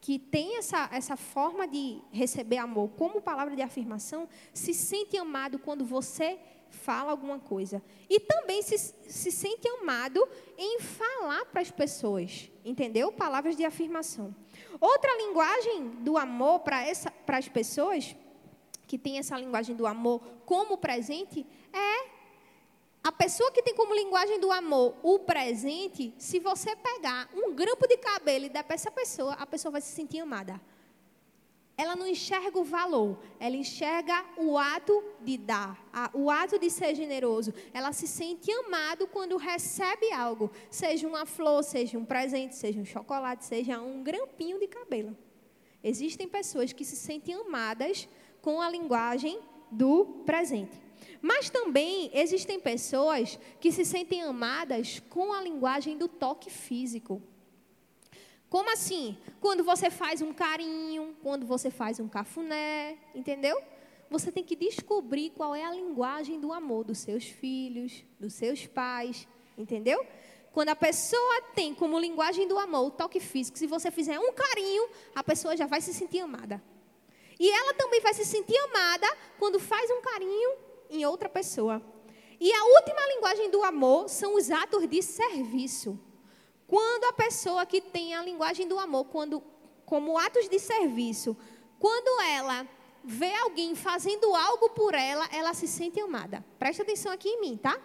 que 0.00 0.16
tem 0.16 0.58
essa, 0.58 0.88
essa 0.92 1.16
forma 1.16 1.66
de 1.66 2.00
receber 2.12 2.58
amor 2.58 2.90
como 2.90 3.20
palavra 3.20 3.56
de 3.56 3.62
afirmação, 3.62 4.28
se 4.52 4.72
sente 4.72 5.16
amado 5.16 5.58
quando 5.58 5.84
você 5.84 6.38
fala 6.84 7.10
alguma 7.10 7.38
coisa. 7.38 7.82
E 8.08 8.20
também 8.20 8.60
se, 8.62 8.76
se 8.78 9.32
sente 9.32 9.66
amado 9.80 10.20
em 10.58 10.80
falar 10.80 11.46
para 11.46 11.62
as 11.62 11.70
pessoas. 11.70 12.50
Entendeu? 12.64 13.10
Palavras 13.10 13.56
de 13.56 13.64
afirmação. 13.64 14.34
Outra 14.80 15.16
linguagem 15.16 15.88
do 16.00 16.16
amor 16.18 16.60
para 16.60 16.84
as 17.38 17.48
pessoas, 17.48 18.14
que 18.86 18.98
tem 18.98 19.18
essa 19.18 19.38
linguagem 19.38 19.74
do 19.74 19.86
amor 19.86 20.20
como 20.44 20.76
presente, 20.76 21.46
é 21.72 22.14
a 23.02 23.12
pessoa 23.12 23.50
que 23.50 23.62
tem 23.62 23.74
como 23.74 23.94
linguagem 23.94 24.38
do 24.40 24.50
amor 24.50 24.94
o 25.02 25.18
presente, 25.18 26.14
se 26.18 26.38
você 26.38 26.74
pegar 26.76 27.28
um 27.34 27.54
grampo 27.54 27.86
de 27.86 27.98
cabelo 27.98 28.46
e 28.46 28.48
der 28.48 28.64
para 28.64 28.74
essa 28.74 28.90
pessoa, 28.90 29.34
a 29.34 29.46
pessoa 29.46 29.72
vai 29.72 29.80
se 29.80 29.92
sentir 29.92 30.20
amada 30.20 30.60
ela 31.76 31.96
não 31.96 32.06
enxerga 32.06 32.58
o 32.58 32.64
valor, 32.64 33.18
ela 33.40 33.56
enxerga 33.56 34.24
o 34.36 34.56
ato 34.56 35.02
de 35.20 35.36
dar, 35.36 35.84
o 36.12 36.30
ato 36.30 36.58
de 36.58 36.70
ser 36.70 36.94
generoso. 36.94 37.52
Ela 37.72 37.92
se 37.92 38.06
sente 38.06 38.50
amado 38.52 39.06
quando 39.08 39.36
recebe 39.36 40.12
algo, 40.12 40.50
seja 40.70 41.06
uma 41.06 41.26
flor, 41.26 41.64
seja 41.64 41.98
um 41.98 42.04
presente, 42.04 42.54
seja 42.54 42.80
um 42.80 42.84
chocolate, 42.84 43.44
seja 43.44 43.80
um 43.80 44.02
grampinho 44.02 44.58
de 44.58 44.68
cabelo. 44.68 45.16
Existem 45.82 46.28
pessoas 46.28 46.72
que 46.72 46.84
se 46.84 46.96
sentem 46.96 47.34
amadas 47.34 48.08
com 48.40 48.60
a 48.60 48.70
linguagem 48.70 49.40
do 49.70 50.22
presente. 50.24 50.80
Mas 51.20 51.50
também 51.50 52.10
existem 52.14 52.60
pessoas 52.60 53.38
que 53.60 53.72
se 53.72 53.84
sentem 53.84 54.22
amadas 54.22 55.02
com 55.10 55.32
a 55.32 55.42
linguagem 55.42 55.98
do 55.98 56.06
toque 56.06 56.50
físico. 56.50 57.20
Como 58.54 58.72
assim? 58.72 59.18
Quando 59.40 59.64
você 59.64 59.90
faz 59.90 60.22
um 60.22 60.32
carinho, 60.32 61.16
quando 61.24 61.44
você 61.44 61.72
faz 61.72 61.98
um 61.98 62.08
cafuné, 62.08 62.96
entendeu? 63.12 63.60
Você 64.08 64.30
tem 64.30 64.44
que 64.44 64.54
descobrir 64.54 65.30
qual 65.30 65.56
é 65.56 65.64
a 65.64 65.72
linguagem 65.72 66.38
do 66.38 66.52
amor 66.52 66.84
dos 66.84 66.98
seus 66.98 67.24
filhos, 67.24 68.04
dos 68.20 68.32
seus 68.34 68.64
pais, 68.64 69.26
entendeu? 69.58 70.06
Quando 70.52 70.68
a 70.68 70.76
pessoa 70.76 71.42
tem 71.52 71.74
como 71.74 71.98
linguagem 71.98 72.46
do 72.46 72.56
amor 72.56 72.86
o 72.86 72.90
toque 72.92 73.18
físico, 73.18 73.58
se 73.58 73.66
você 73.66 73.90
fizer 73.90 74.20
um 74.20 74.32
carinho, 74.32 74.88
a 75.16 75.24
pessoa 75.24 75.56
já 75.56 75.66
vai 75.66 75.80
se 75.80 75.92
sentir 75.92 76.20
amada. 76.20 76.62
E 77.40 77.50
ela 77.50 77.74
também 77.74 78.00
vai 78.00 78.14
se 78.14 78.24
sentir 78.24 78.56
amada 78.56 79.08
quando 79.36 79.58
faz 79.58 79.90
um 79.90 80.00
carinho 80.00 80.52
em 80.90 81.04
outra 81.04 81.28
pessoa. 81.28 81.82
E 82.38 82.52
a 82.52 82.64
última 82.66 83.04
linguagem 83.16 83.50
do 83.50 83.64
amor 83.64 84.08
são 84.08 84.36
os 84.36 84.48
atos 84.48 84.88
de 84.88 85.02
serviço. 85.02 85.98
Quando 86.66 87.04
a 87.04 87.12
pessoa 87.12 87.66
que 87.66 87.80
tem 87.80 88.14
a 88.14 88.22
linguagem 88.22 88.66
do 88.66 88.78
amor, 88.78 89.04
quando 89.06 89.42
como 89.84 90.18
atos 90.18 90.48
de 90.48 90.58
serviço, 90.58 91.36
quando 91.78 92.22
ela 92.22 92.66
vê 93.02 93.34
alguém 93.36 93.74
fazendo 93.74 94.34
algo 94.34 94.70
por 94.70 94.94
ela, 94.94 95.28
ela 95.30 95.52
se 95.52 95.68
sente 95.68 96.00
amada. 96.00 96.44
Presta 96.58 96.82
atenção 96.82 97.12
aqui 97.12 97.28
em 97.28 97.40
mim, 97.40 97.56
tá? 97.56 97.78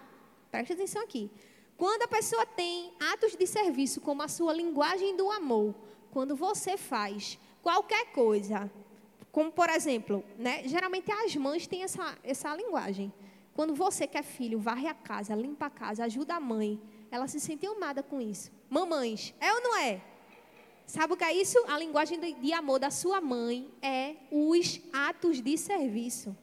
Presta 0.49 0.73
atenção 0.73 1.01
aqui. 1.01 1.29
Quando 1.77 2.03
a 2.03 2.07
pessoa 2.07 2.45
tem 2.45 2.93
atos 3.11 3.35
de 3.35 3.45
serviço 3.45 4.01
como 4.01 4.21
a 4.21 4.27
sua 4.27 4.53
linguagem 4.53 5.15
do 5.15 5.29
amor, 5.29 5.75
quando 6.11 6.35
você 6.35 6.77
faz 6.77 7.37
qualquer 7.61 8.11
coisa, 8.11 8.71
como 9.31 9.51
por 9.51 9.69
exemplo, 9.69 10.23
né, 10.37 10.63
geralmente 10.65 11.11
as 11.11 11.35
mães 11.35 11.67
têm 11.67 11.83
essa, 11.83 12.17
essa 12.23 12.55
linguagem. 12.55 13.13
Quando 13.53 13.75
você 13.75 14.07
que 14.07 14.17
é 14.17 14.23
filho, 14.23 14.59
varre 14.59 14.87
a 14.87 14.93
casa, 14.93 15.35
limpa 15.35 15.65
a 15.65 15.69
casa, 15.69 16.05
ajuda 16.05 16.35
a 16.35 16.39
mãe, 16.39 16.81
ela 17.11 17.27
se 17.27 17.39
sente 17.39 17.65
amada 17.65 18.01
com 18.01 18.21
isso. 18.21 18.51
Mamães, 18.69 19.33
é 19.39 19.51
ou 19.53 19.61
não 19.61 19.77
é? 19.77 20.01
Sabe 20.85 21.13
o 21.13 21.17
que 21.17 21.23
é 21.23 21.33
isso? 21.33 21.57
A 21.67 21.77
linguagem 21.77 22.19
de 22.19 22.53
amor 22.53 22.79
da 22.79 22.89
sua 22.91 23.19
mãe 23.19 23.71
é 23.81 24.15
os 24.31 24.79
atos 24.91 25.41
de 25.41 25.57
serviço. 25.57 26.35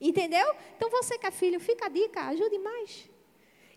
Entendeu? 0.00 0.54
Então 0.76 0.90
você 0.90 1.16
que 1.16 1.26
é 1.26 1.30
filho, 1.30 1.60
fica 1.60 1.86
a 1.86 1.88
dica, 1.88 2.22
ajude 2.26 2.58
mais. 2.58 3.08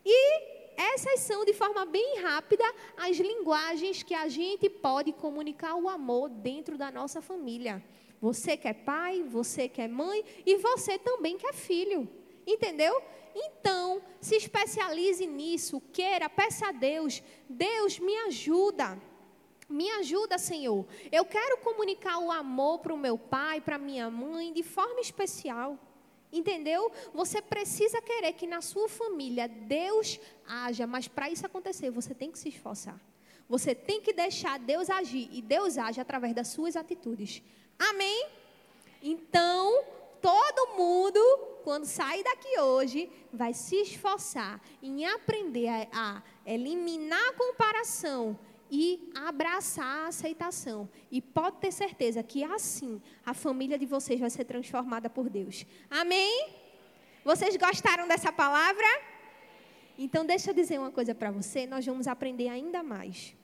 E 0.04 0.56
essas 0.76 1.22
são, 1.22 1.46
de 1.46 1.54
forma 1.54 1.86
bem 1.86 2.20
rápida, 2.20 2.64
as 2.98 3.18
linguagens 3.18 4.04
que 4.04 4.14
a 4.14 4.28
gente 4.28 4.70
pode 4.70 5.14
comunicar 5.14 5.76
o 5.76 5.88
amor 5.88 6.30
dentro 6.30 6.78
da 6.78 6.92
nossa 6.92 7.22
família. 7.22 7.84
Você 8.20 8.58
que 8.58 8.68
é 8.68 8.74
pai, 8.74 9.24
você 9.24 9.70
que 9.70 9.82
é 9.82 9.88
mãe 9.88 10.24
e 10.46 10.58
você 10.58 10.98
também 10.98 11.38
que 11.38 11.48
é 11.48 11.54
filho. 11.54 12.08
Entendeu? 12.46 13.02
Então, 13.34 14.02
se 14.22 14.36
especialize 14.36 15.26
nisso, 15.26 15.82
queira, 15.92 16.30
peça 16.30 16.68
a 16.68 16.72
Deus. 16.72 17.22
Deus 17.50 18.00
me 18.00 18.16
ajuda. 18.28 18.98
Me 19.68 19.90
ajuda, 19.92 20.38
Senhor. 20.38 20.86
Eu 21.12 21.26
quero 21.26 21.58
comunicar 21.58 22.20
o 22.20 22.32
amor 22.32 22.80
para 22.80 22.94
o 22.94 22.98
meu 22.98 23.18
pai, 23.18 23.60
para 23.60 23.78
minha 23.78 24.10
mãe, 24.10 24.54
de 24.54 24.64
forma 24.64 25.02
especial. 25.02 25.78
Entendeu? 26.32 26.92
Você 27.14 27.42
precisa 27.42 28.02
querer 28.02 28.34
que 28.34 28.46
na 28.46 28.62
sua 28.62 28.88
família 28.88 29.48
Deus 29.48 30.20
haja, 30.48 30.86
mas 30.86 31.08
para 31.08 31.30
isso 31.30 31.46
acontecer, 31.46 31.90
você 31.90 32.14
tem 32.14 32.32
que 32.32 32.38
se 32.38 32.50
esforçar. 32.50 33.00
Você 33.48 33.76
tem 33.76 34.02
que 34.02 34.14
deixar 34.14 34.60
Deus 34.60 34.90
agir 34.90 35.30
e 35.32 35.42
Deus 35.42 35.78
age 35.78 36.02
através 36.02 36.34
das 36.34 36.48
suas 36.50 36.76
atitudes. 36.76 37.42
Amém? 37.78 38.28
Então, 39.02 39.84
todo 40.22 40.76
mundo, 40.78 41.20
quando 41.66 41.86
sair 41.86 42.24
daqui 42.24 42.60
hoje, 42.60 43.10
vai 43.34 43.52
se 43.52 43.76
esforçar 43.78 44.62
em 44.84 45.04
aprender 45.04 45.68
a, 45.68 45.88
a 45.92 46.24
eliminar 46.46 47.30
a 47.30 47.34
comparação 47.34 48.38
e 48.70 49.12
abraçar 49.16 50.04
a 50.04 50.08
aceitação. 50.10 50.88
E 51.10 51.20
pode 51.20 51.58
ter 51.58 51.72
certeza 51.72 52.22
que 52.22 52.44
assim 52.44 53.02
a 53.26 53.34
família 53.34 53.80
de 53.80 53.88
vocês 53.88 54.20
vai 54.20 54.30
ser 54.30 54.46
transformada 54.46 55.10
por 55.10 55.28
Deus. 55.28 55.66
Amém? 55.90 56.54
Vocês 57.24 57.58
gostaram 57.58 58.08
dessa 58.08 58.32
palavra? 58.32 58.86
Então, 59.98 60.24
deixa 60.24 60.52
eu 60.52 60.54
dizer 60.54 60.78
uma 60.78 60.92
coisa 60.92 61.16
para 61.16 61.32
você: 61.32 61.66
nós 61.66 61.84
vamos 61.84 62.08
aprender 62.08 62.48
ainda 62.48 62.84
mais. 62.84 63.36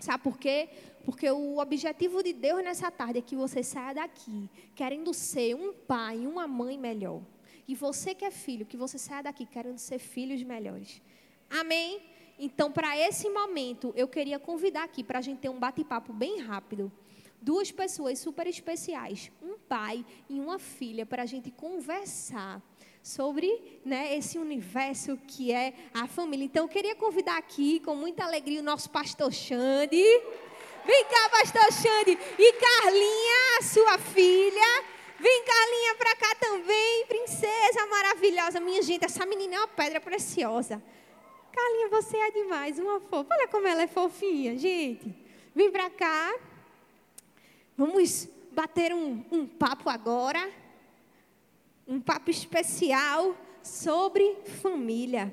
Sabe 0.00 0.24
por 0.24 0.36
quê? 0.38 0.68
Porque 1.04 1.30
o 1.30 1.58
objetivo 1.58 2.20
de 2.20 2.32
Deus 2.32 2.64
nessa 2.64 2.90
tarde 2.90 3.20
é 3.20 3.22
que 3.22 3.36
você 3.36 3.62
saia 3.62 3.94
daqui 3.94 4.50
querendo 4.74 5.14
ser 5.14 5.54
um 5.54 5.72
pai, 5.72 6.26
uma 6.26 6.48
mãe 6.48 6.76
melhor. 6.76 7.22
E 7.66 7.74
você 7.74 8.14
que 8.14 8.24
é 8.24 8.30
filho, 8.30 8.66
que 8.66 8.76
você 8.76 8.98
saia 8.98 9.22
daqui 9.22 9.46
querendo 9.46 9.78
ser 9.78 9.98
filhos 9.98 10.42
melhores. 10.42 11.00
Amém? 11.50 12.02
Então, 12.38 12.70
para 12.70 12.96
esse 12.98 13.28
momento, 13.28 13.92
eu 13.96 14.08
queria 14.08 14.38
convidar 14.38 14.84
aqui 14.84 15.04
para 15.04 15.18
a 15.18 15.22
gente 15.22 15.38
ter 15.38 15.48
um 15.48 15.58
bate-papo 15.58 16.12
bem 16.12 16.40
rápido. 16.40 16.92
Duas 17.40 17.70
pessoas 17.70 18.18
super 18.18 18.46
especiais, 18.46 19.30
um 19.42 19.58
pai 19.58 20.04
e 20.28 20.40
uma 20.40 20.58
filha, 20.58 21.06
para 21.06 21.22
a 21.22 21.26
gente 21.26 21.50
conversar 21.50 22.62
sobre 23.02 23.80
né, 23.84 24.16
esse 24.16 24.38
universo 24.38 25.16
que 25.28 25.52
é 25.52 25.74
a 25.92 26.06
família. 26.06 26.44
Então, 26.44 26.64
eu 26.64 26.68
queria 26.68 26.96
convidar 26.96 27.36
aqui, 27.36 27.80
com 27.80 27.94
muita 27.94 28.24
alegria, 28.24 28.60
o 28.60 28.64
nosso 28.64 28.90
pastor 28.90 29.32
Xande. 29.32 30.02
Vem 30.84 31.04
cá, 31.04 31.28
pastor 31.30 31.72
Xande. 31.72 32.18
E 32.38 32.52
Carlinha, 32.54 33.62
sua 33.62 33.98
filha. 33.98 34.93
Vem, 35.24 35.42
Carlinha, 35.42 35.94
para 35.94 36.16
cá 36.16 36.34
também. 36.34 37.06
Princesa 37.06 37.86
maravilhosa. 37.88 38.60
Minha 38.60 38.82
gente, 38.82 39.06
essa 39.06 39.24
menina 39.24 39.54
é 39.54 39.58
uma 39.60 39.68
pedra 39.68 39.98
preciosa. 39.98 40.82
Carlinha, 41.50 41.88
você 41.88 42.18
é 42.18 42.30
demais, 42.30 42.78
uma 42.78 43.00
fofa. 43.00 43.32
Olha 43.32 43.48
como 43.48 43.66
ela 43.66 43.80
é 43.80 43.86
fofinha, 43.86 44.58
gente. 44.58 45.16
Vem 45.54 45.70
para 45.70 45.88
cá. 45.88 46.38
Vamos 47.74 48.28
bater 48.52 48.92
um, 48.92 49.24
um 49.32 49.46
papo 49.46 49.88
agora. 49.88 50.52
Um 51.88 51.98
papo 52.02 52.30
especial 52.30 53.34
sobre 53.62 54.36
família. 54.60 55.32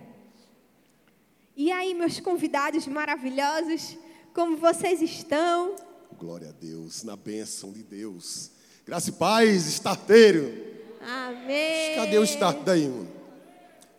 E 1.53 1.69
aí, 1.69 1.93
meus 1.93 2.17
convidados 2.21 2.87
maravilhosos, 2.87 3.97
como 4.33 4.55
vocês 4.55 5.01
estão? 5.01 5.75
Glória 6.17 6.47
a 6.47 6.53
Deus, 6.53 7.03
na 7.03 7.17
bênção 7.17 7.73
de 7.73 7.83
Deus. 7.83 8.60
Graça 8.91 9.07
e 9.09 9.13
paz, 9.13 9.67
estarteiro. 9.67 10.53
Amém. 11.01 11.95
Cadê 11.95 12.17
o 12.17 12.25
start 12.25 12.57
daí, 12.57 12.89
mano? 12.89 13.07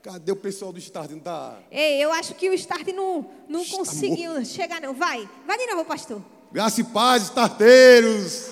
Cadê 0.02 0.30
o 0.32 0.36
pessoal 0.36 0.70
do 0.70 0.78
start? 0.78 1.12
Não 1.12 1.18
tá... 1.18 1.58
Ei, 1.70 1.96
eu 2.04 2.12
acho 2.12 2.34
que 2.34 2.50
o 2.50 2.52
start 2.52 2.86
não, 2.88 3.24
não 3.48 3.62
Está 3.62 3.78
conseguiu 3.78 4.44
chegar, 4.44 4.82
não. 4.82 4.92
Vai, 4.92 5.26
vai 5.46 5.56
de 5.56 5.66
novo, 5.68 5.86
pastor. 5.86 6.20
Graça 6.52 6.82
e 6.82 6.84
paz, 6.84 7.22
estarteiros. 7.22 8.50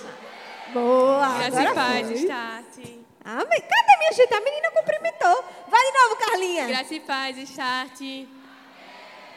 Boa. 0.73 1.29
Graça 1.29 1.47
agora 1.61 1.71
e 1.73 1.75
paz, 1.75 2.07
foi. 2.07 2.17
start. 2.21 2.79
Amém. 3.23 3.61
Cadê 3.61 3.99
minha 3.99 4.13
gente? 4.15 4.33
A 4.33 4.41
menina 4.41 4.71
cumprimentou. 4.71 5.45
Vai 5.69 5.93
de 5.93 5.99
novo, 5.99 6.17
Carlinha. 6.17 6.67
Graça 6.69 6.95
e 6.95 7.01
paz, 7.01 7.37
start. 7.37 8.01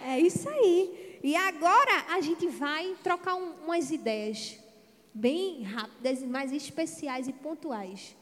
É 0.08 0.20
isso 0.22 0.48
aí. 0.48 1.20
E 1.22 1.36
agora 1.36 2.06
a 2.12 2.22
gente 2.22 2.48
vai 2.48 2.96
trocar 3.04 3.36
um- 3.36 3.56
umas 3.66 3.92
ideias 3.92 4.63
bem 5.14 5.64
rápidas, 5.64 6.22
mais 6.24 6.52
especiais 6.52 7.28
e 7.28 7.34
pontuais. 7.34 8.16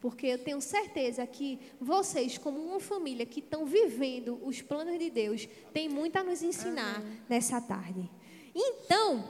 Porque 0.00 0.26
eu 0.26 0.38
tenho 0.38 0.60
certeza 0.60 1.26
que 1.26 1.58
vocês, 1.80 2.38
como 2.38 2.60
uma 2.60 2.78
família 2.78 3.24
que 3.26 3.40
estão 3.40 3.64
vivendo 3.64 4.38
os 4.44 4.60
planos 4.62 4.98
de 4.98 5.10
Deus, 5.10 5.48
têm 5.72 5.88
muito 5.88 6.16
a 6.16 6.22
nos 6.22 6.42
ensinar 6.42 7.02
nessa 7.28 7.60
tarde. 7.60 8.08
Então, 8.54 9.24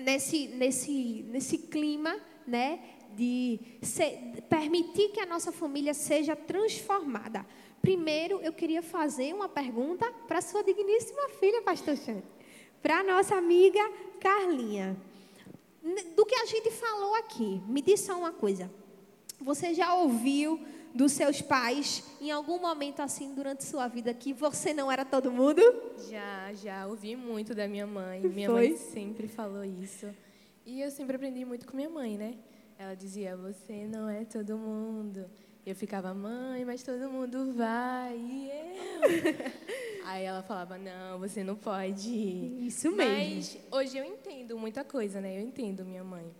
nesse, 0.00 0.48
nesse, 0.48 1.24
nesse 1.28 1.58
clima, 1.58 2.16
né, 2.46 2.80
de 3.16 3.58
ser- 3.82 4.42
permitir 4.48 5.08
que 5.10 5.20
a 5.20 5.26
nossa 5.26 5.50
família 5.50 5.94
seja 5.94 6.36
transformada. 6.36 7.44
Primeiro, 7.80 8.40
eu 8.40 8.52
queria 8.52 8.82
fazer 8.82 9.34
uma 9.34 9.48
pergunta 9.48 10.10
para 10.28 10.40
sua 10.40 10.62
digníssima 10.62 11.28
filha, 11.40 11.62
Pastor 11.62 11.96
Xande, 11.96 12.24
para 12.82 13.00
a 13.00 13.02
nossa 13.02 13.36
amiga 13.36 13.80
Carlinha. 14.20 14.96
Do 16.16 16.24
que 16.24 16.34
a 16.34 16.46
gente 16.46 16.70
falou 16.70 17.14
aqui, 17.16 17.60
me 17.68 17.82
diz 17.82 18.00
só 18.00 18.18
uma 18.18 18.32
coisa. 18.32 18.70
Você 19.38 19.74
já 19.74 19.94
ouviu 19.94 20.58
dos 20.94 21.12
seus 21.12 21.42
pais, 21.42 22.02
em 22.20 22.30
algum 22.30 22.58
momento 22.58 23.00
assim 23.00 23.34
durante 23.34 23.64
sua 23.64 23.86
vida, 23.86 24.14
que 24.14 24.32
você 24.32 24.72
não 24.72 24.90
era 24.90 25.04
todo 25.04 25.30
mundo? 25.30 25.60
Já, 26.08 26.54
já 26.54 26.86
ouvi 26.86 27.14
muito 27.14 27.54
da 27.54 27.68
minha 27.68 27.86
mãe. 27.86 28.20
Minha 28.26 28.48
Foi? 28.48 28.68
mãe 28.68 28.76
sempre 28.78 29.28
falou 29.28 29.64
isso. 29.64 30.08
E 30.64 30.80
eu 30.80 30.90
sempre 30.90 31.16
aprendi 31.16 31.44
muito 31.44 31.66
com 31.66 31.76
minha 31.76 31.90
mãe, 31.90 32.16
né? 32.16 32.38
Ela 32.78 32.94
dizia: 32.94 33.36
Você 33.36 33.86
não 33.86 34.08
é 34.08 34.24
todo 34.24 34.56
mundo. 34.56 35.26
Eu 35.66 35.74
ficava, 35.74 36.12
mãe, 36.12 36.62
mas 36.62 36.82
todo 36.82 37.08
mundo 37.08 37.54
vai. 37.54 38.18
E 38.18 38.50
eu? 38.50 40.04
Aí 40.04 40.24
ela 40.24 40.42
falava: 40.42 40.76
Não, 40.76 41.18
você 41.18 41.42
não 41.42 41.56
pode 41.56 42.10
ir. 42.10 42.66
Isso 42.66 42.94
Mas 42.94 43.56
hoje 43.70 43.96
eu 43.96 44.04
entendo 44.04 44.58
muita 44.58 44.84
coisa, 44.84 45.22
né? 45.22 45.38
Eu 45.38 45.40
entendo 45.40 45.82
minha 45.82 46.04
mãe. 46.04 46.30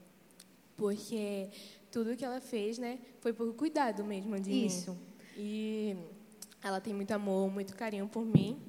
Porque 0.76 1.48
tudo 1.90 2.16
que 2.16 2.24
ela 2.24 2.40
fez, 2.40 2.76
né, 2.76 2.98
foi 3.20 3.32
por 3.32 3.54
cuidado 3.54 4.04
mesmo 4.04 4.38
de 4.38 4.50
mim. 4.50 4.66
Isso. 4.66 4.98
E 5.36 5.96
ela 6.62 6.80
tem 6.80 6.92
muito 6.92 7.12
amor, 7.12 7.50
muito 7.50 7.74
carinho 7.74 8.06
por 8.06 8.26
mim. 8.26 8.60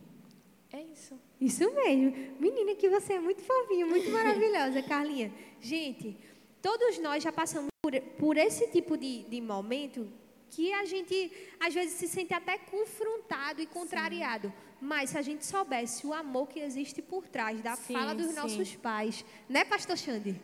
É 0.71 0.81
isso. 0.81 1.19
Isso 1.41 1.69
mesmo. 1.73 2.13
Menina, 2.39 2.75
que 2.75 2.89
você 2.89 3.13
é 3.13 3.19
muito 3.19 3.41
fofinha, 3.41 3.85
muito 3.85 4.09
maravilhosa, 4.09 4.81
Carlinha. 4.87 5.33
Gente, 5.59 6.15
todos 6.61 6.97
nós 6.99 7.21
já 7.21 7.31
passamos 7.31 7.69
por, 7.81 7.99
por 8.17 8.37
esse 8.37 8.67
tipo 8.67 8.95
de, 8.95 9.23
de 9.23 9.41
momento 9.41 10.07
que 10.49 10.71
a 10.73 10.85
gente, 10.85 11.31
às 11.59 11.73
vezes, 11.73 11.93
se 11.95 12.07
sente 12.07 12.33
até 12.33 12.57
confrontado 12.57 13.61
e 13.61 13.65
contrariado. 13.65 14.53
Mas 14.79 15.11
se 15.11 15.17
a 15.17 15.21
gente 15.21 15.45
soubesse 15.45 16.05
o 16.05 16.13
amor 16.13 16.47
que 16.47 16.59
existe 16.59 17.01
por 17.01 17.27
trás 17.27 17.61
da 17.61 17.75
Sim, 17.75 17.93
fala 17.93 18.13
dos 18.13 18.27
sim. 18.27 18.35
nossos 18.35 18.75
pais, 18.75 19.25
né, 19.49 19.63
Pastor 19.63 19.97
Xande? 19.97 20.39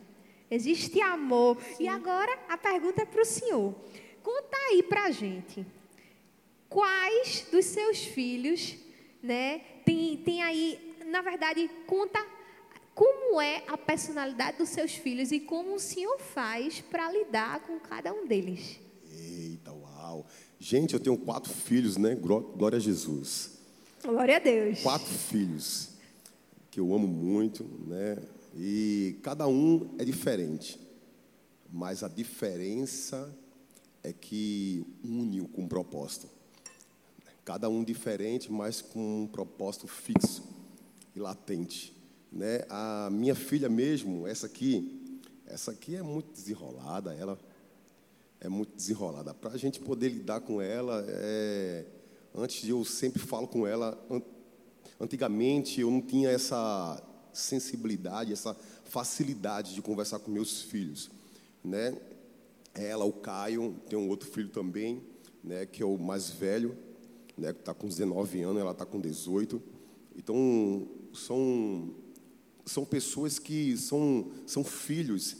Existe 0.50 1.00
amor. 1.00 1.56
E 1.78 1.88
agora 1.88 2.38
a 2.48 2.58
pergunta 2.58 3.02
é 3.02 3.06
para 3.06 3.22
o 3.22 3.24
senhor. 3.24 3.74
Conta 4.22 4.56
aí 4.68 4.82
para 4.82 5.04
a 5.04 5.10
gente. 5.10 5.66
Quais 6.68 7.46
dos 7.50 7.64
seus 7.66 8.04
filhos, 8.04 8.76
né, 9.22 9.60
tem, 9.84 10.16
tem 10.18 10.42
aí, 10.42 10.96
na 11.06 11.22
verdade, 11.22 11.70
conta 11.86 12.24
como 12.94 13.40
é 13.40 13.62
a 13.66 13.78
personalidade 13.78 14.58
dos 14.58 14.68
seus 14.68 14.94
filhos 14.94 15.32
e 15.32 15.40
como 15.40 15.74
o 15.74 15.78
senhor 15.78 16.18
faz 16.18 16.80
para 16.80 17.10
lidar 17.10 17.60
com 17.60 17.78
cada 17.80 18.12
um 18.12 18.26
deles. 18.26 18.78
Eita, 19.10 19.72
uau. 20.02 20.26
Gente, 20.58 20.94
eu 20.94 21.00
tenho 21.00 21.16
quatro 21.16 21.52
filhos, 21.52 21.96
né? 21.96 22.14
Gló- 22.14 22.40
Glória 22.40 22.76
a 22.76 22.80
Jesus. 22.80 23.50
Glória 24.04 24.36
a 24.36 24.40
Deus. 24.40 24.80
Quatro 24.80 25.06
filhos 25.12 25.90
que 26.70 26.80
eu 26.80 26.92
amo 26.94 27.06
muito, 27.06 27.64
né? 27.86 28.18
E 28.56 29.16
cada 29.22 29.46
um 29.46 29.94
é 29.98 30.04
diferente. 30.04 30.78
Mas 31.72 32.02
a 32.02 32.08
diferença 32.08 33.32
é 34.02 34.12
que 34.12 34.84
une 35.04 35.40
com 35.48 35.62
um 35.62 35.68
propósito. 35.68 36.28
Cada 37.44 37.68
um 37.68 37.82
diferente, 37.82 38.50
mas 38.52 38.80
com 38.82 39.22
um 39.22 39.26
propósito 39.26 39.86
fixo 39.88 40.42
e 41.14 41.20
latente. 41.20 41.94
Né? 42.30 42.64
A 42.68 43.08
minha 43.10 43.34
filha 43.34 43.68
mesmo, 43.68 44.26
essa 44.26 44.46
aqui, 44.46 45.20
essa 45.46 45.70
aqui 45.72 45.96
é 45.96 46.02
muito 46.02 46.30
desenrolada, 46.32 47.14
ela 47.14 47.38
é 48.42 48.48
muito 48.48 48.74
desenrolada. 48.76 49.32
Para 49.32 49.52
a 49.52 49.56
gente 49.56 49.78
poder 49.78 50.08
lidar 50.08 50.40
com 50.40 50.60
ela, 50.60 51.04
é, 51.08 51.86
antes 52.34 52.68
eu 52.68 52.84
sempre 52.84 53.20
falo 53.22 53.46
com 53.46 53.64
ela, 53.66 53.96
an- 54.10 54.20
antigamente 55.00 55.80
eu 55.80 55.90
não 55.90 56.02
tinha 56.02 56.28
essa 56.28 57.00
sensibilidade, 57.32 58.32
essa 58.32 58.54
facilidade 58.84 59.74
de 59.74 59.80
conversar 59.80 60.18
com 60.18 60.30
meus 60.30 60.60
filhos, 60.62 61.08
né? 61.64 61.96
Ela, 62.74 63.04
o 63.04 63.12
Caio, 63.12 63.76
tem 63.88 63.96
um 63.98 64.08
outro 64.08 64.28
filho 64.28 64.48
também, 64.48 65.02
né, 65.44 65.64
que 65.66 65.82
é 65.82 65.86
o 65.86 65.96
mais 65.98 66.30
velho, 66.30 66.76
né, 67.36 67.52
que 67.52 67.60
está 67.60 67.72
com 67.72 67.86
19 67.86 68.42
anos, 68.42 68.60
ela 68.60 68.72
está 68.72 68.84
com 68.84 69.00
18. 69.00 69.62
Então, 70.16 70.88
são, 71.12 71.94
são 72.64 72.84
pessoas 72.84 73.38
que 73.38 73.76
são, 73.76 74.30
são 74.46 74.64
filhos 74.64 75.36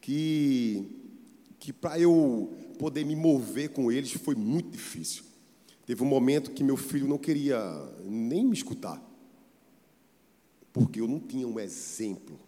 que, 0.00 0.88
que 1.58 1.72
para 1.72 1.98
eu 1.98 2.54
poder 2.78 3.04
me 3.04 3.16
mover 3.16 3.70
com 3.70 3.90
eles 3.90 4.12
foi 4.12 4.34
muito 4.34 4.70
difícil. 4.70 5.24
Teve 5.84 6.02
um 6.02 6.06
momento 6.06 6.50
que 6.50 6.64
meu 6.64 6.76
filho 6.76 7.06
não 7.06 7.18
queria 7.18 7.58
nem 8.04 8.44
me 8.44 8.52
escutar, 8.52 9.02
porque 10.72 11.00
eu 11.00 11.06
não 11.06 11.20
tinha 11.20 11.46
um 11.46 11.60
exemplo. 11.60 12.38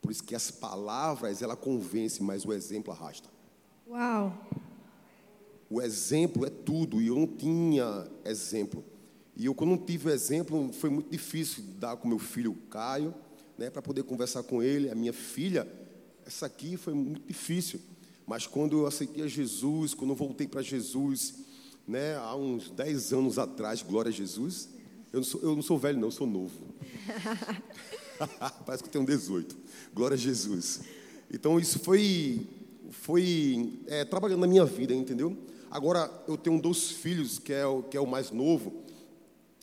Por 0.00 0.12
isso 0.12 0.22
que 0.22 0.34
as 0.34 0.50
palavras, 0.50 1.42
ela 1.42 1.56
convence, 1.56 2.22
mas 2.22 2.44
o 2.44 2.52
exemplo 2.52 2.92
arrasta. 2.92 3.28
Uau. 3.88 4.46
O 5.70 5.82
exemplo 5.82 6.46
é 6.46 6.50
tudo, 6.50 7.00
e 7.00 7.08
eu 7.08 7.16
não 7.16 7.26
tinha 7.26 8.06
exemplo. 8.24 8.84
E 9.36 9.46
eu, 9.46 9.54
quando 9.54 9.70
não 9.70 9.78
tive 9.78 10.10
exemplo, 10.10 10.72
foi 10.72 10.90
muito 10.90 11.10
difícil 11.10 11.62
dar 11.78 11.96
com 11.96 12.08
meu 12.08 12.18
filho 12.18 12.54
Caio, 12.70 13.14
né, 13.56 13.70
para 13.70 13.80
poder 13.82 14.02
conversar 14.02 14.42
com 14.42 14.62
ele. 14.62 14.90
A 14.90 14.94
minha 14.94 15.12
filha, 15.12 15.66
essa 16.28 16.44
aqui 16.44 16.76
foi 16.76 16.92
muito 16.92 17.26
difícil. 17.26 17.80
Mas 18.26 18.46
quando 18.46 18.80
eu 18.80 18.86
aceitei 18.86 19.24
a 19.24 19.26
Jesus, 19.26 19.94
quando 19.94 20.10
eu 20.10 20.14
voltei 20.14 20.46
para 20.46 20.60
Jesus, 20.60 21.36
né, 21.86 22.16
há 22.16 22.36
uns 22.36 22.68
10 22.68 23.14
anos 23.14 23.38
atrás, 23.38 23.80
glória 23.80 24.10
a 24.10 24.12
Jesus, 24.12 24.68
eu 25.10 25.20
não 25.20 25.24
sou, 25.24 25.40
eu 25.40 25.56
não 25.56 25.62
sou 25.62 25.78
velho, 25.78 25.98
não, 25.98 26.08
eu 26.08 26.12
sou 26.12 26.26
novo. 26.26 26.52
Parece 28.66 28.82
que 28.82 28.90
eu 28.90 28.92
tenho 28.92 29.06
18. 29.06 29.56
Glória 29.94 30.16
a 30.16 30.18
Jesus. 30.18 30.82
Então 31.32 31.58
isso 31.58 31.78
foi, 31.78 32.46
foi 32.90 33.80
é, 33.86 34.04
trabalhando 34.04 34.40
na 34.40 34.46
minha 34.46 34.66
vida, 34.66 34.92
entendeu? 34.92 35.34
Agora 35.70 36.12
eu 36.28 36.36
tenho 36.36 36.60
dois 36.60 36.90
filhos, 36.90 37.38
que 37.38 37.54
é 37.54 37.66
o, 37.66 37.82
que 37.82 37.96
é 37.96 38.00
o 38.00 38.06
mais 38.06 38.30
novo, 38.30 38.82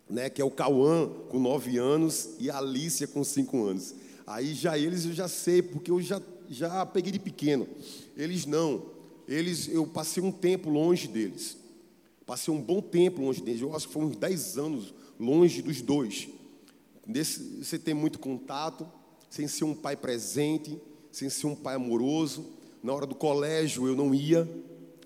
né, 0.10 0.32
que 0.32 0.42
é 0.42 0.46
o 0.46 0.50
Cauã, 0.50 1.08
com 1.30 1.40
9 1.40 1.78
anos, 1.78 2.32
e 2.40 2.50
a 2.50 2.58
Alicia, 2.58 3.08
com 3.08 3.24
5 3.24 3.64
anos. 3.64 3.94
Aí 4.26 4.56
já 4.56 4.76
eles 4.76 5.06
eu 5.06 5.14
já 5.14 5.28
sei, 5.28 5.62
porque 5.62 5.92
eu 5.92 6.02
já, 6.02 6.20
já 6.50 6.86
peguei 6.86 7.12
de 7.12 7.20
pequeno. 7.20 7.68
Eles 8.16 8.46
não. 8.46 8.84
Eles, 9.28 9.68
eu 9.68 9.86
passei 9.88 10.22
um 10.22 10.32
tempo 10.32 10.70
longe 10.70 11.08
deles. 11.08 11.58
Passei 12.26 12.54
um 12.54 12.62
bom 12.62 12.82
tempo 12.82 13.22
longe 13.22 13.42
deles. 13.42 13.62
Eu 13.62 13.76
acho 13.76 13.88
que 13.88 13.94
foi 13.94 14.04
uns 14.04 14.16
10 14.16 14.58
anos 14.58 14.94
longe 15.20 15.62
dos 15.62 15.82
dois. 15.82 16.28
Nesse, 17.06 17.64
você 17.64 17.78
tem 17.78 17.94
muito 17.94 18.18
contato, 18.20 18.88
sem 19.30 19.48
ser 19.48 19.64
um 19.64 19.76
pai 19.76 19.96
presente, 19.96 20.80
sem 21.12 21.30
ser 21.30 21.48
um 21.48 21.56
pai 21.56 21.76
amoroso. 21.76 22.46
Na 22.82 22.94
hora 22.94 23.06
do 23.06 23.16
colégio 23.16 23.88
eu 23.88 23.96
não 23.96 24.14
ia, 24.14 24.48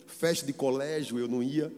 festa 0.07 0.45
de 0.45 0.53
colégio 0.53 1.17
eu 1.17 1.27
não 1.27 1.41
ia, 1.41 1.71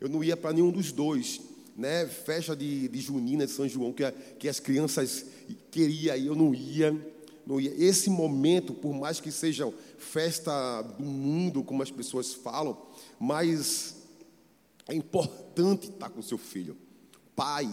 eu 0.00 0.08
não 0.08 0.22
ia 0.22 0.36
para 0.36 0.52
nenhum 0.52 0.70
dos 0.70 0.92
dois. 0.92 1.40
Né? 1.76 2.06
Festa 2.06 2.56
de, 2.56 2.88
de 2.88 3.00
Junina 3.00 3.46
de 3.46 3.52
São 3.52 3.68
João, 3.68 3.92
que, 3.92 4.10
que 4.38 4.48
as 4.48 4.58
crianças 4.58 5.26
queriam 5.70 6.16
eu 6.16 6.34
não 6.34 6.54
ia. 6.54 6.96
Esse 7.78 8.10
momento, 8.10 8.74
por 8.74 8.92
mais 8.92 9.20
que 9.20 9.32
seja 9.32 9.72
festa 9.96 10.82
do 10.82 11.04
mundo, 11.04 11.64
como 11.64 11.82
as 11.82 11.90
pessoas 11.90 12.34
falam, 12.34 12.76
mas 13.18 13.96
é 14.86 14.94
importante 14.94 15.88
estar 15.88 16.10
com 16.10 16.20
seu 16.20 16.36
filho. 16.36 16.76
Pai 17.34 17.68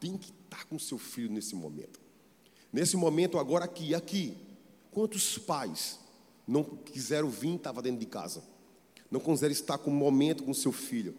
tem 0.00 0.16
que 0.16 0.30
estar 0.30 0.64
com 0.64 0.78
seu 0.78 0.96
filho 0.96 1.30
nesse 1.30 1.54
momento. 1.54 2.00
Nesse 2.72 2.96
momento, 2.96 3.38
agora 3.38 3.64
aqui, 3.64 3.94
aqui. 3.94 4.36
Quantos 4.90 5.36
pais 5.38 5.98
não 6.46 6.64
quiseram 6.64 7.28
vir, 7.28 7.56
estava 7.56 7.82
dentro 7.82 8.00
de 8.00 8.06
casa? 8.06 8.42
Não 9.10 9.20
quiseram 9.20 9.52
estar 9.52 9.78
com 9.78 9.90
um 9.90 9.94
momento 9.94 10.44
com 10.44 10.54
seu 10.54 10.72
filho, 10.72 11.14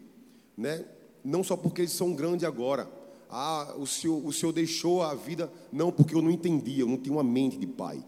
né? 0.58 0.86
Não 1.24 1.44
só 1.44 1.56
porque 1.56 1.82
eles 1.82 1.92
são 1.92 2.14
grandes 2.14 2.44
agora. 2.44 2.90
Ah, 3.30 3.76
o 3.78 3.86
senhor, 3.86 4.26
o 4.26 4.34
senhor 4.34 4.52
deixou 4.52 5.04
a 5.04 5.14
vida. 5.14 5.52
Não, 5.72 5.92
porque 5.92 6.16
eu 6.16 6.22
não 6.22 6.32
entendia, 6.32 6.82
eu 6.82 6.88
não 6.88 6.98
tinha 6.98 7.14
uma 7.14 7.24
mente 7.24 7.58
de 7.58 7.68
pai. 7.68 8.04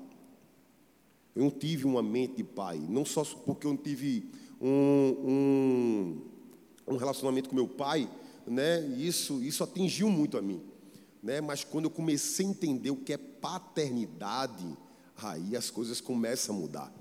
Eu 1.36 1.44
não 1.44 1.52
tive 1.52 1.86
uma 1.86 2.02
mente 2.02 2.38
de 2.38 2.44
pai. 2.44 2.80
Não 2.90 3.06
só 3.06 3.24
porque 3.24 3.68
eu 3.68 3.72
não 3.72 3.78
tive 3.78 4.30
um, 4.60 6.22
um, 6.88 6.94
um 6.94 6.98
relacionamento 6.98 7.50
com 7.50 7.56
meu 7.56 7.68
pai, 7.68 8.10
né? 8.46 8.82
Isso, 8.98 9.42
isso 9.44 9.64
atingiu 9.64 10.10
muito 10.10 10.38
a 10.38 10.42
mim. 10.42 10.62
Né? 11.22 11.40
Mas 11.40 11.64
quando 11.64 11.86
eu 11.86 11.92
comecei 11.92 12.46
a 12.46 12.50
entender 12.50 12.90
o 12.90 12.96
que 12.96 13.14
é 13.14 13.18
paternidade, 13.18 14.66
aí 15.18 15.56
as 15.56 15.70
coisas 15.70 16.02
começam 16.02 16.56
a 16.56 16.60
mudar. 16.60 16.94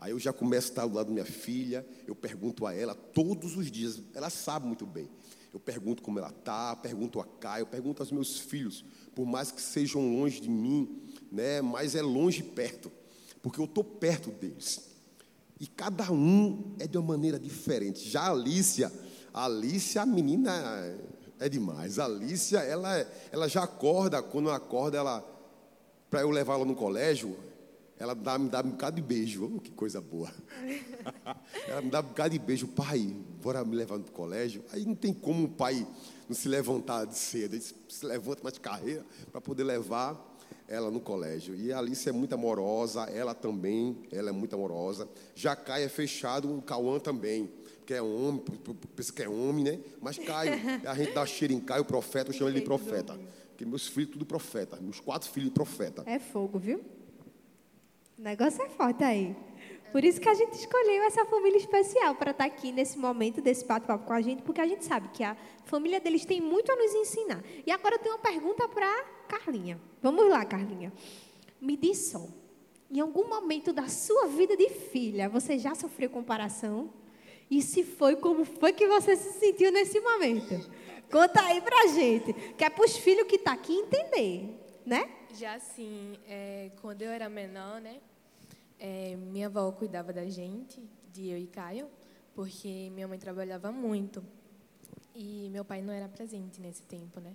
Aí 0.00 0.10
eu 0.10 0.18
já 0.18 0.32
começo 0.32 0.66
a 0.66 0.70
estar 0.70 0.86
do 0.86 0.94
lado 0.94 1.06
da 1.06 1.12
minha 1.12 1.24
filha, 1.24 1.86
eu 2.08 2.14
pergunto 2.14 2.66
a 2.66 2.74
ela 2.74 2.92
todos 2.92 3.56
os 3.56 3.70
dias, 3.70 4.02
ela 4.12 4.30
sabe 4.30 4.66
muito 4.66 4.84
bem. 4.84 5.08
Eu 5.52 5.60
pergunto 5.60 6.02
como 6.02 6.18
ela 6.18 6.30
está, 6.30 6.74
pergunto 6.76 7.20
a 7.20 7.26
Caio, 7.26 7.66
pergunto 7.66 8.02
aos 8.02 8.10
meus 8.10 8.38
filhos, 8.38 8.84
por 9.14 9.26
mais 9.26 9.50
que 9.50 9.60
sejam 9.60 10.16
longe 10.16 10.40
de 10.40 10.48
mim, 10.48 11.02
né, 11.30 11.60
mas 11.60 11.94
é 11.94 12.00
longe 12.00 12.40
e 12.40 12.42
perto, 12.42 12.90
porque 13.42 13.60
eu 13.60 13.66
estou 13.66 13.84
perto 13.84 14.30
deles. 14.30 14.92
E 15.60 15.66
cada 15.66 16.10
um 16.10 16.74
é 16.78 16.86
de 16.86 16.96
uma 16.96 17.06
maneira 17.06 17.38
diferente. 17.38 18.08
Já 18.08 18.22
a 18.22 18.30
Alicia, 18.32 18.90
a 19.32 19.44
Alicia, 19.44 20.02
a 20.02 20.06
menina 20.06 20.50
é 21.38 21.48
demais. 21.48 21.98
A 21.98 22.06
Alicia, 22.06 22.60
ela, 22.60 23.06
ela 23.30 23.48
já 23.48 23.62
acorda, 23.62 24.22
quando 24.22 24.50
acorda, 24.50 24.98
ela, 24.98 25.24
para 26.10 26.22
eu 26.22 26.30
levá-la 26.30 26.64
no 26.64 26.74
colégio, 26.74 27.36
ela 28.02 28.16
dá, 28.16 28.36
me 28.36 28.48
dá 28.48 28.60
um 28.62 28.70
bocado 28.70 28.96
de 28.96 29.02
beijo. 29.02 29.44
Oh, 29.44 29.60
que 29.60 29.70
coisa 29.70 30.00
boa. 30.00 30.28
ela 31.68 31.80
me 31.80 31.88
dá 31.88 32.00
um 32.00 32.02
bocado 32.02 32.30
de 32.30 32.38
beijo. 32.40 32.66
Pai, 32.66 33.14
bora 33.40 33.64
me 33.64 33.76
levar 33.76 33.96
no 33.96 34.10
colégio. 34.10 34.64
Aí 34.72 34.84
não 34.84 34.96
tem 34.96 35.14
como 35.14 35.44
um 35.44 35.48
pai 35.48 35.86
não 36.28 36.34
se 36.34 36.48
levantar 36.48 37.04
de 37.04 37.16
cedo. 37.16 37.54
Ele 37.54 37.62
se 37.62 38.04
levanta 38.04 38.42
mais 38.42 38.54
de 38.54 38.60
carreira 38.60 39.06
para 39.30 39.40
poder 39.40 39.62
levar 39.62 40.20
ela 40.66 40.90
no 40.90 40.98
colégio. 40.98 41.54
E 41.54 41.72
a 41.72 41.78
Alice 41.78 42.08
é 42.08 42.10
muito 42.10 42.34
amorosa, 42.34 43.02
ela 43.04 43.34
também, 43.34 43.96
ela 44.10 44.30
é 44.30 44.32
muito 44.32 44.52
amorosa. 44.56 45.08
Já 45.36 45.54
Caio 45.54 45.84
é 45.86 45.88
fechado, 45.88 46.58
o 46.58 46.60
Cauã 46.60 46.98
também. 46.98 47.48
Porque 47.76 47.94
é 47.94 48.02
homem, 48.02 48.42
pensa 48.96 49.12
que 49.12 49.22
é 49.22 49.28
homem, 49.28 49.62
né? 49.62 49.78
Mas 50.00 50.18
Caio, 50.18 50.54
a 50.88 50.94
gente 50.96 51.12
dá 51.12 51.24
cheiro 51.24 51.54
em 51.54 51.60
Caio, 51.60 51.84
profeta, 51.84 52.30
eu 52.30 52.34
chamo 52.34 52.50
ele 52.50 52.58
de 52.58 52.66
profeta. 52.66 53.16
Porque 53.50 53.64
meus 53.64 53.86
filhos, 53.86 54.10
tudo 54.10 54.26
profeta. 54.26 54.76
Meus 54.80 54.98
quatro 54.98 55.30
filhos, 55.30 55.52
profeta. 55.52 56.02
É 56.04 56.18
fogo, 56.18 56.58
viu? 56.58 56.82
O 58.18 58.22
negócio 58.22 58.62
é 58.62 58.68
forte 58.68 59.02
aí. 59.02 59.34
Por 59.90 60.04
isso 60.04 60.20
que 60.20 60.28
a 60.28 60.34
gente 60.34 60.54
escolheu 60.54 61.02
essa 61.04 61.24
família 61.26 61.58
especial 61.58 62.14
para 62.14 62.30
estar 62.30 62.44
aqui 62.44 62.72
nesse 62.72 62.98
momento 62.98 63.42
desse 63.42 63.64
bate-papo 63.64 64.06
com 64.06 64.12
a 64.12 64.22
gente, 64.22 64.42
porque 64.42 64.60
a 64.60 64.66
gente 64.66 64.84
sabe 64.84 65.08
que 65.08 65.22
a 65.22 65.36
família 65.64 66.00
deles 66.00 66.24
tem 66.24 66.40
muito 66.40 66.72
a 66.72 66.76
nos 66.76 66.94
ensinar. 66.94 67.44
E 67.66 67.70
agora 67.70 67.96
eu 67.96 67.98
tenho 67.98 68.14
uma 68.14 68.20
pergunta 68.20 68.66
para 68.68 69.04
Carlinha. 69.28 69.78
Vamos 70.00 70.28
lá, 70.28 70.44
Carlinha. 70.46 70.92
Me 71.60 71.76
diz 71.76 72.10
só, 72.10 72.26
em 72.90 73.00
algum 73.00 73.28
momento 73.28 73.72
da 73.72 73.86
sua 73.88 74.26
vida 74.28 74.56
de 74.56 74.68
filha, 74.70 75.28
você 75.28 75.58
já 75.58 75.74
sofreu 75.74 76.08
comparação? 76.08 76.90
E 77.50 77.60
se 77.60 77.84
foi, 77.84 78.16
como 78.16 78.44
foi 78.46 78.72
que 78.72 78.86
você 78.86 79.14
se 79.14 79.38
sentiu 79.38 79.70
nesse 79.70 80.00
momento? 80.00 80.70
Conta 81.10 81.42
aí 81.42 81.60
pra 81.60 81.88
gente, 81.88 82.32
que 82.56 82.64
é 82.64 82.70
para 82.70 82.84
os 82.84 82.96
filhos 82.96 83.26
que 83.26 83.36
tá 83.36 83.52
aqui 83.52 83.74
entender, 83.74 84.58
né? 84.86 85.10
Já 85.38 85.58
sim, 85.58 86.18
é, 86.26 86.70
quando 86.80 87.02
eu 87.02 87.10
era 87.10 87.28
menor, 87.28 87.80
né? 87.80 88.00
É, 88.78 89.16
minha 89.16 89.46
avó 89.46 89.70
cuidava 89.72 90.12
da 90.12 90.28
gente, 90.28 90.82
de 91.12 91.28
eu 91.28 91.38
e 91.38 91.46
Caio, 91.46 91.88
porque 92.34 92.90
minha 92.92 93.08
mãe 93.08 93.18
trabalhava 93.18 93.72
muito. 93.72 94.22
E 95.14 95.48
meu 95.50 95.64
pai 95.64 95.82
não 95.82 95.92
era 95.92 96.08
presente 96.08 96.60
nesse 96.60 96.82
tempo, 96.82 97.20
né? 97.20 97.34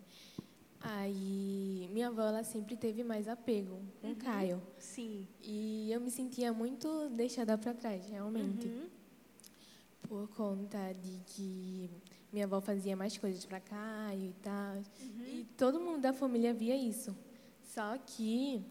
Aí 0.80 1.90
minha 1.92 2.08
avó 2.08 2.22
ela 2.22 2.44
sempre 2.44 2.76
teve 2.76 3.04
mais 3.04 3.28
apego 3.28 3.80
com 4.02 4.10
uhum. 4.10 4.16
Caio. 4.16 4.62
Sim. 4.78 5.28
E 5.42 5.92
eu 5.92 6.00
me 6.00 6.12
sentia 6.12 6.54
muito 6.54 7.10
deixada 7.10 7.58
para 7.58 7.74
trás, 7.74 8.08
realmente. 8.08 8.68
Uhum. 8.68 8.90
Por 10.04 10.28
conta 10.30 10.94
de 10.94 11.20
que 11.26 11.90
minha 12.32 12.46
avó 12.46 12.62
fazia 12.62 12.96
mais 12.96 13.18
coisas 13.18 13.46
para 13.46 13.60
Caio 13.60 14.30
e 14.30 14.34
tal. 14.42 14.76
Uhum. 14.76 15.26
E 15.26 15.48
todo 15.58 15.80
mundo 15.80 16.02
da 16.02 16.14
família 16.14 16.54
via 16.54 16.76
isso. 16.76 17.16
Só 17.78 17.96
que 17.96 18.66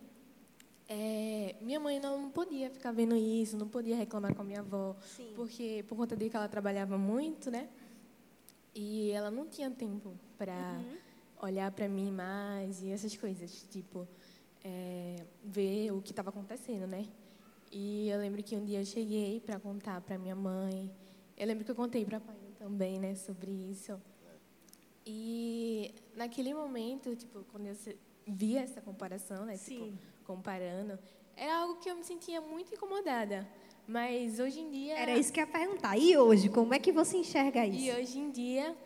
é, 0.88 1.54
minha 1.60 1.78
mãe 1.78 2.00
não 2.00 2.28
podia 2.28 2.68
ficar 2.68 2.90
vendo 2.90 3.14
isso, 3.14 3.56
não 3.56 3.68
podia 3.68 3.94
reclamar 3.94 4.34
com 4.34 4.42
a 4.42 4.44
minha 4.44 4.58
avó, 4.58 4.96
Sim. 5.16 5.32
porque 5.36 5.84
por 5.86 5.96
conta 5.96 6.16
de 6.16 6.28
que 6.28 6.34
ela 6.36 6.48
trabalhava 6.48 6.98
muito, 6.98 7.48
né? 7.48 7.68
E 8.74 9.12
ela 9.12 9.30
não 9.30 9.46
tinha 9.46 9.70
tempo 9.70 10.12
para 10.36 10.52
uhum. 10.52 10.96
olhar 11.40 11.70
para 11.70 11.86
mim 11.88 12.10
mais 12.10 12.82
e 12.82 12.90
essas 12.90 13.16
coisas, 13.16 13.64
tipo 13.70 14.08
é, 14.64 15.24
ver 15.44 15.92
o 15.92 16.02
que 16.02 16.10
estava 16.10 16.30
acontecendo, 16.30 16.88
né? 16.88 17.06
E 17.70 18.08
eu 18.08 18.18
lembro 18.18 18.42
que 18.42 18.56
um 18.56 18.64
dia 18.64 18.80
eu 18.80 18.84
cheguei 18.84 19.38
para 19.38 19.60
contar 19.60 20.00
para 20.00 20.18
minha 20.18 20.34
mãe. 20.34 20.90
Eu 21.38 21.46
lembro 21.46 21.64
que 21.64 21.70
eu 21.70 21.76
contei 21.76 22.04
para 22.04 22.18
pai 22.18 22.34
também, 22.58 22.98
né, 22.98 23.14
sobre 23.14 23.52
isso. 23.52 23.96
E 25.06 25.94
naquele 26.16 26.52
momento, 26.52 27.14
tipo, 27.14 27.44
quando 27.52 27.66
eu 27.66 27.76
via 28.26 28.60
essa 28.60 28.80
comparação, 28.80 29.44
né, 29.44 29.56
tipo, 29.56 29.84
Sim. 29.84 29.90
Tipo, 29.92 30.16
comparando, 30.24 30.98
era 31.36 31.58
algo 31.58 31.76
que 31.76 31.88
eu 31.88 31.94
me 31.94 32.02
sentia 32.02 32.40
muito 32.40 32.74
incomodada. 32.74 33.46
Mas 33.86 34.40
hoje 34.40 34.58
em 34.58 34.70
dia. 34.70 34.98
Era 34.98 35.16
isso 35.16 35.32
que 35.32 35.38
eu 35.38 35.46
ia 35.46 35.52
perguntar. 35.52 35.96
E 35.96 36.16
hoje, 36.16 36.48
como 36.48 36.74
é 36.74 36.78
que 36.78 36.90
você 36.90 37.18
enxerga 37.18 37.64
isso? 37.64 37.84
E 37.84 37.92
hoje 37.92 38.18
em 38.18 38.30
dia, 38.32 38.76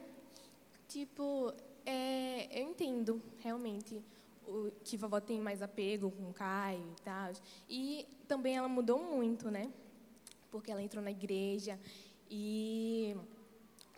tipo, 0.87 1.55
é, 1.87 2.61
eu 2.61 2.69
entendo 2.69 3.23
realmente 3.39 4.03
o, 4.47 4.71
que 4.85 4.99
vovó 4.99 5.21
tem 5.21 5.41
mais 5.41 5.63
apego 5.63 6.11
com 6.11 6.29
o 6.29 6.35
Caio 6.35 6.85
e 6.99 7.03
tal. 7.03 7.33
E 7.69 8.07
também 8.29 8.57
ela 8.57 8.69
mudou 8.69 8.99
muito, 8.99 9.51
né? 9.51 9.71
Porque 10.51 10.71
ela 10.71 10.83
entrou 10.83 11.03
na 11.03 11.11
igreja 11.11 11.79
e 12.31 13.17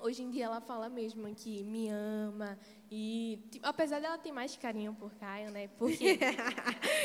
hoje 0.03 0.23
em 0.23 0.31
dia 0.31 0.47
ela 0.47 0.61
fala 0.61 0.89
mesmo 0.89 1.33
que 1.35 1.63
me 1.65 1.89
ama 1.89 2.59
e 2.91 3.39
tipo, 3.51 3.67
apesar 3.67 4.01
dela 4.01 4.19
ter 4.19 4.33
mais 4.33 4.55
carinho 4.57 4.95
por 4.95 5.11
Caio, 5.15 5.51
né? 5.51 5.69
Porque 5.79 6.05
é 6.21 6.33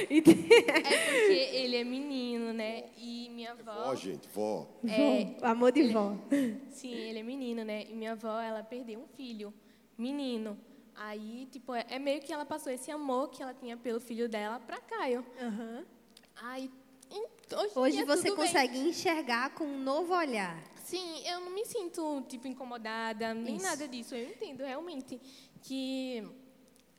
porque 0.07 1.55
ele 1.55 1.77
é 1.77 1.83
menino, 1.83 2.51
né? 2.51 2.85
E 2.97 3.29
minha 3.29 3.51
avó. 3.51 3.85
Vó, 3.85 3.95
gente, 3.95 4.27
vó. 4.27 4.67
É, 4.85 5.39
vó, 5.39 5.45
amor 5.45 5.71
de 5.71 5.83
vó. 5.87 6.17
Sim, 6.71 6.93
ele 6.93 7.19
é 7.19 7.23
menino, 7.23 7.63
né? 7.63 7.85
E 7.89 7.93
minha 7.93 8.11
avó, 8.13 8.39
ela 8.39 8.63
perdeu 8.63 8.99
um 8.99 9.07
filho, 9.07 9.53
menino. 9.97 10.57
Aí, 10.93 11.47
tipo, 11.51 11.73
é, 11.73 11.85
é 11.89 11.99
meio 11.99 12.19
que 12.21 12.33
ela 12.33 12.45
passou 12.45 12.73
esse 12.73 12.91
amor 12.91 13.29
que 13.29 13.41
ela 13.41 13.53
tinha 13.53 13.77
pelo 13.77 13.99
filho 13.99 14.27
dela 14.27 14.59
para 14.59 14.81
Caio. 14.81 15.23
Uhum. 15.39 15.85
Aí, 16.41 16.71
hoje, 17.55 17.71
hoje 17.75 18.03
você 18.03 18.31
consegue 18.31 18.73
bem. 18.73 18.89
enxergar 18.89 19.51
com 19.51 19.63
um 19.63 19.79
novo 19.79 20.13
olhar. 20.13 20.61
Sim, 20.87 21.21
eu 21.27 21.41
não 21.41 21.53
me 21.53 21.65
sinto, 21.65 22.23
tipo, 22.29 22.47
incomodada, 22.47 23.33
nem 23.33 23.57
Isso. 23.57 23.65
nada 23.65 23.85
disso. 23.89 24.15
Eu 24.15 24.29
entendo 24.29 24.63
realmente 24.63 25.19
que 25.61 26.23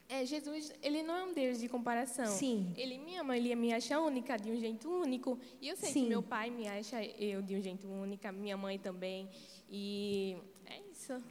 é, 0.06 0.26
Jesus, 0.26 0.74
ele 0.82 1.02
não 1.02 1.16
é 1.16 1.24
um 1.24 1.32
Deus 1.32 1.58
de 1.58 1.70
comparação. 1.70 2.26
Sim. 2.26 2.70
Ele 2.76 2.98
me 2.98 3.16
ama, 3.16 3.34
ele 3.34 3.54
me 3.54 3.72
acha 3.72 3.98
única 3.98 4.36
de 4.36 4.50
um 4.50 4.60
jeito 4.60 4.90
único. 4.90 5.38
E 5.58 5.68
eu 5.68 5.76
sei 5.76 5.90
Sim. 5.90 6.02
que 6.02 6.08
meu 6.10 6.22
pai 6.22 6.50
me 6.50 6.68
acha 6.68 7.02
eu 7.02 7.40
de 7.40 7.56
um 7.56 7.62
jeito 7.62 7.88
única, 7.88 8.30
minha 8.30 8.58
mãe 8.58 8.78
também. 8.78 9.26
E 9.70 10.36
é 10.66 10.76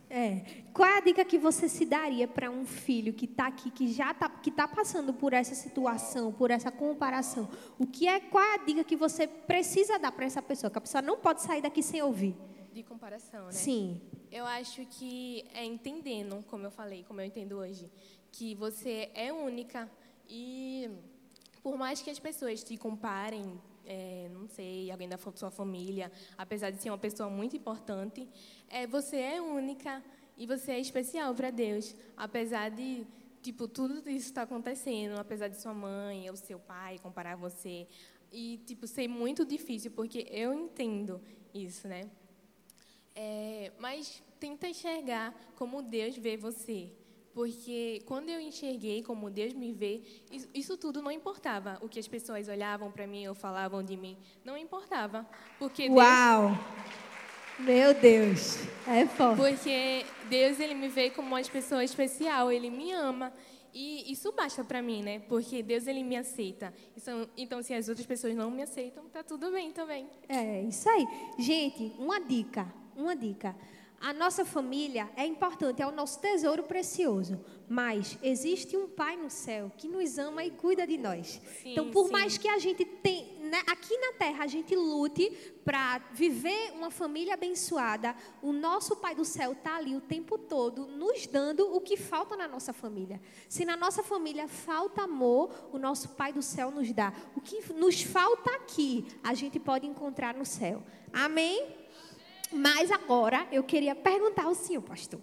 É. 0.09 0.63
Qual 0.73 0.88
é 0.88 0.97
a 0.97 1.01
dica 1.01 1.25
que 1.25 1.38
você 1.38 1.67
se 1.67 1.86
daria 1.86 2.28
para 2.28 2.49
um 2.49 2.65
filho 2.65 3.13
que 3.13 3.25
está 3.25 3.47
aqui, 3.47 3.69
que 3.69 3.91
já 3.91 4.11
está 4.11 4.30
que 4.30 4.51
tá 4.51 4.67
passando 4.67 5.13
por 5.13 5.34
essa 5.34 5.55
situação, 5.55 6.32
por 6.32 6.51
essa 6.51 6.71
comparação? 6.71 7.49
O 7.78 7.86
que 7.86 8.07
é, 8.07 8.19
qual 8.19 8.43
é 8.43 8.55
a 8.55 8.57
dica 8.57 8.84
que 8.84 8.95
você 8.95 9.28
precisa 9.28 9.97
dar 9.97 10.11
para 10.11 10.25
essa 10.25 10.41
pessoa? 10.41 10.69
Que 10.69 10.78
a 10.78 10.82
pessoa 10.82 11.01
não 11.01 11.17
pode 11.17 11.41
sair 11.41 11.61
daqui 11.61 11.84
sem 11.84 12.01
ouvir. 12.01 12.36
De 12.73 12.84
comparação, 12.84 13.47
né? 13.47 13.51
Sim. 13.51 14.01
Eu 14.32 14.45
acho 14.45 14.86
que 14.86 15.45
é 15.53 15.63
entendendo, 15.65 16.43
como 16.47 16.65
eu 16.65 16.71
falei, 16.71 17.03
como 17.03 17.21
eu 17.21 17.25
entendo 17.25 17.57
hoje, 17.57 17.89
que 18.32 18.53
você 18.55 19.09
é 19.13 19.32
única 19.34 19.89
e 20.30 20.89
por 21.63 21.78
mais 21.78 22.01
que 22.01 22.09
as 22.09 22.19
pessoas 22.19 22.63
te 22.63 22.78
comparem, 22.78 23.59
é, 23.88 24.27
não 24.31 24.47
sei, 24.49 24.91
alguém 24.91 25.07
da 25.07 25.17
sua 25.17 25.49
família, 25.49 26.11
apesar 26.38 26.69
de 26.69 26.81
ser 26.81 26.89
uma 26.89 26.97
pessoa 26.97 27.29
muito 27.29 27.55
importante, 27.55 28.27
é, 28.69 28.85
você 28.85 29.17
é 29.17 29.41
única 29.41 30.03
e 30.38 30.45
você 30.45 30.73
é 30.73 30.79
especial 30.79 31.33
para 31.33 31.49
Deus, 31.49 31.95
apesar 32.15 32.69
de 32.69 33.07
tipo 33.41 33.67
tudo 33.67 33.97
isso 34.09 34.27
está 34.27 34.41
acontecendo, 34.41 35.17
apesar 35.17 35.47
de 35.47 35.59
sua 35.59 35.73
mãe 35.73 36.29
ou 36.29 36.35
seu 36.35 36.59
pai 36.59 36.99
comparar 36.99 37.38
você 37.38 37.88
e 38.31 38.59
tipo 38.65 38.85
ser 38.85 39.07
muito 39.07 39.45
difícil, 39.45 39.91
porque 39.91 40.27
eu 40.29 40.53
entendo 40.53 41.21
isso, 41.53 41.88
né? 41.88 42.09
É, 43.15 43.71
mas 43.79 44.21
tenta 44.39 44.67
enxergar 44.67 45.33
como 45.55 45.81
Deus 45.81 46.17
vê 46.17 46.35
você. 46.35 46.91
Porque 47.38 48.01
quando 48.07 48.29
eu 48.29 48.41
enxerguei 48.41 49.03
como 49.03 49.29
Deus 49.29 49.53
me 49.53 49.71
vê, 49.71 50.01
isso, 50.55 50.75
tudo 50.75 51.03
não 51.03 51.11
importava. 51.11 51.77
O 51.83 51.88
que 51.88 51.99
as 51.99 52.07
pessoas 52.07 52.47
olhavam 52.47 52.91
para 52.91 53.05
mim 53.05 53.27
ou 53.27 53.35
falavam 53.35 53.83
de 53.83 53.95
mim, 53.95 54.17
não 54.43 54.57
importava. 54.57 55.23
Porque 55.59 55.88
Uau! 55.88 56.57
Meu 57.59 57.93
Deus, 57.93 58.57
é 58.88 59.05
forte. 59.05 59.38
Porque 59.38 60.03
Deus 60.27 60.59
ele 60.59 60.73
me 60.73 60.88
vê 60.88 61.11
como 61.11 61.27
uma 61.27 61.43
pessoa 61.43 61.83
especial, 61.83 62.51
ele 62.51 62.71
me 62.71 62.91
ama. 62.91 63.31
E 63.71 64.11
isso 64.11 64.31
basta 64.31 64.63
para 64.63 64.81
mim, 64.81 65.03
né? 65.03 65.19
Porque 65.29 65.61
Deus 65.61 65.85
ele 65.85 66.03
me 66.03 66.15
aceita. 66.15 66.73
Então, 66.97 67.29
então, 67.38 67.61
se 67.61 67.71
as 67.71 67.88
outras 67.88 68.07
pessoas 68.07 68.33
não 68.33 68.49
me 68.49 68.63
aceitam, 68.63 69.07
tá 69.09 69.21
tudo 69.21 69.51
bem 69.51 69.71
também. 69.71 70.09
É, 70.27 70.63
isso 70.63 70.89
aí. 70.89 71.07
Gente, 71.38 71.93
uma 71.99 72.19
dica 72.19 72.67
uma 72.97 73.15
dica. 73.15 73.55
A 73.99 74.13
nossa 74.13 74.45
família 74.45 75.09
é 75.15 75.25
importante, 75.25 75.81
é 75.81 75.87
o 75.87 75.91
nosso 75.91 76.19
tesouro 76.19 76.63
precioso. 76.63 77.39
Mas 77.67 78.17
existe 78.21 78.77
um 78.77 78.87
Pai 78.87 79.17
no 79.17 79.29
céu 79.29 79.71
que 79.75 79.87
nos 79.87 80.17
ama 80.17 80.43
e 80.43 80.51
cuida 80.51 80.87
de 80.87 80.97
nós. 80.97 81.41
Sim, 81.61 81.71
então, 81.71 81.91
por 81.91 82.05
sim. 82.05 82.11
mais 82.11 82.37
que 82.37 82.47
a 82.47 82.57
gente 82.59 82.85
tem, 82.85 83.33
né, 83.39 83.61
aqui 83.67 83.97
na 83.97 84.13
terra 84.13 84.43
a 84.43 84.47
gente 84.47 84.75
lute 84.75 85.29
para 85.65 85.99
viver 86.13 86.71
uma 86.75 86.89
família 86.89 87.33
abençoada, 87.33 88.15
o 88.41 88.53
nosso 88.53 88.95
Pai 88.95 89.13
do 89.15 89.25
céu 89.25 89.51
está 89.51 89.75
ali 89.75 89.95
o 89.95 90.01
tempo 90.01 90.37
todo 90.37 90.87
nos 90.87 91.27
dando 91.27 91.75
o 91.75 91.81
que 91.81 91.97
falta 91.97 92.37
na 92.37 92.47
nossa 92.47 92.71
família. 92.71 93.19
Se 93.49 93.65
na 93.65 93.75
nossa 93.75 94.01
família 94.03 94.47
falta 94.47 95.03
amor, 95.03 95.69
o 95.73 95.77
nosso 95.77 96.09
Pai 96.09 96.31
do 96.31 96.41
céu 96.41 96.71
nos 96.71 96.91
dá. 96.93 97.11
O 97.35 97.41
que 97.41 97.73
nos 97.73 98.01
falta 98.01 98.51
aqui, 98.51 99.05
a 99.23 99.33
gente 99.33 99.59
pode 99.59 99.85
encontrar 99.85 100.33
no 100.35 100.45
céu. 100.45 100.83
Amém? 101.11 101.86
Mas 102.51 102.91
agora 102.91 103.47
eu 103.51 103.63
queria 103.63 103.95
perguntar 103.95 104.45
ao 104.45 104.55
senhor, 104.55 104.81
pastor. 104.81 105.21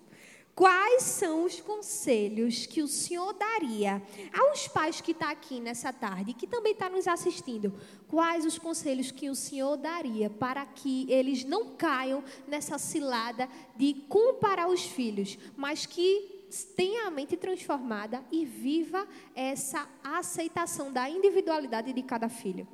Quais 0.54 1.02
são 1.02 1.44
os 1.44 1.60
conselhos 1.60 2.64
que 2.64 2.80
o 2.80 2.86
senhor 2.86 3.32
daria 3.32 4.00
aos 4.32 4.68
pais 4.68 5.00
que 5.00 5.10
estão 5.10 5.26
tá 5.26 5.32
aqui 5.32 5.58
nessa 5.58 5.92
tarde, 5.92 6.32
que 6.32 6.46
também 6.46 6.72
estão 6.72 6.88
tá 6.88 6.94
nos 6.94 7.08
assistindo? 7.08 7.74
Quais 8.06 8.44
os 8.44 8.56
conselhos 8.56 9.10
que 9.10 9.28
o 9.28 9.34
senhor 9.34 9.76
daria 9.76 10.30
para 10.30 10.64
que 10.64 11.10
eles 11.10 11.44
não 11.44 11.74
caiam 11.74 12.22
nessa 12.46 12.78
cilada 12.78 13.48
de 13.74 13.94
comparar 14.08 14.68
os 14.68 14.84
filhos, 14.84 15.36
mas 15.56 15.86
que 15.86 16.46
tenha 16.76 17.08
a 17.08 17.10
mente 17.10 17.36
transformada 17.36 18.24
e 18.30 18.44
viva 18.44 19.08
essa 19.34 19.88
aceitação 20.04 20.92
da 20.92 21.10
individualidade 21.10 21.92
de 21.92 22.02
cada 22.04 22.28
filho? 22.28 22.68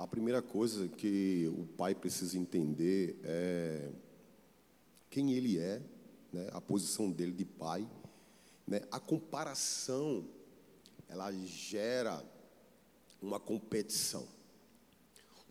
A 0.00 0.06
primeira 0.06 0.40
coisa 0.40 0.88
que 0.88 1.46
o 1.58 1.66
pai 1.76 1.94
precisa 1.94 2.38
entender 2.38 3.20
é 3.22 3.90
quem 5.10 5.32
ele 5.32 5.58
é, 5.58 5.82
né? 6.32 6.48
a 6.52 6.60
posição 6.60 7.10
dele 7.10 7.32
de 7.32 7.44
pai. 7.44 7.86
Né? 8.66 8.80
A 8.90 8.98
comparação, 8.98 10.26
ela 11.06 11.30
gera 11.44 12.24
uma 13.20 13.38
competição. 13.38 14.26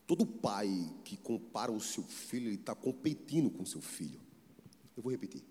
Todo 0.07 0.25
pai 0.25 0.67
que 1.05 1.15
compara 1.15 1.71
o 1.71 1.79
seu 1.79 2.03
filho, 2.03 2.47
ele 2.47 2.55
está 2.55 2.73
competindo 2.73 3.51
com 3.51 3.61
o 3.61 3.67
seu 3.67 3.81
filho. 3.81 4.19
Eu 4.97 5.03
vou 5.03 5.11
repetir. 5.11 5.43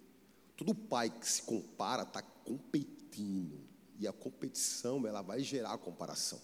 Todo 0.56 0.74
pai 0.74 1.08
que 1.08 1.28
se 1.30 1.42
compara 1.42 2.02
está 2.02 2.20
competindo. 2.20 3.60
E 3.96 4.08
a 4.08 4.12
competição, 4.12 5.06
ela 5.06 5.22
vai 5.22 5.40
gerar 5.40 5.74
a 5.74 5.78
comparação. 5.78 6.40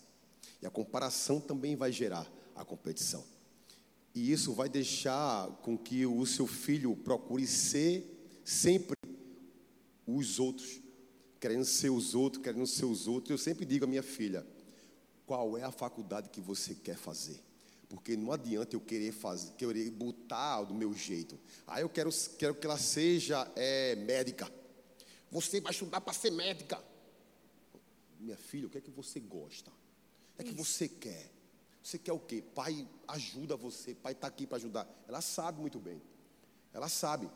E 0.62 0.66
a 0.68 0.70
comparação 0.70 1.40
também 1.40 1.74
vai 1.74 1.90
gerar 1.90 2.30
a 2.54 2.64
competição. 2.64 3.24
E 4.14 4.30
isso 4.30 4.52
vai 4.52 4.68
deixar 4.68 5.48
com 5.62 5.76
que 5.76 6.06
o 6.06 6.24
seu 6.24 6.46
filho 6.46 6.94
procure 6.96 7.46
ser 7.46 8.30
sempre 8.44 8.96
os 10.06 10.38
outros, 10.38 10.80
querendo 11.40 11.64
ser 11.64 11.90
os 11.90 12.14
outros, 12.14 12.42
querendo 12.42 12.66
ser 12.66 12.84
os 12.84 13.08
outros. 13.08 13.30
Eu 13.30 13.38
sempre 13.38 13.64
digo 13.64 13.84
à 13.84 13.88
minha 13.88 14.02
filha: 14.02 14.46
qual 15.26 15.58
é 15.58 15.64
a 15.64 15.72
faculdade 15.72 16.28
que 16.28 16.40
você 16.40 16.74
quer 16.74 16.96
fazer? 16.96 17.42
Porque 17.88 18.16
não 18.16 18.32
adianta 18.32 18.76
eu 18.76 18.80
querer 18.80 19.12
fazer, 19.12 19.52
querer 19.52 19.90
botar 19.90 20.62
do 20.62 20.74
meu 20.74 20.94
jeito. 20.94 21.38
Ah, 21.66 21.80
eu 21.80 21.88
quero, 21.88 22.10
quero 22.38 22.54
que 22.54 22.66
ela 22.66 22.78
seja 22.78 23.50
é, 23.56 23.96
médica. 23.96 24.50
Você 25.30 25.60
vai 25.60 25.72
estudar 25.72 26.00
para 26.00 26.12
ser 26.12 26.30
médica. 26.30 26.82
Minha 28.20 28.36
filha, 28.36 28.66
o 28.68 28.70
que 28.70 28.78
é 28.78 28.80
que 28.80 28.90
você 28.90 29.18
gosta? 29.18 29.70
O 29.70 30.36
que 30.36 30.42
é 30.42 30.44
que 30.44 30.54
você 30.54 30.88
quer? 30.88 31.33
Você 31.84 31.98
quer 31.98 32.14
o 32.14 32.18
quê? 32.18 32.42
Pai 32.54 32.88
ajuda 33.06 33.56
você, 33.56 33.94
pai 33.94 34.14
está 34.14 34.26
aqui 34.26 34.46
para 34.46 34.56
ajudar. 34.56 34.88
Ela 35.06 35.20
sabe 35.20 35.60
muito 35.60 35.78
bem. 35.78 36.00
Ela 36.72 36.88
sabe. 36.88 37.28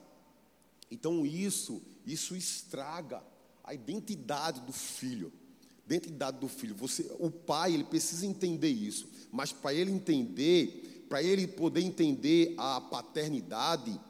Então 0.90 1.26
isso, 1.26 1.82
isso 2.06 2.34
estraga 2.34 3.22
a 3.62 3.74
identidade 3.74 4.62
do 4.62 4.72
filho. 4.72 5.30
Identidade 5.84 6.38
do 6.38 6.48
filho. 6.48 6.74
Você, 6.76 7.14
o 7.18 7.30
pai, 7.30 7.74
ele 7.74 7.84
precisa 7.84 8.24
entender 8.24 8.70
isso. 8.70 9.06
Mas 9.30 9.52
para 9.52 9.74
ele 9.74 9.90
entender, 9.90 11.04
para 11.10 11.22
ele 11.22 11.46
poder 11.46 11.82
entender 11.82 12.54
a 12.56 12.80
paternidade, 12.80 14.00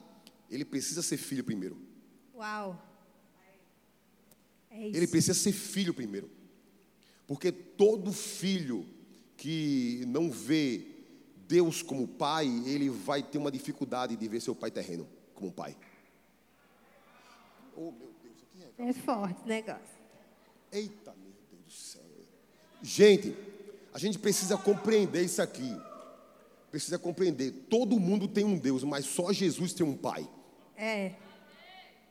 ele 0.49 0.63
precisa 0.63 1.01
ser 1.01 1.17
filho 1.17 1.43
primeiro. 1.43 1.77
Uau. 2.33 2.81
É 4.71 4.87
ele 4.87 5.05
precisa 5.05 5.33
ser 5.33 5.51
filho 5.51 5.93
primeiro. 5.93 6.29
Porque 7.27 7.51
todo 7.51 8.13
filho 8.13 8.87
que 9.39 10.03
não 10.05 10.29
vê 10.29 10.85
Deus 11.47 11.81
como 11.81 12.05
pai, 12.05 12.45
ele 12.65 12.89
vai 12.89 13.23
ter 13.23 13.37
uma 13.37 13.49
dificuldade 13.49 14.15
de 14.17 14.27
ver 14.27 14.41
seu 14.41 14.53
pai 14.53 14.69
terreno 14.69 15.07
como 15.33 15.49
pai. 15.49 15.75
Oh, 17.75 17.91
meu 17.91 18.11
Deus, 18.21 18.35
aqui 18.43 18.61
é. 18.77 18.89
É 18.89 18.93
forte 18.93 19.41
o 19.45 19.47
negócio. 19.47 19.97
Eita, 20.71 21.15
meu 21.15 21.31
Deus 21.49 21.63
do 21.65 21.71
céu. 21.71 22.01
Gente, 22.81 23.33
a 23.93 23.97
gente 23.97 24.19
precisa 24.19 24.57
compreender 24.57 25.23
isso 25.23 25.41
aqui. 25.41 25.73
Precisa 26.69 26.99
compreender. 26.99 27.51
Todo 27.69 27.97
mundo 27.97 28.27
tem 28.27 28.43
um 28.43 28.57
Deus, 28.57 28.83
mas 28.83 29.05
só 29.05 29.31
Jesus 29.31 29.71
tem 29.71 29.85
um 29.85 29.95
pai. 29.95 30.29
É. 30.77 31.15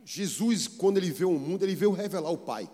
Jesus, 0.03 0.67
quando 0.67 0.97
ele 0.97 1.11
veio 1.11 1.31
ao 1.31 1.39
mundo, 1.39 1.63
ele 1.63 1.75
veio 1.75 1.93
revelar 1.93 2.31
o 2.31 2.39
pai. 2.39 2.69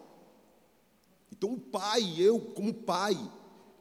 Então, 1.32 1.54
o 1.54 1.60
pai, 1.60 2.14
eu 2.16 2.38
como 2.40 2.72
pai, 2.72 3.18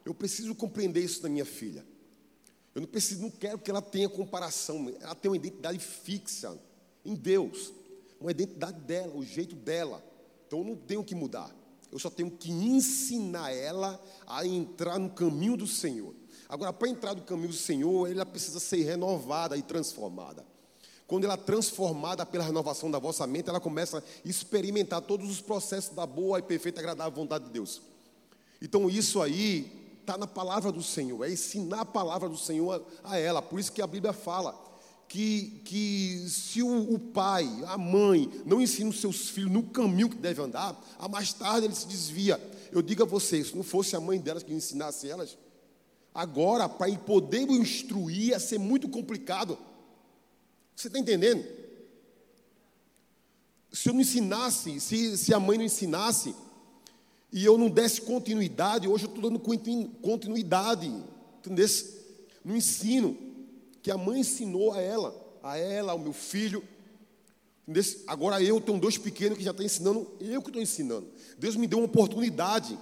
eu 0.04 0.14
preciso 0.14 0.54
compreender 0.54 1.02
isso 1.02 1.22
da 1.22 1.28
minha 1.28 1.44
filha. 1.44 1.84
Eu 2.74 2.82
não 2.82 2.88
preciso, 2.88 3.22
não 3.22 3.30
quero 3.30 3.58
que 3.58 3.70
ela 3.70 3.80
tenha 3.80 4.08
comparação. 4.08 4.92
Ela 5.00 5.14
tem 5.14 5.30
uma 5.30 5.36
identidade 5.36 5.78
fixa 5.78 6.58
em 7.04 7.14
Deus, 7.14 7.72
uma 8.20 8.30
identidade 8.30 8.80
dela, 8.80 9.14
o 9.14 9.24
jeito 9.24 9.54
dela. 9.54 10.04
Então 10.46 10.58
eu 10.60 10.64
não 10.64 10.76
tenho 10.76 11.04
que 11.04 11.14
mudar. 11.14 11.54
Eu 11.92 11.98
só 11.98 12.10
tenho 12.10 12.30
que 12.30 12.50
ensinar 12.50 13.52
ela 13.52 14.02
a 14.26 14.44
entrar 14.44 14.98
no 14.98 15.08
caminho 15.10 15.56
do 15.56 15.66
Senhor. 15.66 16.12
Agora, 16.48 16.72
para 16.72 16.88
entrar 16.88 17.14
no 17.14 17.22
caminho 17.22 17.48
do 17.48 17.54
Senhor, 17.54 18.10
ela 18.10 18.26
precisa 18.26 18.58
ser 18.58 18.82
renovada 18.82 19.56
e 19.56 19.62
transformada. 19.62 20.44
Quando 21.06 21.24
ela 21.24 21.34
é 21.34 21.36
transformada 21.36 22.26
pela 22.26 22.42
renovação 22.42 22.90
da 22.90 22.98
vossa 22.98 23.26
mente, 23.26 23.48
ela 23.48 23.60
começa 23.60 23.98
a 23.98 24.28
experimentar 24.28 25.02
todos 25.02 25.30
os 25.30 25.40
processos 25.40 25.94
da 25.94 26.06
boa 26.06 26.38
e 26.40 26.42
perfeita 26.42 26.80
e 26.80 26.82
agradável 26.82 27.12
vontade 27.12 27.44
de 27.44 27.50
Deus. 27.50 27.80
Então, 28.60 28.90
isso 28.90 29.22
aí 29.22 29.83
está 30.04 30.18
na 30.18 30.26
palavra 30.26 30.70
do 30.70 30.82
Senhor, 30.82 31.24
é 31.24 31.32
ensinar 31.32 31.80
a 31.80 31.84
palavra 31.84 32.28
do 32.28 32.36
Senhor 32.36 32.84
a, 33.02 33.12
a 33.14 33.18
ela. 33.18 33.40
Por 33.40 33.58
isso 33.58 33.72
que 33.72 33.80
a 33.80 33.86
Bíblia 33.86 34.12
fala 34.12 34.54
que, 35.08 35.62
que 35.64 36.26
se 36.28 36.62
o, 36.62 36.94
o, 36.94 36.98
pai, 36.98 37.48
a 37.66 37.78
mãe, 37.78 38.30
não 38.44 38.60
ensina 38.60 38.90
os 38.90 39.00
seus 39.00 39.30
filhos 39.30 39.50
no 39.50 39.62
caminho 39.62 40.10
que 40.10 40.16
deve 40.16 40.42
andar, 40.42 40.78
a 40.98 41.08
mais 41.08 41.32
tarde 41.32 41.66
ele 41.66 41.74
se 41.74 41.86
desvia. 41.86 42.40
Eu 42.70 42.82
digo 42.82 43.02
a 43.02 43.06
vocês, 43.06 43.48
se 43.48 43.56
não 43.56 43.62
fosse 43.62 43.96
a 43.96 44.00
mãe 44.00 44.20
delas 44.20 44.42
que 44.42 44.52
ensinasse 44.52 45.08
elas, 45.08 45.38
agora 46.14 46.68
para 46.68 46.94
poder 46.98 47.48
instruir 47.50 48.28
ia 48.28 48.38
ser 48.38 48.58
muito 48.58 48.88
complicado. 48.88 49.58
Você 50.76 50.88
está 50.88 50.98
entendendo? 50.98 51.44
Se 53.72 53.88
eu 53.88 53.94
não 53.94 54.00
ensinasse, 54.00 54.80
se, 54.80 55.16
se 55.16 55.32
a 55.32 55.40
mãe 55.40 55.58
não 55.58 55.64
ensinasse, 55.64 56.34
e 57.34 57.44
eu 57.44 57.58
não 57.58 57.68
desse 57.68 58.00
continuidade, 58.00 58.86
hoje 58.86 59.06
eu 59.06 59.08
estou 59.08 59.28
dando 59.28 59.40
continuidade, 60.00 60.86
entendeu? 61.40 61.66
No 62.44 62.56
ensino 62.56 63.18
que 63.82 63.90
a 63.90 63.98
mãe 63.98 64.20
ensinou 64.20 64.72
a 64.72 64.80
ela, 64.80 65.12
a 65.42 65.58
ela, 65.58 65.90
ao 65.90 65.98
meu 65.98 66.12
filho. 66.12 66.62
Entendeu? 67.66 67.82
Agora 68.06 68.40
eu 68.40 68.60
tenho 68.60 68.78
dois 68.78 68.96
pequenos 68.96 69.36
que 69.36 69.42
já 69.42 69.50
estão 69.50 69.66
ensinando, 69.66 70.06
eu 70.20 70.40
que 70.40 70.48
estou 70.48 70.62
ensinando. 70.62 71.08
Deus 71.36 71.56
me 71.56 71.66
deu 71.66 71.80
uma 71.80 71.86
oportunidade. 71.86 72.78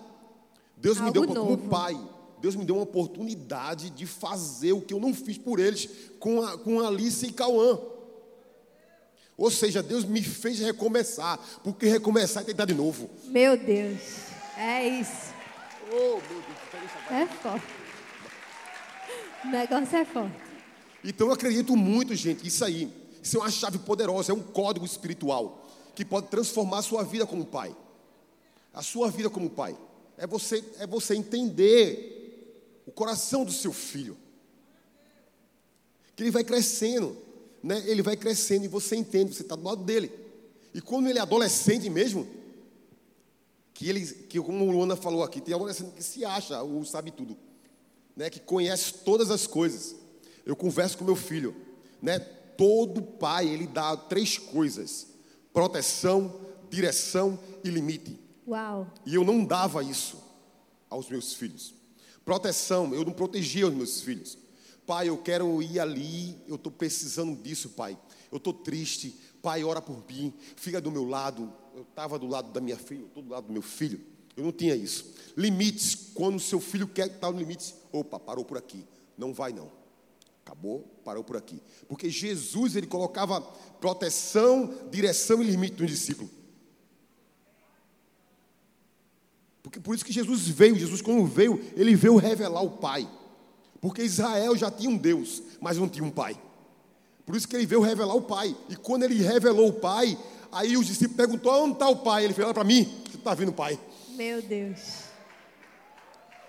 Deus 0.77 0.99
Algo 0.99 1.07
me 1.07 1.13
deu 1.13 1.35
como 1.35 1.57
pai. 1.71 1.99
Deus 2.39 2.55
me 2.55 2.67
deu 2.67 2.75
uma 2.75 2.85
oportunidade 2.85 3.89
de 3.89 4.05
fazer 4.05 4.75
o 4.75 4.83
que 4.83 4.93
eu 4.93 5.01
não 5.01 5.15
fiz 5.15 5.39
por 5.39 5.61
eles 5.61 5.89
com, 6.21 6.43
a, 6.43 6.59
com 6.59 6.79
Alice 6.79 7.25
e 7.25 7.33
Cauã. 7.33 7.81
Ou 9.35 9.51
seja, 9.51 9.83
Deus 9.83 10.05
me 10.05 10.23
fez 10.23 10.59
recomeçar, 10.59 11.41
porque 11.65 11.87
recomeçar 11.87 12.43
é 12.43 12.47
tentar 12.47 12.67
de 12.67 12.75
novo. 12.75 13.09
Meu 13.29 13.57
Deus. 13.57 14.32
É 14.63 14.87
isso. 14.87 15.35
Oh, 15.91 16.21
meu 16.21 16.21
Deus, 16.21 16.93
é 17.11 17.27
forte. 17.27 17.67
O 19.45 19.49
negócio 19.49 19.97
é 19.97 20.05
forte. 20.05 20.37
Então 21.03 21.27
eu 21.27 21.33
acredito 21.33 21.77
muito, 21.77 22.15
gente, 22.15 22.47
isso 22.47 22.65
aí. 22.65 22.89
Isso 23.21 23.37
é 23.37 23.41
uma 23.41 23.51
chave 23.51 23.79
poderosa, 23.79 24.31
é 24.31 24.35
um 24.35 24.41
código 24.41 24.87
espiritual 24.87 25.69
que 25.97 26.05
pode 26.05 26.29
transformar 26.29 26.79
a 26.79 26.83
sua 26.83 27.03
vida 27.03 27.27
como 27.27 27.45
pai. 27.45 27.75
A 28.73 28.83
sua 28.83 29.11
vida 29.11 29.29
como 29.29 29.51
pai. 29.51 29.77
É 30.17 30.29
você, 30.29 30.65
é 30.79 30.87
você 30.87 31.17
entender 31.17 32.83
o 32.87 32.93
coração 32.93 33.45
do 33.45 33.51
seu 33.51 33.73
filho. 33.73 34.17
Que 36.15 36.23
ele 36.23 36.31
vai 36.31 36.45
crescendo, 36.45 37.17
né? 37.65 37.83
Ele 37.85 38.01
vai 38.01 38.17
crescendo 38.17 38.65
e 38.65 38.69
você 38.69 38.95
entende, 38.95 39.35
você 39.35 39.43
está 39.43 39.57
do 39.57 39.65
lado 39.65 39.83
dele. 39.83 40.13
E 40.73 40.81
quando 40.81 41.09
ele 41.09 41.19
é 41.19 41.23
adolescente 41.23 41.91
mesmo, 41.91 42.42
que 43.75 43.89
eles, 43.89 44.13
que 44.29 44.41
como 44.41 44.67
o 44.67 44.71
Luana 44.71 44.97
falou 44.97 45.23
aqui, 45.23 45.41
tem 45.41 45.55
adolescente 45.55 45.93
que 45.93 46.03
se 46.03 46.25
acha 46.25 46.63
ou 46.63 46.85
sabe 46.85 47.11
tudo, 47.11 47.37
né? 48.17 48.29
Que 48.31 48.41
conhece 48.41 48.95
todas 49.05 49.31
as 49.31 49.47
coisas. 49.47 49.97
Eu 50.45 50.57
converso 50.57 50.99
com 50.99 51.05
meu 51.05 51.17
filho, 51.17 51.55
né? 52.01 52.19
Todo 52.19 53.03
pai 53.03 53.49
ele 53.49 53.67
dá 53.67 53.97
três 53.97 54.39
coisas: 54.39 55.07
proteção, 55.53 56.41
direção 56.69 57.39
e 57.65 57.71
limite. 57.71 58.19
Uau. 58.47 58.93
E 59.07 59.15
eu 59.15 59.25
não 59.25 59.45
dava 59.45 59.83
isso 59.83 60.19
aos 60.91 61.09
meus 61.09 61.35
filhos. 61.35 61.75
Proteção, 62.25 62.95
eu 62.95 63.05
não 63.05 63.13
protegia 63.13 63.67
os 63.67 63.75
meus 63.75 64.01
filhos. 64.01 64.39
Pai, 64.87 65.09
eu 65.09 65.17
quero 65.17 65.63
ir 65.63 65.79
ali, 65.81 66.37
eu 66.47 66.57
estou 66.57 66.71
precisando 66.71 67.41
disso, 67.41 67.71
pai. 67.71 67.97
Eu 68.31 68.39
estou 68.39 68.53
triste, 68.53 69.17
pai, 69.41 69.63
ora 69.65 69.81
por 69.81 70.05
mim, 70.09 70.33
fica 70.57 70.81
do 70.81 70.91
meu 70.91 71.05
lado, 71.05 71.53
eu 71.83 71.87
estava 71.89 72.17
do 72.17 72.29
lado 72.29 72.53
da 72.53 72.61
minha 72.61 72.77
filha, 72.77 73.05
eu 73.17 73.23
do 73.23 73.29
lado 73.29 73.49
do 73.49 73.53
meu 73.53 73.63
filho. 73.63 74.01
Eu 74.37 74.45
não 74.45 74.53
tinha 74.53 74.75
isso. 74.77 75.13
Limites, 75.37 76.11
quando 76.15 76.37
o 76.37 76.41
seu 76.41 76.61
filho 76.61 76.87
quer 76.87 77.09
estar 77.09 77.31
no 77.33 77.39
limite, 77.39 77.75
opa, 77.91 78.21
parou 78.21 78.45
por 78.45 78.57
aqui. 78.57 78.87
Não 79.19 79.35
vai 79.35 79.53
não. 79.53 79.71
Acabou, 80.45 80.81
parou 81.05 81.25
por 81.25 81.37
aqui. 81.37 81.61
Porque 81.89 82.09
Jesus, 82.09 82.77
ele 82.77 82.87
colocava 82.87 83.41
proteção, 83.81 84.73
direção 84.91 85.43
e 85.43 85.47
limite 85.47 85.81
no 85.81 85.87
discípulo. 85.87 86.31
Porque 89.63 89.81
por 89.81 89.95
isso 89.95 90.05
que 90.05 90.13
Jesus 90.13 90.47
veio, 90.47 90.79
Jesus 90.79 91.03
quando 91.03 91.25
veio, 91.27 91.61
ele 91.75 91.97
veio 91.97 92.17
revelar 92.17 92.63
o 92.63 92.79
Pai. 92.79 93.09
Porque 93.81 94.03
Israel 94.03 94.57
já 94.57 94.71
tinha 94.71 94.89
um 94.89 94.97
Deus, 94.97 95.43
mas 95.61 95.79
não 95.79 95.89
tinha 95.89 96.05
um 96.05 96.11
Pai. 96.11 96.41
Por 97.27 97.35
isso 97.35 97.49
que 97.49 97.57
ele 97.57 97.67
veio 97.67 97.81
revelar 97.81 98.15
o 98.15 98.23
Pai. 98.23 98.57
E 98.69 98.77
quando 98.77 99.03
ele 99.03 99.17
revelou 99.17 99.69
o 99.69 99.73
Pai, 99.73 100.17
Aí 100.53 100.77
os 100.77 100.87
discípulos 100.87 101.17
perguntou: 101.17 101.65
onde 101.65 101.73
está 101.73 101.89
o 101.89 101.97
pai? 101.97 102.25
Ele 102.25 102.35
falou: 102.35 102.49
olha 102.49 102.55
para 102.55 102.65
mim, 102.65 102.85
você 103.09 103.17
está 103.17 103.35
vendo 103.35 103.49
o 103.49 103.55
pai. 103.55 103.79
Meu 104.11 104.43
Deus. 104.43 105.11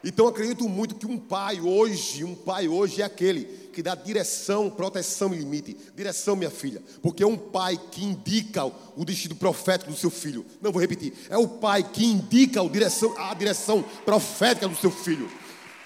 Então 0.04 0.26
eu 0.26 0.32
acredito 0.32 0.68
muito 0.68 0.95
que 0.95 1.06
um 1.06 1.18
pai 1.18 1.62
hoje, 1.62 2.26
um 2.26 2.36
pai 2.36 2.68
hoje 2.68 3.01
é 3.01 3.06
aquele 3.06 3.45
que 3.72 3.82
dá 3.82 3.95
direção, 3.95 4.70
proteção 4.70 5.34
e 5.34 5.38
limite. 5.38 5.78
Direção, 5.95 6.36
minha 6.36 6.51
filha, 6.51 6.84
porque 7.01 7.24
é 7.24 7.26
um 7.26 7.38
pai 7.38 7.80
que 7.89 8.04
indica 8.04 8.66
o 8.66 9.06
destino 9.06 9.34
profético 9.34 9.91
do 9.91 9.97
seu 9.97 10.10
filho. 10.10 10.45
Não 10.62 10.74
vou 10.74 10.82
repetir. 10.82 11.14
É 11.30 11.38
o 11.38 11.47
pai 11.47 11.84
que 11.84 12.06
indica 12.06 12.62
a 12.62 12.68
direção, 12.68 13.18
a 13.18 13.34
direção 13.34 13.82
profética 14.04 14.68
do 14.68 14.76
seu 14.76 14.91
filho. 14.91 15.32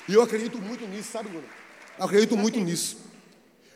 E 0.09 0.15
eu 0.15 0.24
acredito 0.24 0.57
muito 0.57 0.88
nisso, 0.88 1.11
sabe, 1.11 1.30
Luna? 1.30 1.45
Eu 1.99 2.05
acredito 2.05 2.36
muito 2.36 2.59
nisso. 2.59 2.97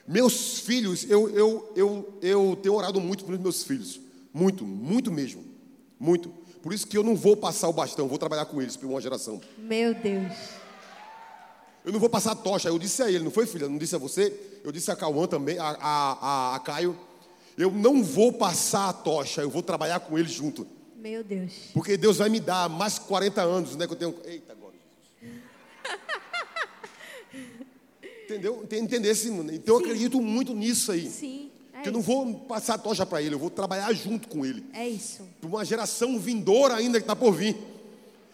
Meus 0.08 0.60
filhos, 0.60 1.06
eu, 1.08 1.30
eu, 1.30 1.72
eu, 1.76 2.18
eu 2.20 2.60
tenho 2.62 2.74
orado 2.74 3.00
muito 3.00 3.24
pelos 3.24 3.40
meus 3.40 3.64
filhos. 3.64 4.00
Muito, 4.34 4.66
muito 4.66 5.12
mesmo. 5.12 5.44
Muito. 6.00 6.30
Por 6.62 6.74
isso 6.74 6.88
que 6.88 6.98
eu 6.98 7.04
não 7.04 7.16
vou 7.16 7.36
passar 7.36 7.68
o 7.68 7.74
bastão, 7.74 8.08
vou 8.08 8.18
trabalhar 8.18 8.46
com 8.46 8.62
eles 8.62 8.78
por 8.78 8.88
uma 8.88 9.02
geração. 9.02 9.42
Meu 9.58 9.94
Deus. 9.94 10.32
Eu 11.84 11.92
não 11.92 12.00
vou 12.00 12.10
passar 12.10 12.34
a 12.34 12.36
tocha. 12.36 12.70
Eu 12.70 12.78
disse 12.78 13.02
a 13.02 13.10
ele, 13.10 13.24
não 13.24 13.32
foi, 13.32 13.48
filha? 13.48 13.68
Não 13.68 13.78
disse 13.78 13.96
a 13.96 13.98
você? 13.98 14.60
Eu 14.64 14.72
disse 14.72 14.92
a 14.92 14.96
Cauã 14.96 15.28
também, 15.28 15.58
a, 15.58 15.70
a, 15.70 16.52
a, 16.52 16.56
a 16.56 16.60
Caio. 16.60 16.98
Eu 17.58 17.72
não 17.72 18.04
vou 18.04 18.32
passar 18.32 18.90
a 18.90 18.94
tocha, 18.94 19.42
eu 19.42 19.50
vou 19.50 19.64
trabalhar 19.64 20.00
com 20.00 20.18
eles 20.18 20.32
junto. 20.32 20.66
Meu 20.96 21.24
Deus. 21.24 21.54
Porque 21.74 21.98
Deus 21.98 22.18
vai 22.18 22.30
me 22.30 22.40
dar 22.40 22.70
mais 22.70 23.00
40 23.00 23.42
anos, 23.42 23.76
né? 23.76 23.88
Que 23.88 23.94
eu 23.94 23.98
tenho. 23.98 24.16
Eita, 24.24 24.54
agora. 24.54 24.76
Entendeu? 28.24 28.66
Entender 28.72 29.10
esse 29.10 29.30
Então 29.30 29.76
eu 29.76 29.80
acredito 29.80 30.22
muito 30.22 30.54
nisso 30.54 30.92
aí. 30.92 31.10
Sim. 31.10 31.51
É 31.82 31.84
que 31.84 31.90
eu 31.90 31.94
não 31.94 32.02
vou 32.02 32.36
passar 32.42 32.76
a 32.76 32.78
tocha 32.78 33.06
para 33.06 33.22
ele, 33.22 33.34
eu 33.34 33.40
vou 33.40 33.50
trabalhar 33.50 33.92
junto 33.94 34.28
com 34.28 34.46
ele. 34.46 34.64
É 34.72 34.88
isso. 34.88 35.28
Para 35.40 35.50
uma 35.50 35.66
geração 35.66 36.20
vindoura 36.20 36.76
ainda 36.76 37.00
que 37.00 37.04
está 37.04 37.16
por 37.16 37.34
vir. 37.34 37.58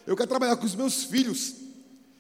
Eu 0.06 0.16
quero 0.18 0.28
trabalhar 0.28 0.58
com 0.58 0.66
os 0.66 0.76
meus 0.76 1.06
filhos. 1.06 1.56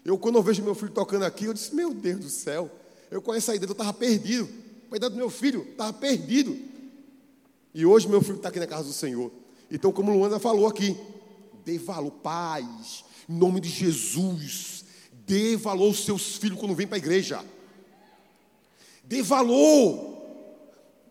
Eu, 0.05 0.17
quando 0.17 0.35
eu 0.35 0.43
vejo 0.43 0.63
meu 0.63 0.73
filho 0.73 0.91
tocando 0.91 1.23
aqui, 1.23 1.45
eu 1.45 1.53
disse: 1.53 1.75
Meu 1.75 1.93
Deus 1.93 2.19
do 2.19 2.29
céu. 2.29 2.71
Eu 3.11 3.21
conheço 3.21 3.51
a 3.51 3.55
ideia, 3.55 3.69
eu 3.69 3.73
estava 3.73 3.93
perdido. 3.93 4.47
A 4.89 4.95
ideia 4.95 5.09
do 5.09 5.17
meu 5.17 5.29
filho 5.29 5.67
estava 5.69 5.91
perdido. 5.91 6.57
E 7.73 7.85
hoje 7.85 8.07
meu 8.07 8.21
filho 8.21 8.37
está 8.37 8.47
aqui 8.49 8.59
na 8.59 8.67
casa 8.67 8.85
do 8.85 8.93
Senhor. 8.93 9.31
Então, 9.69 9.91
como 9.91 10.13
Luana 10.13 10.39
falou 10.39 10.65
aqui, 10.65 10.95
dê 11.65 11.77
valor, 11.77 12.11
paz, 12.11 13.03
em 13.27 13.33
nome 13.33 13.59
de 13.59 13.69
Jesus. 13.69 14.85
Dê 15.25 15.57
valor 15.57 15.87
aos 15.87 16.05
seus 16.05 16.37
filhos 16.37 16.57
quando 16.57 16.73
vem 16.73 16.87
para 16.87 16.95
a 16.95 16.99
igreja. 16.99 17.43
Dê 19.03 19.21
valor. 19.21 20.16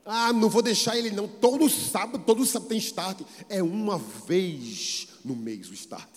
Ah, 0.07 0.33
não 0.33 0.49
vou 0.49 0.63
deixar 0.63 0.97
ele 0.97 1.11
não. 1.11 1.27
Todo 1.27 1.69
sábado, 1.69 2.23
todo 2.25 2.47
sábado 2.47 2.69
tem 2.69 2.79
start. 2.79 3.23
É 3.49 3.61
uma 3.61 3.99
vez 3.99 5.09
no 5.25 5.35
mês 5.35 5.69
o 5.69 5.75
start. 5.75 6.09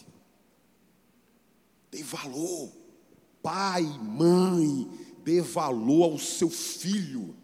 Dê 1.90 2.04
valor. 2.04 2.72
Pai, 3.42 3.82
mãe, 3.82 4.88
dê 5.24 5.42
valor 5.42 6.04
ao 6.04 6.20
seu 6.20 6.52
filho. 6.52 7.36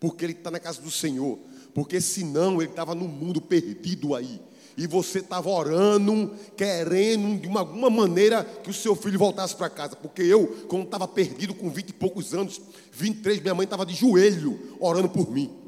Porque 0.00 0.24
ele 0.24 0.32
está 0.32 0.50
na 0.50 0.58
casa 0.58 0.82
do 0.82 0.90
Senhor. 0.90 1.38
Porque 1.72 2.00
senão 2.00 2.60
ele 2.60 2.70
estava 2.70 2.92
no 2.92 3.06
mundo 3.06 3.40
perdido 3.40 4.16
aí. 4.16 4.40
E 4.76 4.86
você 4.86 5.20
estava 5.20 5.48
orando, 5.48 6.34
querendo 6.56 7.40
de 7.40 7.46
uma, 7.46 7.60
alguma 7.60 7.90
maneira 7.90 8.44
que 8.44 8.70
o 8.70 8.74
seu 8.74 8.96
filho 8.96 9.18
voltasse 9.18 9.54
para 9.54 9.70
casa. 9.70 9.94
Porque 9.94 10.22
eu, 10.22 10.66
quando 10.68 10.84
estava 10.84 11.06
perdido 11.06 11.54
com 11.54 11.70
20 11.70 11.90
e 11.90 11.92
poucos 11.92 12.34
anos, 12.34 12.60
23, 12.92 13.40
minha 13.40 13.54
mãe 13.54 13.64
estava 13.64 13.86
de 13.86 13.94
joelho 13.94 14.76
orando 14.80 15.08
por 15.08 15.30
mim. 15.30 15.67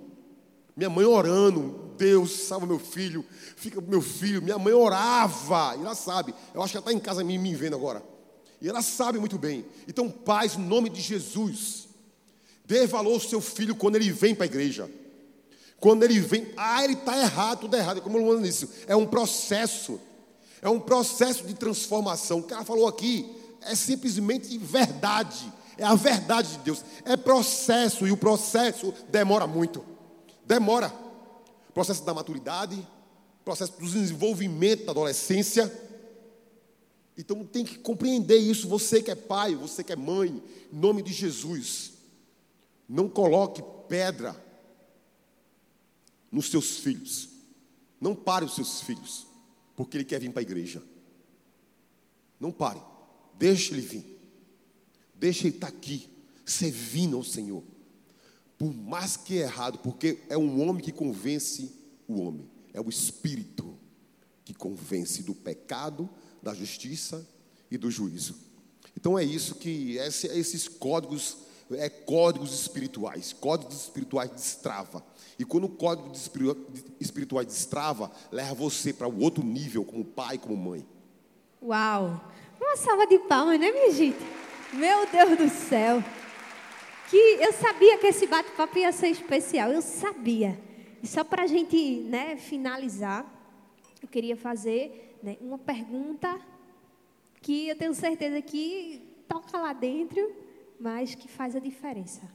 Minha 0.81 0.89
mãe 0.89 1.05
orando, 1.05 1.93
Deus, 1.99 2.31
salva 2.31 2.64
meu 2.64 2.78
filho, 2.78 3.22
fica 3.55 3.83
meu 3.83 4.01
filho. 4.01 4.41
Minha 4.41 4.59
mãe 4.59 4.72
orava, 4.72 5.76
e 5.76 5.83
ela 5.83 5.95
sabe. 5.95 6.35
Eu 6.55 6.62
acho 6.62 6.70
que 6.72 6.78
ela 6.78 6.87
está 6.87 6.93
em 6.95 6.99
casa 6.99 7.22
me, 7.22 7.37
me 7.37 7.55
vendo 7.55 7.76
agora. 7.76 8.03
E 8.62 8.66
ela 8.66 8.81
sabe 8.81 9.18
muito 9.18 9.37
bem. 9.37 9.66
Então, 9.87 10.09
paz, 10.09 10.55
em 10.55 10.62
nome 10.62 10.89
de 10.89 11.03
Jesus, 11.03 11.87
dê 12.64 12.87
valor 12.87 13.12
ao 13.12 13.20
seu 13.20 13.43
filho 13.43 13.76
quando 13.76 13.97
ele 13.97 14.11
vem 14.11 14.35
para 14.35 14.45
a 14.45 14.47
igreja. 14.47 14.91
Quando 15.78 16.03
ele 16.03 16.18
vem, 16.18 16.51
ah, 16.57 16.83
ele 16.83 16.95
está 16.95 17.14
errado, 17.14 17.61
tudo 17.61 17.76
errado. 17.76 18.01
Como 18.01 18.16
eu 18.16 18.24
Luana 18.24 18.41
disse, 18.41 18.66
é 18.87 18.97
um 18.97 19.05
processo. 19.05 20.01
É 20.62 20.68
um 20.70 20.81
processo 20.81 21.45
de 21.45 21.53
transformação. 21.53 22.39
O 22.39 22.43
que 22.43 22.55
ela 22.55 22.64
falou 22.64 22.89
aqui 22.89 23.31
é 23.61 23.74
simplesmente 23.74 24.57
verdade. 24.57 25.53
É 25.76 25.85
a 25.85 25.95
verdade 25.95 26.53
de 26.53 26.59
Deus. 26.61 26.83
É 27.05 27.18
processo 27.18 28.07
e 28.07 28.11
o 28.11 28.16
processo 28.16 28.95
demora 29.11 29.47
muito. 29.47 29.89
Demora. 30.51 30.93
Processo 31.73 32.05
da 32.05 32.13
maturidade, 32.13 32.85
processo 33.45 33.79
do 33.79 33.89
desenvolvimento 33.89 34.85
da 34.85 34.91
adolescência. 34.91 35.73
Então 37.17 37.47
tem 37.47 37.65
que 37.65 37.79
compreender 37.79 38.37
isso. 38.37 38.67
Você 38.67 39.01
que 39.01 39.13
é 39.13 39.15
pai, 39.15 39.55
você 39.55 39.85
que 39.85 39.93
é 39.93 39.97
mãe, 39.97 40.43
em 40.73 40.77
nome 40.77 41.03
de 41.05 41.13
Jesus. 41.13 41.93
Não 42.89 43.09
coloque 43.09 43.63
pedra 43.89 44.35
nos 46.33 46.51
seus 46.51 46.79
filhos. 46.79 47.29
Não 48.01 48.13
pare 48.13 48.45
os 48.45 48.57
seus 48.57 48.81
filhos, 48.81 49.29
porque 49.77 49.99
ele 49.99 50.05
quer 50.05 50.19
vir 50.19 50.33
para 50.33 50.41
a 50.41 50.43
igreja. 50.43 50.83
Não 52.41 52.51
pare. 52.51 52.83
Deixe 53.39 53.73
ele 53.73 53.83
vir. 53.83 54.19
Deixe 55.15 55.47
ele 55.47 55.55
estar 55.55 55.69
aqui, 55.69 56.11
servindo 56.45 57.17
ao 57.17 57.23
Senhor. 57.23 57.63
Por 58.61 58.75
mais 58.75 59.17
que 59.17 59.39
é 59.39 59.45
errado, 59.45 59.79
porque 59.79 60.19
é 60.29 60.37
um 60.37 60.61
homem 60.69 60.85
que 60.85 60.93
convence 60.93 61.73
o 62.07 62.21
homem. 62.21 62.47
É 62.75 62.81
o 62.81 62.91
Espírito 62.91 63.75
que 64.45 64.53
convence 64.53 65.23
do 65.23 65.35
pecado, 65.35 66.07
da 66.43 66.53
justiça 66.53 67.27
e 67.71 67.79
do 67.79 67.91
juízo. 67.91 68.37
Então 68.95 69.19
é 69.19 69.25
isso 69.25 69.55
que 69.55 69.97
esse- 69.97 70.27
esses 70.27 70.69
códigos 70.69 71.39
é 71.71 71.89
códigos 71.89 72.53
espirituais. 72.53 73.33
Códigos 73.33 73.77
espirituais 73.85 74.31
destrava. 74.31 75.03
E 75.39 75.45
quando 75.47 75.65
o 75.65 75.69
código 75.71 76.11
de 76.11 76.19
espiri- 76.19 76.55
de 76.71 76.85
espirituais 77.01 77.47
destrava, 77.47 78.13
leva 78.31 78.53
você 78.55 78.93
para 78.93 79.09
o 79.09 79.21
outro 79.23 79.43
nível, 79.43 79.87
como 79.87 80.05
pai, 80.05 80.37
como 80.37 80.55
mãe. 80.55 80.87
Uau! 81.63 82.31
Uma 82.61 82.77
salva 82.77 83.07
de 83.07 83.19
palmas, 83.21 83.59
né, 83.59 83.73
minha 83.73 83.91
gente? 83.91 84.19
Meu 84.75 85.11
Deus 85.11 85.39
do 85.39 85.49
céu! 85.49 86.05
Que 87.11 87.17
eu 87.17 87.53
sabia 87.53 87.99
que 87.99 88.07
esse 88.07 88.25
bate-papo 88.25 88.79
ia 88.79 88.93
ser 88.93 89.09
especial, 89.09 89.73
eu 89.73 89.83
sabia. 89.83 90.57
E 91.03 91.09
só 91.09 91.25
para 91.25 91.43
a 91.43 91.47
gente 91.49 92.03
né, 92.03 92.37
finalizar, 92.37 93.27
eu 94.01 94.07
queria 94.07 94.37
fazer 94.37 95.19
né, 95.21 95.37
uma 95.41 95.59
pergunta 95.59 96.41
que 97.43 97.67
eu 97.69 97.75
tenho 97.75 97.93
certeza 97.95 98.41
que 98.41 99.03
toca 99.27 99.59
lá 99.59 99.73
dentro, 99.73 100.33
mas 100.79 101.17
que 101.17 101.27
faz 101.27 101.57
a 101.57 101.59
diferença. 101.59 102.31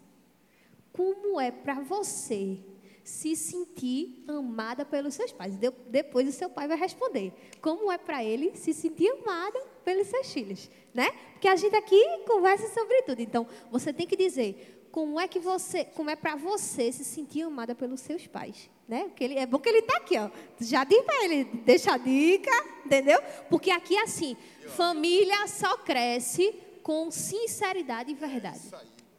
Como 0.91 1.39
é 1.39 1.51
para 1.51 1.75
você 1.75 2.59
se 3.05 3.35
sentir 3.35 4.23
amada 4.27 4.83
pelos 4.83 5.13
seus 5.13 5.31
pais? 5.31 5.55
De- 5.55 5.71
depois 5.89 6.27
o 6.27 6.31
seu 6.31 6.49
pai 6.49 6.67
vai 6.67 6.75
responder. 6.75 7.31
Como 7.61 7.91
é 7.91 7.97
para 7.97 8.23
ele 8.23 8.55
se 8.55 8.73
sentir 8.73 9.07
amada 9.09 9.57
pelos 9.85 10.07
seus 10.07 10.33
filhos, 10.33 10.69
né? 10.93 11.09
Porque 11.33 11.47
a 11.47 11.55
gente 11.55 11.75
aqui 11.75 12.03
conversa 12.25 12.67
sobre 12.73 13.03
tudo. 13.03 13.21
Então, 13.21 13.47
você 13.71 13.93
tem 13.93 14.07
que 14.07 14.17
dizer 14.17 14.89
como 14.91 15.19
é 15.19 15.27
que 15.27 15.39
você, 15.39 15.85
como 15.85 16.09
é 16.09 16.15
para 16.15 16.35
você 16.35 16.91
se 16.91 17.05
sentir 17.05 17.43
amada 17.43 17.75
pelos 17.75 17.99
seus 18.01 18.25
pais, 18.25 18.69
né? 18.87 19.03
Porque 19.03 19.23
ele, 19.23 19.37
é 19.37 19.45
bom 19.45 19.59
que 19.59 19.69
ele 19.69 19.79
está 19.79 19.97
aqui, 19.97 20.17
ó. 20.17 20.29
Já 20.59 20.83
diz 20.83 21.03
para 21.03 21.25
ele, 21.25 21.43
deixa 21.63 21.93
a 21.93 21.97
dica, 21.97 22.49
entendeu? 22.83 23.19
Porque 23.49 23.69
aqui 23.69 23.95
é 23.95 24.01
assim, 24.01 24.35
família 24.69 25.45
só 25.47 25.77
cresce 25.77 26.53
com 26.81 27.11
sinceridade 27.11 28.09
e 28.11 28.15
verdade. 28.15 28.61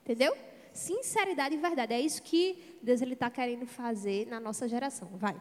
Entendeu? 0.03 0.35
Sinceridade 0.77 1.55
e 1.55 1.59
verdade. 1.59 1.95
É 1.95 2.01
isso 2.01 2.23
que 2.23 2.79
Deus 2.83 3.01
ele 3.01 3.15
está 3.15 3.31
querendo 3.31 3.67
fazer 3.67 4.27
na 4.27 4.39
nossa 4.39 4.69
geração. 4.69 5.09
Vai. 5.17 5.41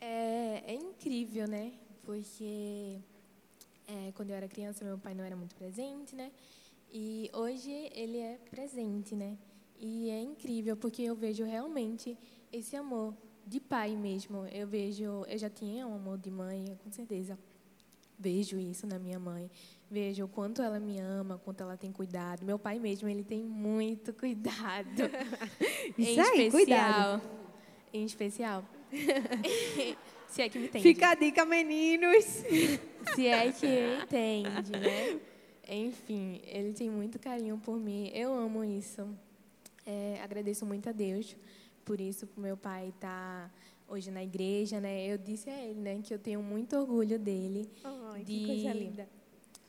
É, 0.00 0.64
é 0.66 0.74
incrível, 0.74 1.46
né? 1.48 1.72
Porque 2.04 2.98
é, 3.86 4.12
quando 4.14 4.30
eu 4.30 4.36
era 4.36 4.48
criança, 4.48 4.84
meu 4.84 4.98
pai 4.98 5.14
não 5.14 5.24
era 5.24 5.36
muito 5.36 5.54
presente, 5.54 6.14
né? 6.14 6.30
E 6.92 7.30
hoje 7.32 7.70
ele 7.94 8.18
é 8.18 8.38
presente, 8.50 9.14
né? 9.14 9.38
E 9.78 10.10
é 10.10 10.20
incrível 10.20 10.76
porque 10.76 11.02
eu 11.02 11.14
vejo 11.14 11.44
realmente 11.44 12.16
esse 12.52 12.76
amor 12.76 13.14
de 13.46 13.60
pai 13.60 13.96
mesmo. 13.96 14.46
Eu 14.46 14.66
vejo, 14.66 15.24
eu 15.26 15.38
já 15.38 15.50
tinha 15.50 15.86
um 15.86 15.94
amor 15.94 16.18
de 16.18 16.30
mãe, 16.30 16.78
com 16.82 16.90
certeza. 16.90 17.38
Vejo 18.18 18.58
isso 18.58 18.86
na 18.86 18.98
minha 18.98 19.18
mãe. 19.18 19.50
Vejo 19.90 20.24
o 20.24 20.28
quanto 20.28 20.62
ela 20.62 20.80
me 20.80 20.98
ama, 20.98 21.40
quanto 21.44 21.62
ela 21.62 21.76
tem 21.76 21.92
cuidado. 21.92 22.44
Meu 22.44 22.58
pai 22.58 22.78
mesmo, 22.78 23.08
ele 23.08 23.22
tem 23.22 23.42
muito 23.42 24.12
cuidado. 24.12 25.02
Isso 25.96 26.10
em 26.10 26.20
aí, 26.20 26.46
especial, 26.46 26.50
cuidado. 26.50 27.22
Em 27.92 28.04
especial. 28.04 28.64
Se 30.28 30.42
é 30.42 30.48
que 30.48 30.58
me 30.58 30.66
entende. 30.66 30.82
Fica 30.82 31.10
a 31.10 31.14
dica, 31.14 31.44
meninos. 31.44 32.24
Se 32.24 33.26
é 33.26 33.52
que 33.52 34.02
entende, 34.02 34.72
né? 34.72 35.20
Enfim, 35.68 36.40
ele 36.44 36.72
tem 36.72 36.90
muito 36.90 37.18
carinho 37.18 37.56
por 37.58 37.78
mim. 37.78 38.10
Eu 38.12 38.34
amo 38.34 38.64
isso. 38.64 39.08
É, 39.86 40.18
agradeço 40.22 40.66
muito 40.66 40.88
a 40.88 40.92
Deus 40.92 41.36
por 41.84 42.00
isso, 42.00 42.26
por 42.26 42.40
meu 42.40 42.56
pai 42.56 42.88
estar 42.88 43.52
hoje 43.88 44.10
na 44.10 44.22
igreja, 44.24 44.80
né? 44.80 45.06
Eu 45.06 45.18
disse 45.18 45.48
a 45.50 45.64
ele, 45.64 45.80
né, 45.80 46.00
que 46.02 46.12
eu 46.12 46.18
tenho 46.18 46.42
muito 46.42 46.76
orgulho 46.76 47.18
dele. 47.18 47.70
Ai, 47.84 48.24
de 48.24 48.38
que 48.38 48.46
coisa 48.46 48.72
linda. 48.72 49.08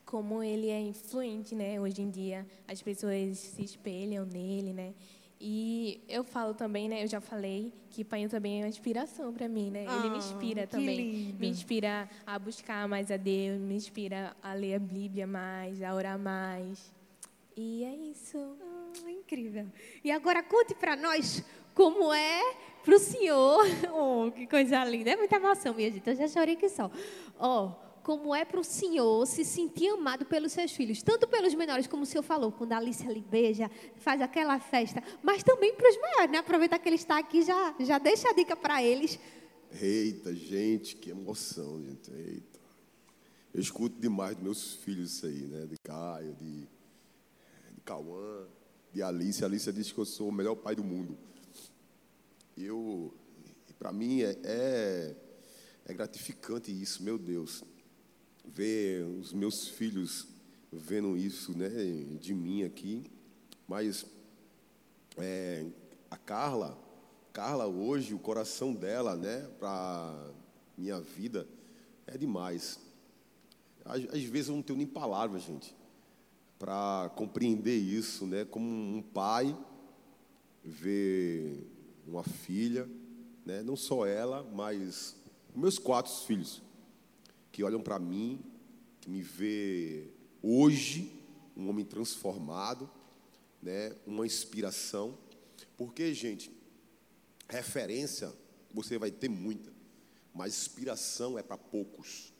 Como 0.05 0.43
ele 0.43 0.69
é 0.69 0.79
influente, 0.79 1.55
né? 1.55 1.79
Hoje 1.81 2.01
em 2.01 2.09
dia 2.09 2.45
as 2.67 2.81
pessoas 2.81 3.37
se 3.39 3.63
espelham 3.63 4.25
nele, 4.25 4.71
né? 4.71 4.93
E 5.39 6.01
eu 6.07 6.23
falo 6.23 6.53
também, 6.53 6.87
né? 6.87 7.03
Eu 7.03 7.07
já 7.07 7.19
falei 7.19 7.73
que 7.89 8.03
pai 8.03 8.27
também 8.27 8.61
é 8.61 8.63
uma 8.63 8.69
inspiração 8.69 9.33
para 9.33 9.49
mim, 9.49 9.69
né? 9.69 9.81
ele 9.81 10.09
me 10.09 10.15
Ah, 10.15 10.17
inspira 10.17 10.65
também. 10.67 10.97
lindo. 10.97 11.39
Me 11.39 11.47
inspira 11.49 12.09
a 12.25 12.39
buscar 12.39 12.87
mais 12.87 13.11
a 13.11 13.17
Deus, 13.17 13.59
me 13.59 13.75
inspira 13.75 14.35
a 14.41 14.53
ler 14.53 14.75
a 14.75 14.79
Bíblia 14.79 15.27
mais, 15.27 15.81
a 15.81 15.93
orar 15.93 16.17
mais. 16.17 16.91
E 17.55 17.83
é 17.83 17.93
isso. 17.95 18.37
incrível. 19.07 19.65
E 20.03 20.11
agora 20.11 20.41
conte 20.43 20.73
para 20.75 20.95
nós 20.95 21.43
como 21.73 22.13
é 22.13 22.41
para 22.83 22.95
o 22.95 22.99
senhor. 22.99 23.65
Oh, 23.93 24.31
que 24.31 24.47
coisa 24.47 24.83
linda. 24.85 25.11
É 25.11 25.15
muita 25.17 25.35
emoção, 25.35 25.73
minha 25.73 25.91
gente. 25.91 26.07
Eu 26.09 26.15
já 26.15 26.27
chorei 26.27 26.55
que 26.55 26.69
só. 26.69 26.89
Oh, 27.39 27.71
como 28.05 28.35
é 28.35 28.45
para 28.45 28.59
o 28.59 28.63
senhor 28.63 29.25
se 29.25 29.43
sentir 29.43 29.89
amado 29.89 30.27
pelos 30.27 30.51
seus 30.51 30.71
filhos, 30.71 31.01
tanto 31.01 31.27
pelos 31.27 31.55
menores, 31.55 31.87
como 31.87 32.03
o 32.03 32.05
senhor 32.05 32.21
falou, 32.21 32.51
quando 32.51 32.73
a 32.73 32.77
Alice 32.77 33.03
lhe 33.07 33.19
beija, 33.19 33.67
faz 33.95 34.21
aquela 34.21 34.59
festa, 34.59 35.03
mas 35.23 35.41
também 35.41 35.73
para 35.73 35.89
os 35.89 35.99
maiores, 35.99 36.31
né? 36.31 36.37
Aproveita 36.37 36.77
que 36.77 36.87
ele 36.87 36.97
está 36.97 37.17
aqui, 37.17 37.41
já, 37.41 37.75
já 37.79 37.97
deixa 37.97 38.29
a 38.29 38.33
dica 38.33 38.55
para 38.55 38.83
eles. 38.83 39.19
Eita, 39.81 40.35
gente, 40.35 40.95
que 40.97 41.09
emoção, 41.09 41.81
gente. 41.81 42.11
Eita. 42.11 42.59
Eu 43.51 43.59
escuto 43.59 43.99
demais 43.99 44.35
dos 44.35 44.43
meus 44.43 44.73
filhos 44.75 45.13
isso 45.15 45.25
aí, 45.25 45.41
né? 45.47 45.65
De 45.65 45.75
Caio, 45.83 46.35
de, 46.35 46.59
de 46.59 47.81
Cauã, 47.83 48.45
de 48.93 49.01
Alice. 49.01 49.43
A 49.43 49.47
Alice 49.47 49.73
disse 49.73 49.91
que 49.91 49.99
eu 49.99 50.05
sou 50.05 50.29
o 50.29 50.31
melhor 50.31 50.53
pai 50.53 50.75
do 50.75 50.83
mundo. 50.83 51.17
Eu, 52.55 53.11
para 53.79 53.91
mim, 53.91 54.21
é, 54.21 54.37
é, 54.43 55.15
é 55.87 55.93
gratificante 55.95 56.71
isso, 56.71 57.01
meu 57.01 57.17
Deus 57.17 57.63
ver 58.47 59.05
os 59.05 59.33
meus 59.33 59.67
filhos 59.67 60.27
vendo 60.71 61.17
isso 61.17 61.57
né, 61.57 61.69
de 62.19 62.33
mim 62.33 62.63
aqui. 62.63 63.03
Mas 63.67 64.05
é, 65.17 65.65
a 66.09 66.17
Carla, 66.17 66.77
Carla 67.33 67.67
hoje, 67.67 68.13
o 68.13 68.19
coração 68.19 68.73
dela, 68.73 69.15
né, 69.15 69.49
para 69.59 70.31
minha 70.77 70.99
vida, 70.99 71.47
é 72.07 72.17
demais. 72.17 72.79
Às, 73.83 74.03
às, 74.13 74.23
vezes 74.23 74.49
eu 74.49 74.55
não 74.55 74.61
tenho 74.61 74.77
nem 74.77 74.87
palavras, 74.87 75.43
gente, 75.43 75.75
para 76.59 77.11
compreender 77.15 77.77
isso, 77.77 78.25
né, 78.25 78.45
como 78.45 78.67
um 78.67 79.01
pai 79.01 79.57
ver 80.63 81.67
uma 82.07 82.23
filha, 82.23 82.89
né, 83.45 83.61
não 83.61 83.75
só 83.75 84.05
ela, 84.05 84.43
mas 84.53 85.15
meus 85.55 85.77
quatro 85.77 86.11
filhos 86.25 86.61
que 87.55 87.63
olham 87.63 87.79
para 87.79 87.97
mim, 87.97 88.43
que 88.99 89.09
me 89.09 89.21
vê 89.21 90.09
hoje 90.43 91.09
um 91.55 91.69
homem 91.69 91.85
transformado, 91.85 92.91
né, 93.61 93.95
uma 94.05 94.25
inspiração. 94.25 95.17
Porque, 95.77 96.13
gente, 96.13 96.51
referência 97.47 98.33
você 98.73 98.97
vai 98.97 99.09
ter 99.09 99.29
muita, 99.29 99.71
mas 100.33 100.53
inspiração 100.53 101.39
é 101.39 101.43
para 101.43 101.57
poucos. 101.57 102.33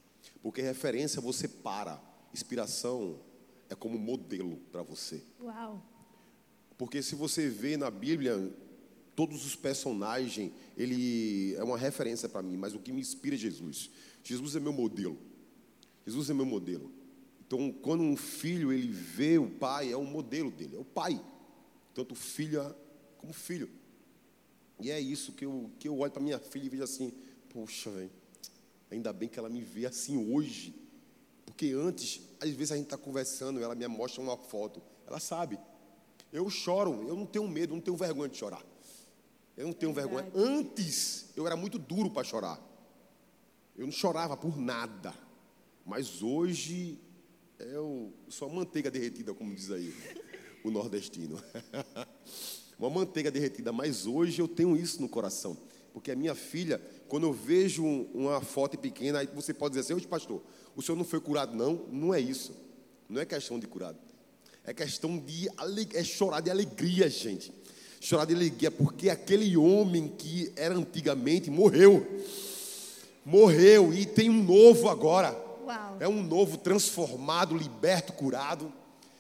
Porque 0.44 0.62
referência 0.62 1.22
você 1.22 1.48
para, 1.48 1.98
inspiração 2.34 3.18
é 3.70 3.74
como 3.74 3.98
modelo 3.98 4.58
para 4.70 4.84
você. 4.84 5.24
Uau. 5.40 5.82
Porque 6.78 7.02
se 7.02 7.16
você 7.16 7.48
vê 7.48 7.78
na 7.78 7.90
Bíblia, 7.90 8.54
todos 9.16 9.46
os 9.46 9.56
personagens, 9.56 10.52
ele 10.76 11.56
é 11.56 11.64
uma 11.64 11.78
referência 11.78 12.28
para 12.28 12.42
mim, 12.42 12.58
mas 12.58 12.76
o 12.76 12.80
que 12.80 12.92
me 12.92 13.00
inspira 13.00 13.36
é 13.36 13.40
Jesus. 13.40 13.90
Jesus 14.26 14.56
é 14.56 14.60
meu 14.60 14.74
modelo. 14.74 15.18
Jesus 16.06 16.30
é 16.30 16.34
meu 16.34 16.46
modelo. 16.46 16.92
Então, 17.46 17.72
quando 17.72 18.02
um 18.02 18.18
filho 18.18 18.74
ele 18.74 18.88
vê 18.88 19.38
o 19.38 19.48
pai, 19.48 19.92
é 19.92 19.96
o 19.96 20.04
modelo 20.04 20.50
dele, 20.50 20.76
é 20.76 20.80
o 20.80 20.84
pai. 20.84 21.24
Tanto 21.94 22.16
filha 22.16 22.76
como 23.18 23.32
filho. 23.32 23.70
E 24.82 24.90
é 24.90 25.00
isso 25.00 25.32
que 25.32 25.46
eu, 25.46 25.70
que 25.80 25.88
eu 25.88 25.98
olho 26.00 26.12
para 26.12 26.22
minha 26.22 26.40
filha 26.40 26.66
e 26.66 26.70
vejo 26.70 26.84
assim: 26.84 27.14
poxa, 27.50 27.92
véio, 27.92 28.12
ainda 28.90 29.14
bem 29.14 29.30
que 29.30 29.38
ela 29.38 29.48
me 29.48 29.62
vê 29.62 29.86
assim 29.86 30.34
hoje. 30.34 30.74
Porque 31.46 31.72
antes, 31.72 32.22
às 32.42 32.50
vezes 32.50 32.72
a 32.72 32.76
gente 32.76 32.86
está 32.86 32.98
conversando, 32.98 33.62
ela 33.62 33.76
me 33.76 33.88
mostra 33.88 34.22
uma 34.22 34.36
foto, 34.36 34.82
ela 35.06 35.20
sabe. 35.20 35.60
Eu 36.34 36.50
choro, 36.50 37.08
eu 37.08 37.16
não 37.16 37.28
tenho 37.28 37.48
medo, 37.48 37.76
não 37.76 37.82
tenho 37.82 37.96
vergonha 37.96 38.28
de 38.28 38.38
chorar. 38.38 38.66
Eu 39.56 39.68
não 39.68 39.74
tenho 39.74 39.94
Verdade. 39.94 40.24
vergonha. 40.32 40.58
Antes, 40.58 41.28
eu 41.36 41.46
era 41.46 41.56
muito 41.56 41.78
duro 41.78 42.10
para 42.10 42.24
chorar. 42.24 42.60
Eu 43.78 43.86
não 43.86 43.92
chorava 43.92 44.38
por 44.38 44.58
nada. 44.58 45.14
Mas 45.86 46.24
hoje 46.24 46.98
eu 47.60 48.14
sou 48.30 48.50
manteiga 48.50 48.90
derretida, 48.90 49.34
como 49.34 49.54
diz 49.54 49.70
aí 49.70 49.94
o 50.64 50.72
nordestino. 50.72 51.42
Uma 52.80 52.90
manteiga 52.90 53.32
derretida, 53.32 53.72
mas 53.72 54.06
hoje 54.06 54.42
eu 54.42 54.50
tenho 54.50 54.76
isso 54.76 55.02
no 55.02 55.08
coração. 55.08 55.58
Porque 55.94 56.12
a 56.12 56.16
minha 56.16 56.36
filha, 56.36 56.82
quando 57.08 57.26
eu 57.26 57.32
vejo 57.32 57.86
uma 58.14 58.42
foto 58.42 58.78
pequena, 58.78 59.20
aí 59.20 59.30
você 59.34 59.54
pode 59.54 59.72
dizer 59.72 59.86
assim, 59.86 59.94
hoje 59.94 60.06
pastor, 60.06 60.44
o 60.76 60.82
senhor 60.82 60.98
não 60.98 61.06
foi 61.06 61.22
curado, 61.22 61.56
não? 61.56 61.86
Não 61.90 62.14
é 62.14 62.20
isso. 62.20 62.54
Não 63.08 63.22
é 63.22 63.26
questão 63.26 63.58
de 63.58 63.66
curado. 63.66 63.98
É 64.66 64.74
questão 64.74 65.18
de 65.18 65.48
é 65.94 66.04
chorar 66.04 66.42
de 66.42 66.52
alegria, 66.52 67.10
gente. 67.10 67.54
Chorar 68.02 68.26
de 68.26 68.36
alegria, 68.36 68.70
porque 68.70 69.10
aquele 69.10 69.56
homem 69.56 70.10
que 70.10 70.52
era 70.58 70.76
antigamente 70.76 71.50
morreu 71.50 72.06
morreu 73.26 73.92
e 73.94 74.06
tem 74.06 74.30
um 74.30 74.44
novo 74.44 74.88
agora. 74.88 75.36
Uau. 75.66 75.98
É 76.00 76.08
um 76.08 76.22
novo 76.22 76.58
transformado, 76.58 77.58
liberto, 77.58 78.14
curado. 78.14 78.72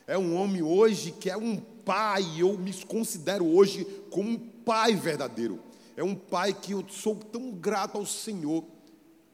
É 0.06 0.18
um 0.18 0.36
homem 0.36 0.62
hoje 0.62 1.12
que 1.12 1.30
é 1.30 1.36
um 1.36 1.58
pai, 1.58 2.24
eu 2.38 2.58
me 2.58 2.72
considero 2.84 3.45
hoje 3.45 3.86
como 4.12 4.30
um 4.30 4.38
pai 4.38 4.95
verdadeiro. 4.95 5.60
É 5.97 6.03
um 6.03 6.14
pai 6.14 6.53
que 6.53 6.74
eu 6.74 6.86
sou 6.89 7.16
tão 7.16 7.51
grato 7.51 7.97
ao 7.97 8.06
Senhor 8.06 8.64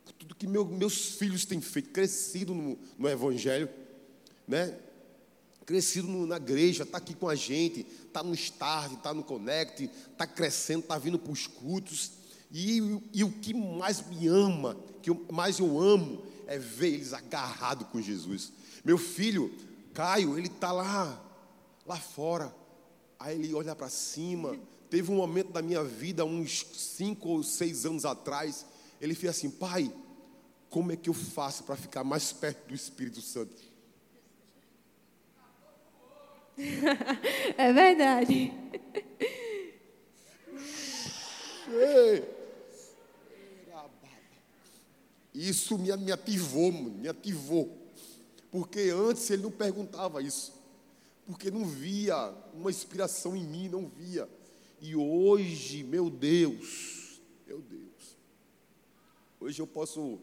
por 0.06 0.14
tudo 0.14 0.36
que 0.36 0.48
meu, 0.48 0.66
meus 0.66 1.16
filhos 1.16 1.46
têm 1.46 1.60
feito, 1.60 1.90
crescido 1.90 2.54
no, 2.54 2.78
no 2.98 3.10
Evangelho, 3.10 3.70
né? 4.48 4.78
Crescido 5.66 6.08
no, 6.08 6.26
na 6.26 6.38
igreja, 6.38 6.84
está 6.84 6.98
aqui 6.98 7.14
com 7.14 7.28
a 7.28 7.36
gente, 7.36 7.86
está 8.06 8.24
no 8.24 8.34
Start, 8.34 8.94
está 8.94 9.14
no 9.14 9.24
Connect, 9.24 9.90
está 10.12 10.28
crescendo, 10.28 10.82
está 10.82 10.98
vindo 10.98 11.20
para 11.20 11.32
os 11.32 11.48
cultos. 11.48 12.21
E, 12.54 13.02
e, 13.14 13.24
o 13.24 13.32
que 13.32 13.54
mais 13.54 14.06
me 14.08 14.28
ama, 14.28 14.78
que 15.02 15.10
mais 15.32 15.58
eu 15.58 15.80
amo, 15.80 16.22
é 16.46 16.60
ver 16.60 16.94
eles 16.94 17.14
agarrados 17.14 17.88
com 17.88 18.02
Jesus. 18.02 18.52
Meu 18.84 18.98
filho, 18.98 19.54
Caio, 19.94 20.38
ele 20.38 20.48
está 20.48 20.72
lá, 20.72 21.24
lá 21.86 21.96
fora. 21.96 22.54
Aí 23.18 23.40
ele 23.40 23.54
olha 23.54 23.74
para 23.74 23.90
cima. 23.90 24.58
Teve 24.90 25.12
um 25.12 25.16
momento 25.16 25.54
da 25.54 25.62
minha 25.62 25.84
vida, 25.84 26.26
uns 26.26 26.66
cinco 26.74 27.30
ou 27.30 27.44
seis 27.44 27.86
anos 27.86 28.04
atrás, 28.04 28.66
ele 29.00 29.16
fez 29.16 29.38
assim: 29.38 29.50
Pai, 29.50 29.90
como 30.70 30.92
é 30.92 30.98
que 30.98 31.10
eu 31.10 31.14
faço 31.14 31.64
para 31.64 31.78
ficar 31.78 32.04
mais 32.04 32.34
perto 32.34 32.68
do 32.68 32.76
Espírito 32.76 33.22
Santo? 33.22 33.72
é 37.58 37.72
verdade. 37.72 38.54
Ei. 41.70 42.41
Isso 45.34 45.78
me, 45.78 45.96
me 45.98 46.12
ativou, 46.12 46.72
me 46.72 47.08
ativou. 47.08 47.78
Porque 48.52 48.90
antes 48.90 49.30
ele 49.30 49.44
não 49.44 49.52
perguntava 49.52 50.22
isso. 50.22 50.54
Porque 51.26 51.50
não 51.50 51.66
via 51.66 52.34
uma 52.54 52.70
inspiração 52.70 53.36
em 53.36 53.44
mim, 53.44 53.70
não 53.70 53.88
via. 53.88 54.28
E 54.82 54.96
hoje, 54.96 55.84
meu 55.84 56.10
Deus, 56.10 57.22
meu 57.48 57.62
Deus. 57.62 58.18
Hoje 59.40 59.62
eu 59.62 59.68
posso, 59.68 60.20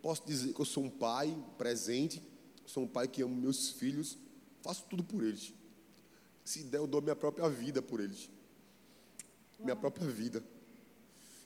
posso 0.00 0.24
dizer 0.24 0.52
que 0.52 0.60
eu 0.60 0.64
sou 0.64 0.84
um 0.84 0.90
pai 0.90 1.36
presente, 1.58 2.22
sou 2.64 2.84
um 2.84 2.86
pai 2.86 3.08
que 3.08 3.22
amo 3.22 3.34
meus 3.34 3.70
filhos, 3.70 4.16
faço 4.62 4.84
tudo 4.88 5.02
por 5.02 5.24
eles. 5.24 5.52
Se 6.44 6.62
der, 6.64 6.78
eu 6.78 6.86
dou 6.86 7.02
minha 7.02 7.16
própria 7.16 7.48
vida 7.48 7.82
por 7.82 8.00
eles. 8.00 8.30
Minha 9.58 9.76
própria 9.76 10.06
vida 10.06 10.42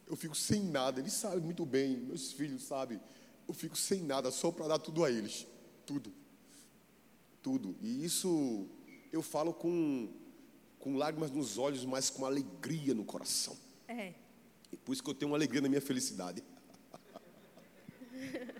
eu 0.06 0.16
fico 0.16 0.36
sem 0.36 0.62
nada. 0.62 1.00
Eles 1.00 1.12
sabem 1.12 1.40
muito 1.40 1.66
bem, 1.66 1.96
meus 1.96 2.32
filhos 2.32 2.62
sabem. 2.62 3.00
Eu 3.46 3.54
fico 3.54 3.76
sem 3.76 4.02
nada 4.02 4.30
só 4.30 4.50
para 4.50 4.68
dar 4.68 4.78
tudo 4.78 5.04
a 5.04 5.10
eles. 5.10 5.46
Tudo. 5.84 6.12
Tudo. 7.42 7.76
E 7.80 8.04
isso 8.04 8.66
eu 9.12 9.22
falo 9.22 9.52
com, 9.52 10.08
com 10.78 10.96
lágrimas 10.96 11.30
nos 11.30 11.58
olhos, 11.58 11.84
mas 11.84 12.10
com 12.10 12.24
alegria 12.24 12.94
no 12.94 13.04
coração. 13.04 13.56
É. 13.88 14.14
E 14.72 14.76
por 14.76 14.92
isso 14.92 15.02
que 15.02 15.10
eu 15.10 15.14
tenho 15.14 15.30
uma 15.30 15.36
alegria 15.36 15.60
na 15.60 15.68
minha 15.68 15.80
felicidade. 15.80 16.42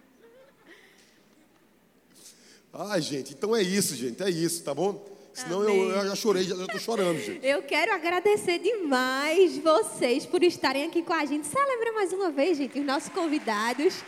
ah, 2.73 2.99
gente, 3.01 3.35
então 3.35 3.55
é 3.57 3.63
isso, 3.63 3.95
gente. 3.97 4.23
É 4.23 4.31
isso, 4.31 4.63
tá 4.63 4.73
bom? 4.75 5.16
Senão 5.37 5.63
eu, 5.63 5.91
eu, 5.91 6.07
já 6.07 6.17
chorei, 6.17 6.45
já 6.45 6.55
estou 6.55 6.81
chorando, 6.81 7.19
gente. 7.19 7.47
Eu 7.47 7.63
quero 7.63 7.93
agradecer 7.93 8.59
demais 8.59 9.59
vocês 9.59 10.25
por 10.25 10.43
estarem 10.43 10.87
aqui 10.87 11.03
com 11.03 11.13
a 11.13 11.27
gente. 11.27 11.47
Celebra 11.47 11.93
mais 11.93 12.11
uma 12.11 12.31
vez, 12.31 12.57
gente, 12.57 12.81
os 12.81 12.87
nossos 12.87 13.11
convidados. 13.11 14.03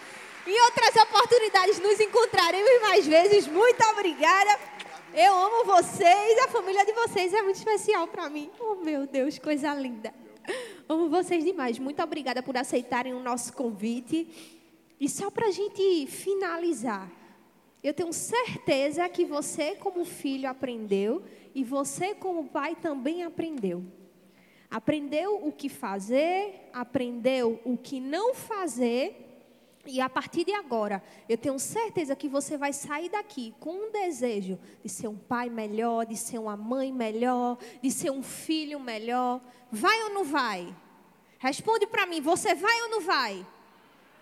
Em 0.46 0.60
outras 0.62 0.96
oportunidades 0.96 1.78
nos 1.80 2.00
encontraremos 2.00 2.80
mais 2.80 3.06
vezes. 3.06 3.46
Muito 3.46 3.84
obrigada. 3.88 4.58
Eu 5.12 5.34
amo 5.34 5.66
vocês. 5.66 6.38
A 6.44 6.48
família 6.48 6.86
de 6.86 6.92
vocês 6.92 7.34
é 7.34 7.42
muito 7.42 7.56
especial 7.56 8.08
para 8.08 8.30
mim. 8.30 8.50
Oh, 8.58 8.76
meu 8.76 9.06
Deus, 9.06 9.38
coisa 9.38 9.74
linda. 9.74 10.14
Amo 10.88 11.10
vocês 11.10 11.44
demais. 11.44 11.78
Muito 11.78 12.02
obrigada 12.02 12.42
por 12.42 12.56
aceitarem 12.56 13.12
o 13.12 13.20
nosso 13.20 13.52
convite. 13.52 14.26
E 14.98 15.06
só 15.10 15.30
para 15.30 15.48
a 15.48 15.50
gente 15.50 16.06
finalizar, 16.06 17.06
Eu 17.82 17.94
tenho 17.94 18.12
certeza 18.12 19.08
que 19.08 19.24
você, 19.24 19.76
como 19.76 20.04
filho, 20.04 20.48
aprendeu 20.48 21.22
e 21.54 21.62
você, 21.62 22.14
como 22.14 22.48
pai, 22.48 22.74
também 22.74 23.22
aprendeu. 23.22 23.84
Aprendeu 24.70 25.46
o 25.46 25.52
que 25.52 25.68
fazer, 25.68 26.68
aprendeu 26.72 27.60
o 27.64 27.76
que 27.76 28.00
não 28.00 28.34
fazer. 28.34 29.24
E 29.86 30.00
a 30.00 30.08
partir 30.08 30.44
de 30.44 30.52
agora, 30.52 31.02
eu 31.28 31.38
tenho 31.38 31.58
certeza 31.58 32.14
que 32.14 32.28
você 32.28 32.58
vai 32.58 32.72
sair 32.72 33.08
daqui 33.08 33.54
com 33.60 33.70
um 33.70 33.90
desejo 33.90 34.58
de 34.82 34.88
ser 34.90 35.08
um 35.08 35.16
pai 35.16 35.48
melhor, 35.48 36.04
de 36.04 36.16
ser 36.16 36.38
uma 36.38 36.56
mãe 36.56 36.92
melhor, 36.92 37.56
de 37.80 37.90
ser 37.90 38.10
um 38.10 38.22
filho 38.22 38.78
melhor. 38.78 39.40
Vai 39.70 40.02
ou 40.02 40.10
não 40.10 40.24
vai? 40.24 40.74
Responde 41.38 41.86
para 41.86 42.04
mim, 42.04 42.20
você 42.20 42.54
vai 42.54 42.82
ou 42.82 42.90
não 42.90 43.00
vai? 43.00 43.46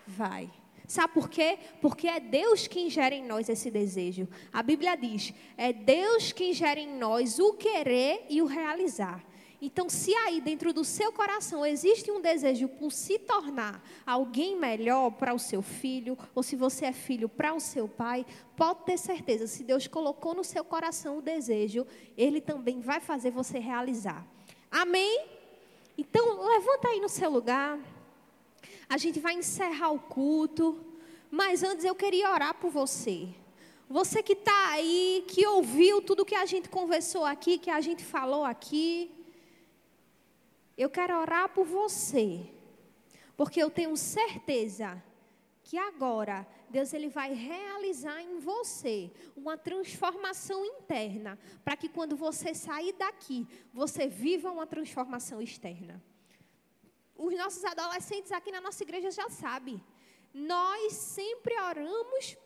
Vai. 0.05 0.49
Sabe 0.87 1.13
por 1.13 1.29
quê? 1.29 1.59
Porque 1.81 2.07
é 2.07 2.17
Deus 2.17 2.65
quem 2.65 2.89
gera 2.89 3.13
em 3.13 3.25
nós 3.25 3.49
esse 3.49 3.69
desejo. 3.69 4.27
A 4.53 4.63
Bíblia 4.63 4.95
diz: 4.95 5.33
é 5.57 5.73
Deus 5.73 6.31
quem 6.31 6.53
gera 6.53 6.79
em 6.79 6.97
nós 6.97 7.39
o 7.39 7.53
querer 7.53 8.25
e 8.29 8.41
o 8.41 8.45
realizar. 8.45 9.21
Então, 9.61 9.89
se 9.89 10.13
aí 10.13 10.39
dentro 10.39 10.71
do 10.71 10.85
seu 10.85 11.11
coração 11.11 11.65
existe 11.65 12.11
um 12.11 12.21
desejo 12.21 12.69
por 12.69 12.91
se 12.91 13.17
tornar 13.17 13.83
alguém 14.05 14.55
melhor 14.55 15.09
para 15.11 15.33
o 15.33 15.39
seu 15.39 15.63
filho, 15.63 16.15
ou 16.33 16.43
se 16.43 16.55
você 16.55 16.85
é 16.85 16.93
filho 16.93 17.27
para 17.27 17.53
o 17.53 17.59
seu 17.59 17.87
pai, 17.87 18.23
pode 18.55 18.85
ter 18.85 18.97
certeza, 18.97 19.47
se 19.47 19.63
Deus 19.63 19.87
colocou 19.87 20.35
no 20.35 20.43
seu 20.43 20.63
coração 20.63 21.17
o 21.17 21.21
desejo, 21.23 21.87
Ele 22.15 22.39
também 22.39 22.79
vai 22.79 22.99
fazer 22.99 23.31
você 23.31 23.57
realizar. 23.57 24.25
Amém? 24.69 25.25
Então, 25.97 26.47
levanta 26.47 26.89
aí 26.89 26.99
no 26.99 27.09
seu 27.09 27.29
lugar. 27.29 27.79
A 28.89 28.97
gente 28.97 29.19
vai 29.19 29.33
encerrar 29.33 29.91
o 29.91 29.99
culto. 29.99 30.83
Mas 31.29 31.63
antes 31.63 31.83
eu 31.83 31.95
queria 31.95 32.31
orar 32.31 32.53
por 32.55 32.71
você. 32.71 33.29
Você 33.89 34.21
que 34.21 34.33
está 34.33 34.69
aí, 34.71 35.23
que 35.27 35.45
ouviu 35.45 36.01
tudo 36.01 36.25
que 36.25 36.35
a 36.35 36.45
gente 36.45 36.69
conversou 36.69 37.25
aqui, 37.25 37.57
que 37.57 37.69
a 37.69 37.81
gente 37.81 38.03
falou 38.03 38.43
aqui. 38.43 39.11
Eu 40.77 40.89
quero 40.89 41.17
orar 41.19 41.49
por 41.49 41.65
você. 41.65 42.49
Porque 43.35 43.61
eu 43.61 43.69
tenho 43.69 43.95
certeza 43.95 45.01
que 45.63 45.77
agora 45.77 46.47
Deus 46.69 46.93
ele 46.93 47.09
vai 47.09 47.33
realizar 47.33 48.21
em 48.21 48.39
você 48.39 49.11
uma 49.35 49.57
transformação 49.57 50.65
interna, 50.65 51.37
para 51.63 51.75
que 51.75 51.89
quando 51.89 52.15
você 52.15 52.53
sair 52.53 52.93
daqui, 52.93 53.45
você 53.73 54.07
viva 54.07 54.49
uma 54.49 54.65
transformação 54.65 55.41
externa 55.41 56.01
os 57.17 57.35
nossos 57.35 57.63
adolescentes 57.65 58.31
aqui 58.31 58.51
na 58.51 58.61
nossa 58.61 58.83
igreja 58.83 59.11
já 59.11 59.29
sabem. 59.29 59.83
Nós 60.33 60.93
sempre 60.93 61.59
oramos 61.59 62.37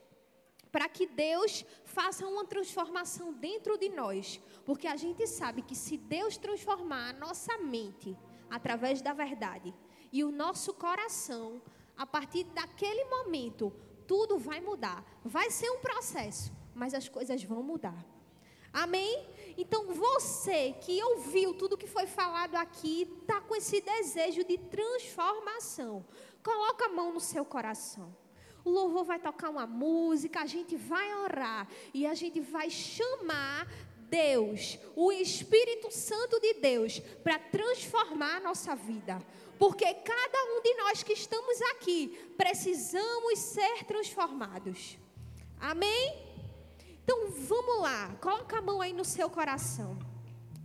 para 0.71 0.87
que 0.87 1.05
Deus 1.05 1.65
faça 1.83 2.25
uma 2.25 2.45
transformação 2.45 3.33
dentro 3.33 3.77
de 3.77 3.89
nós, 3.89 4.39
porque 4.65 4.87
a 4.87 4.95
gente 4.95 5.27
sabe 5.27 5.61
que 5.61 5.75
se 5.75 5.97
Deus 5.97 6.37
transformar 6.37 7.09
a 7.09 7.13
nossa 7.13 7.57
mente 7.57 8.17
através 8.49 9.01
da 9.01 9.11
verdade 9.11 9.73
e 10.11 10.23
o 10.23 10.31
nosso 10.31 10.73
coração, 10.73 11.61
a 11.97 12.05
partir 12.05 12.45
daquele 12.45 13.03
momento, 13.05 13.73
tudo 14.07 14.37
vai 14.37 14.61
mudar. 14.61 15.03
Vai 15.23 15.51
ser 15.51 15.69
um 15.71 15.79
processo, 15.79 16.51
mas 16.73 16.93
as 16.93 17.07
coisas 17.09 17.43
vão 17.43 17.61
mudar. 17.61 18.05
Amém? 18.73 19.27
Então 19.57 19.93
você 19.93 20.73
que 20.81 21.03
ouviu 21.03 21.53
tudo 21.53 21.77
que 21.77 21.87
foi 21.87 22.07
falado 22.07 22.55
aqui, 22.55 23.07
está 23.21 23.41
com 23.41 23.55
esse 23.55 23.81
desejo 23.81 24.43
de 24.43 24.57
transformação. 24.57 26.05
Coloca 26.43 26.85
a 26.85 26.89
mão 26.89 27.13
no 27.13 27.19
seu 27.19 27.43
coração. 27.45 28.15
O 28.63 28.69
louvor 28.69 29.03
vai 29.03 29.19
tocar 29.19 29.49
uma 29.49 29.67
música, 29.67 30.41
a 30.41 30.45
gente 30.45 30.75
vai 30.75 31.13
orar 31.15 31.67
e 31.93 32.05
a 32.05 32.13
gente 32.13 32.39
vai 32.39 32.69
chamar 32.69 33.67
Deus, 34.09 34.77
o 34.95 35.11
Espírito 35.11 35.91
Santo 35.91 36.39
de 36.39 36.55
Deus, 36.55 36.99
para 37.23 37.39
transformar 37.39 38.37
a 38.37 38.39
nossa 38.41 38.75
vida. 38.75 39.21
Porque 39.57 39.85
cada 39.93 40.43
um 40.53 40.61
de 40.61 40.73
nós 40.75 41.03
que 41.03 41.13
estamos 41.13 41.61
aqui 41.73 42.33
precisamos 42.35 43.39
ser 43.39 43.85
transformados. 43.85 44.97
Amém? 45.59 46.30
Então 47.03 47.31
vamos 47.31 47.81
lá, 47.81 48.15
coloca 48.21 48.57
a 48.57 48.61
mão 48.61 48.81
aí 48.81 48.93
no 48.93 49.05
seu 49.05 49.29
coração. 49.29 49.97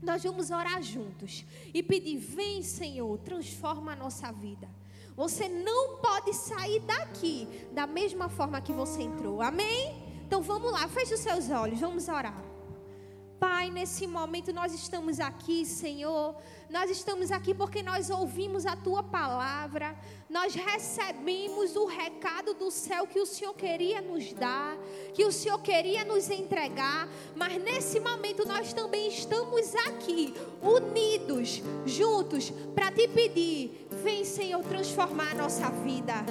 Nós 0.02 0.22
vamos 0.22 0.50
orar 0.50 0.82
juntos 0.82 1.44
e 1.72 1.82
pedir: 1.82 2.18
vem, 2.18 2.62
Senhor, 2.62 3.18
transforma 3.18 3.92
a 3.92 3.96
nossa 3.96 4.30
vida. 4.30 4.68
Você 5.16 5.48
não 5.48 5.96
pode 5.96 6.34
sair 6.34 6.80
daqui 6.80 7.48
da 7.72 7.86
mesma 7.86 8.28
forma 8.28 8.60
que 8.60 8.72
você 8.72 9.02
entrou. 9.02 9.40
Amém? 9.40 10.04
Então 10.26 10.42
vamos 10.42 10.70
lá, 10.72 10.86
feche 10.88 11.14
os 11.14 11.20
seus 11.20 11.50
olhos, 11.50 11.80
vamos 11.80 12.08
orar. 12.08 12.55
Pai, 13.38 13.70
nesse 13.70 14.06
momento 14.06 14.52
nós 14.52 14.72
estamos 14.72 15.20
aqui, 15.20 15.66
Senhor. 15.66 16.34
Nós 16.70 16.90
estamos 16.90 17.30
aqui 17.30 17.54
porque 17.54 17.82
nós 17.82 18.08
ouvimos 18.08 18.64
a 18.64 18.74
tua 18.74 19.02
palavra. 19.02 19.94
Nós 20.28 20.54
recebemos 20.54 21.76
o 21.76 21.84
recado 21.84 22.54
do 22.54 22.70
céu 22.70 23.06
que 23.06 23.20
o 23.20 23.26
Senhor 23.26 23.52
queria 23.54 24.00
nos 24.00 24.32
dar, 24.32 24.76
que 25.12 25.24
o 25.24 25.30
Senhor 25.30 25.58
queria 25.58 26.02
nos 26.04 26.30
entregar. 26.30 27.08
Mas 27.34 27.62
nesse 27.62 28.00
momento 28.00 28.46
nós 28.48 28.72
também 28.72 29.08
estamos 29.08 29.74
aqui, 29.86 30.34
unidos, 30.62 31.62
juntos, 31.84 32.50
para 32.74 32.90
te 32.90 33.06
pedir: 33.06 33.86
vem, 34.02 34.24
Senhor, 34.24 34.62
transformar 34.64 35.32
a 35.32 35.34
nossa 35.34 35.70
vida. 35.70 36.24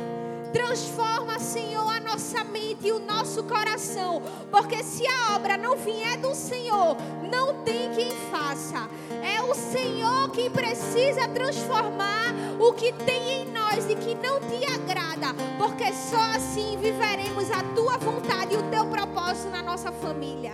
Transforma, 0.56 1.38
Senhor, 1.38 1.86
a 1.86 2.00
nossa 2.00 2.42
mente 2.46 2.88
e 2.88 2.92
o 2.94 3.00
nosso 3.00 3.44
coração. 3.44 4.22
Porque 4.50 4.82
se 4.84 5.06
a 5.06 5.36
obra 5.36 5.58
não 5.58 5.76
vier 5.76 6.18
do 6.18 6.34
Senhor, 6.34 6.96
não 7.30 7.62
tem 7.66 7.92
quem 7.94 8.10
faça. 8.32 8.90
É 9.22 9.42
o 9.42 9.54
Senhor 9.54 10.32
que 10.32 10.50
precisa 10.50 11.28
transformar 11.28 12.34
o 12.58 12.72
que 12.72 12.94
tem 12.94 13.42
em 13.42 13.52
nós 13.52 13.90
e 13.90 13.96
que 13.96 14.16
não 14.16 14.40
te 14.40 14.64
agrada. 14.66 15.36
Porque 15.58 15.92
só 15.92 16.22
assim 16.38 16.78
viveremos 16.78 17.52
a 17.52 17.62
tua 17.76 17.98
vontade 17.98 18.54
e 18.54 18.58
o 18.58 18.64
teu 18.72 18.86
propósito 18.86 19.50
na 19.50 19.62
nossa 19.62 19.92
família. 19.92 20.54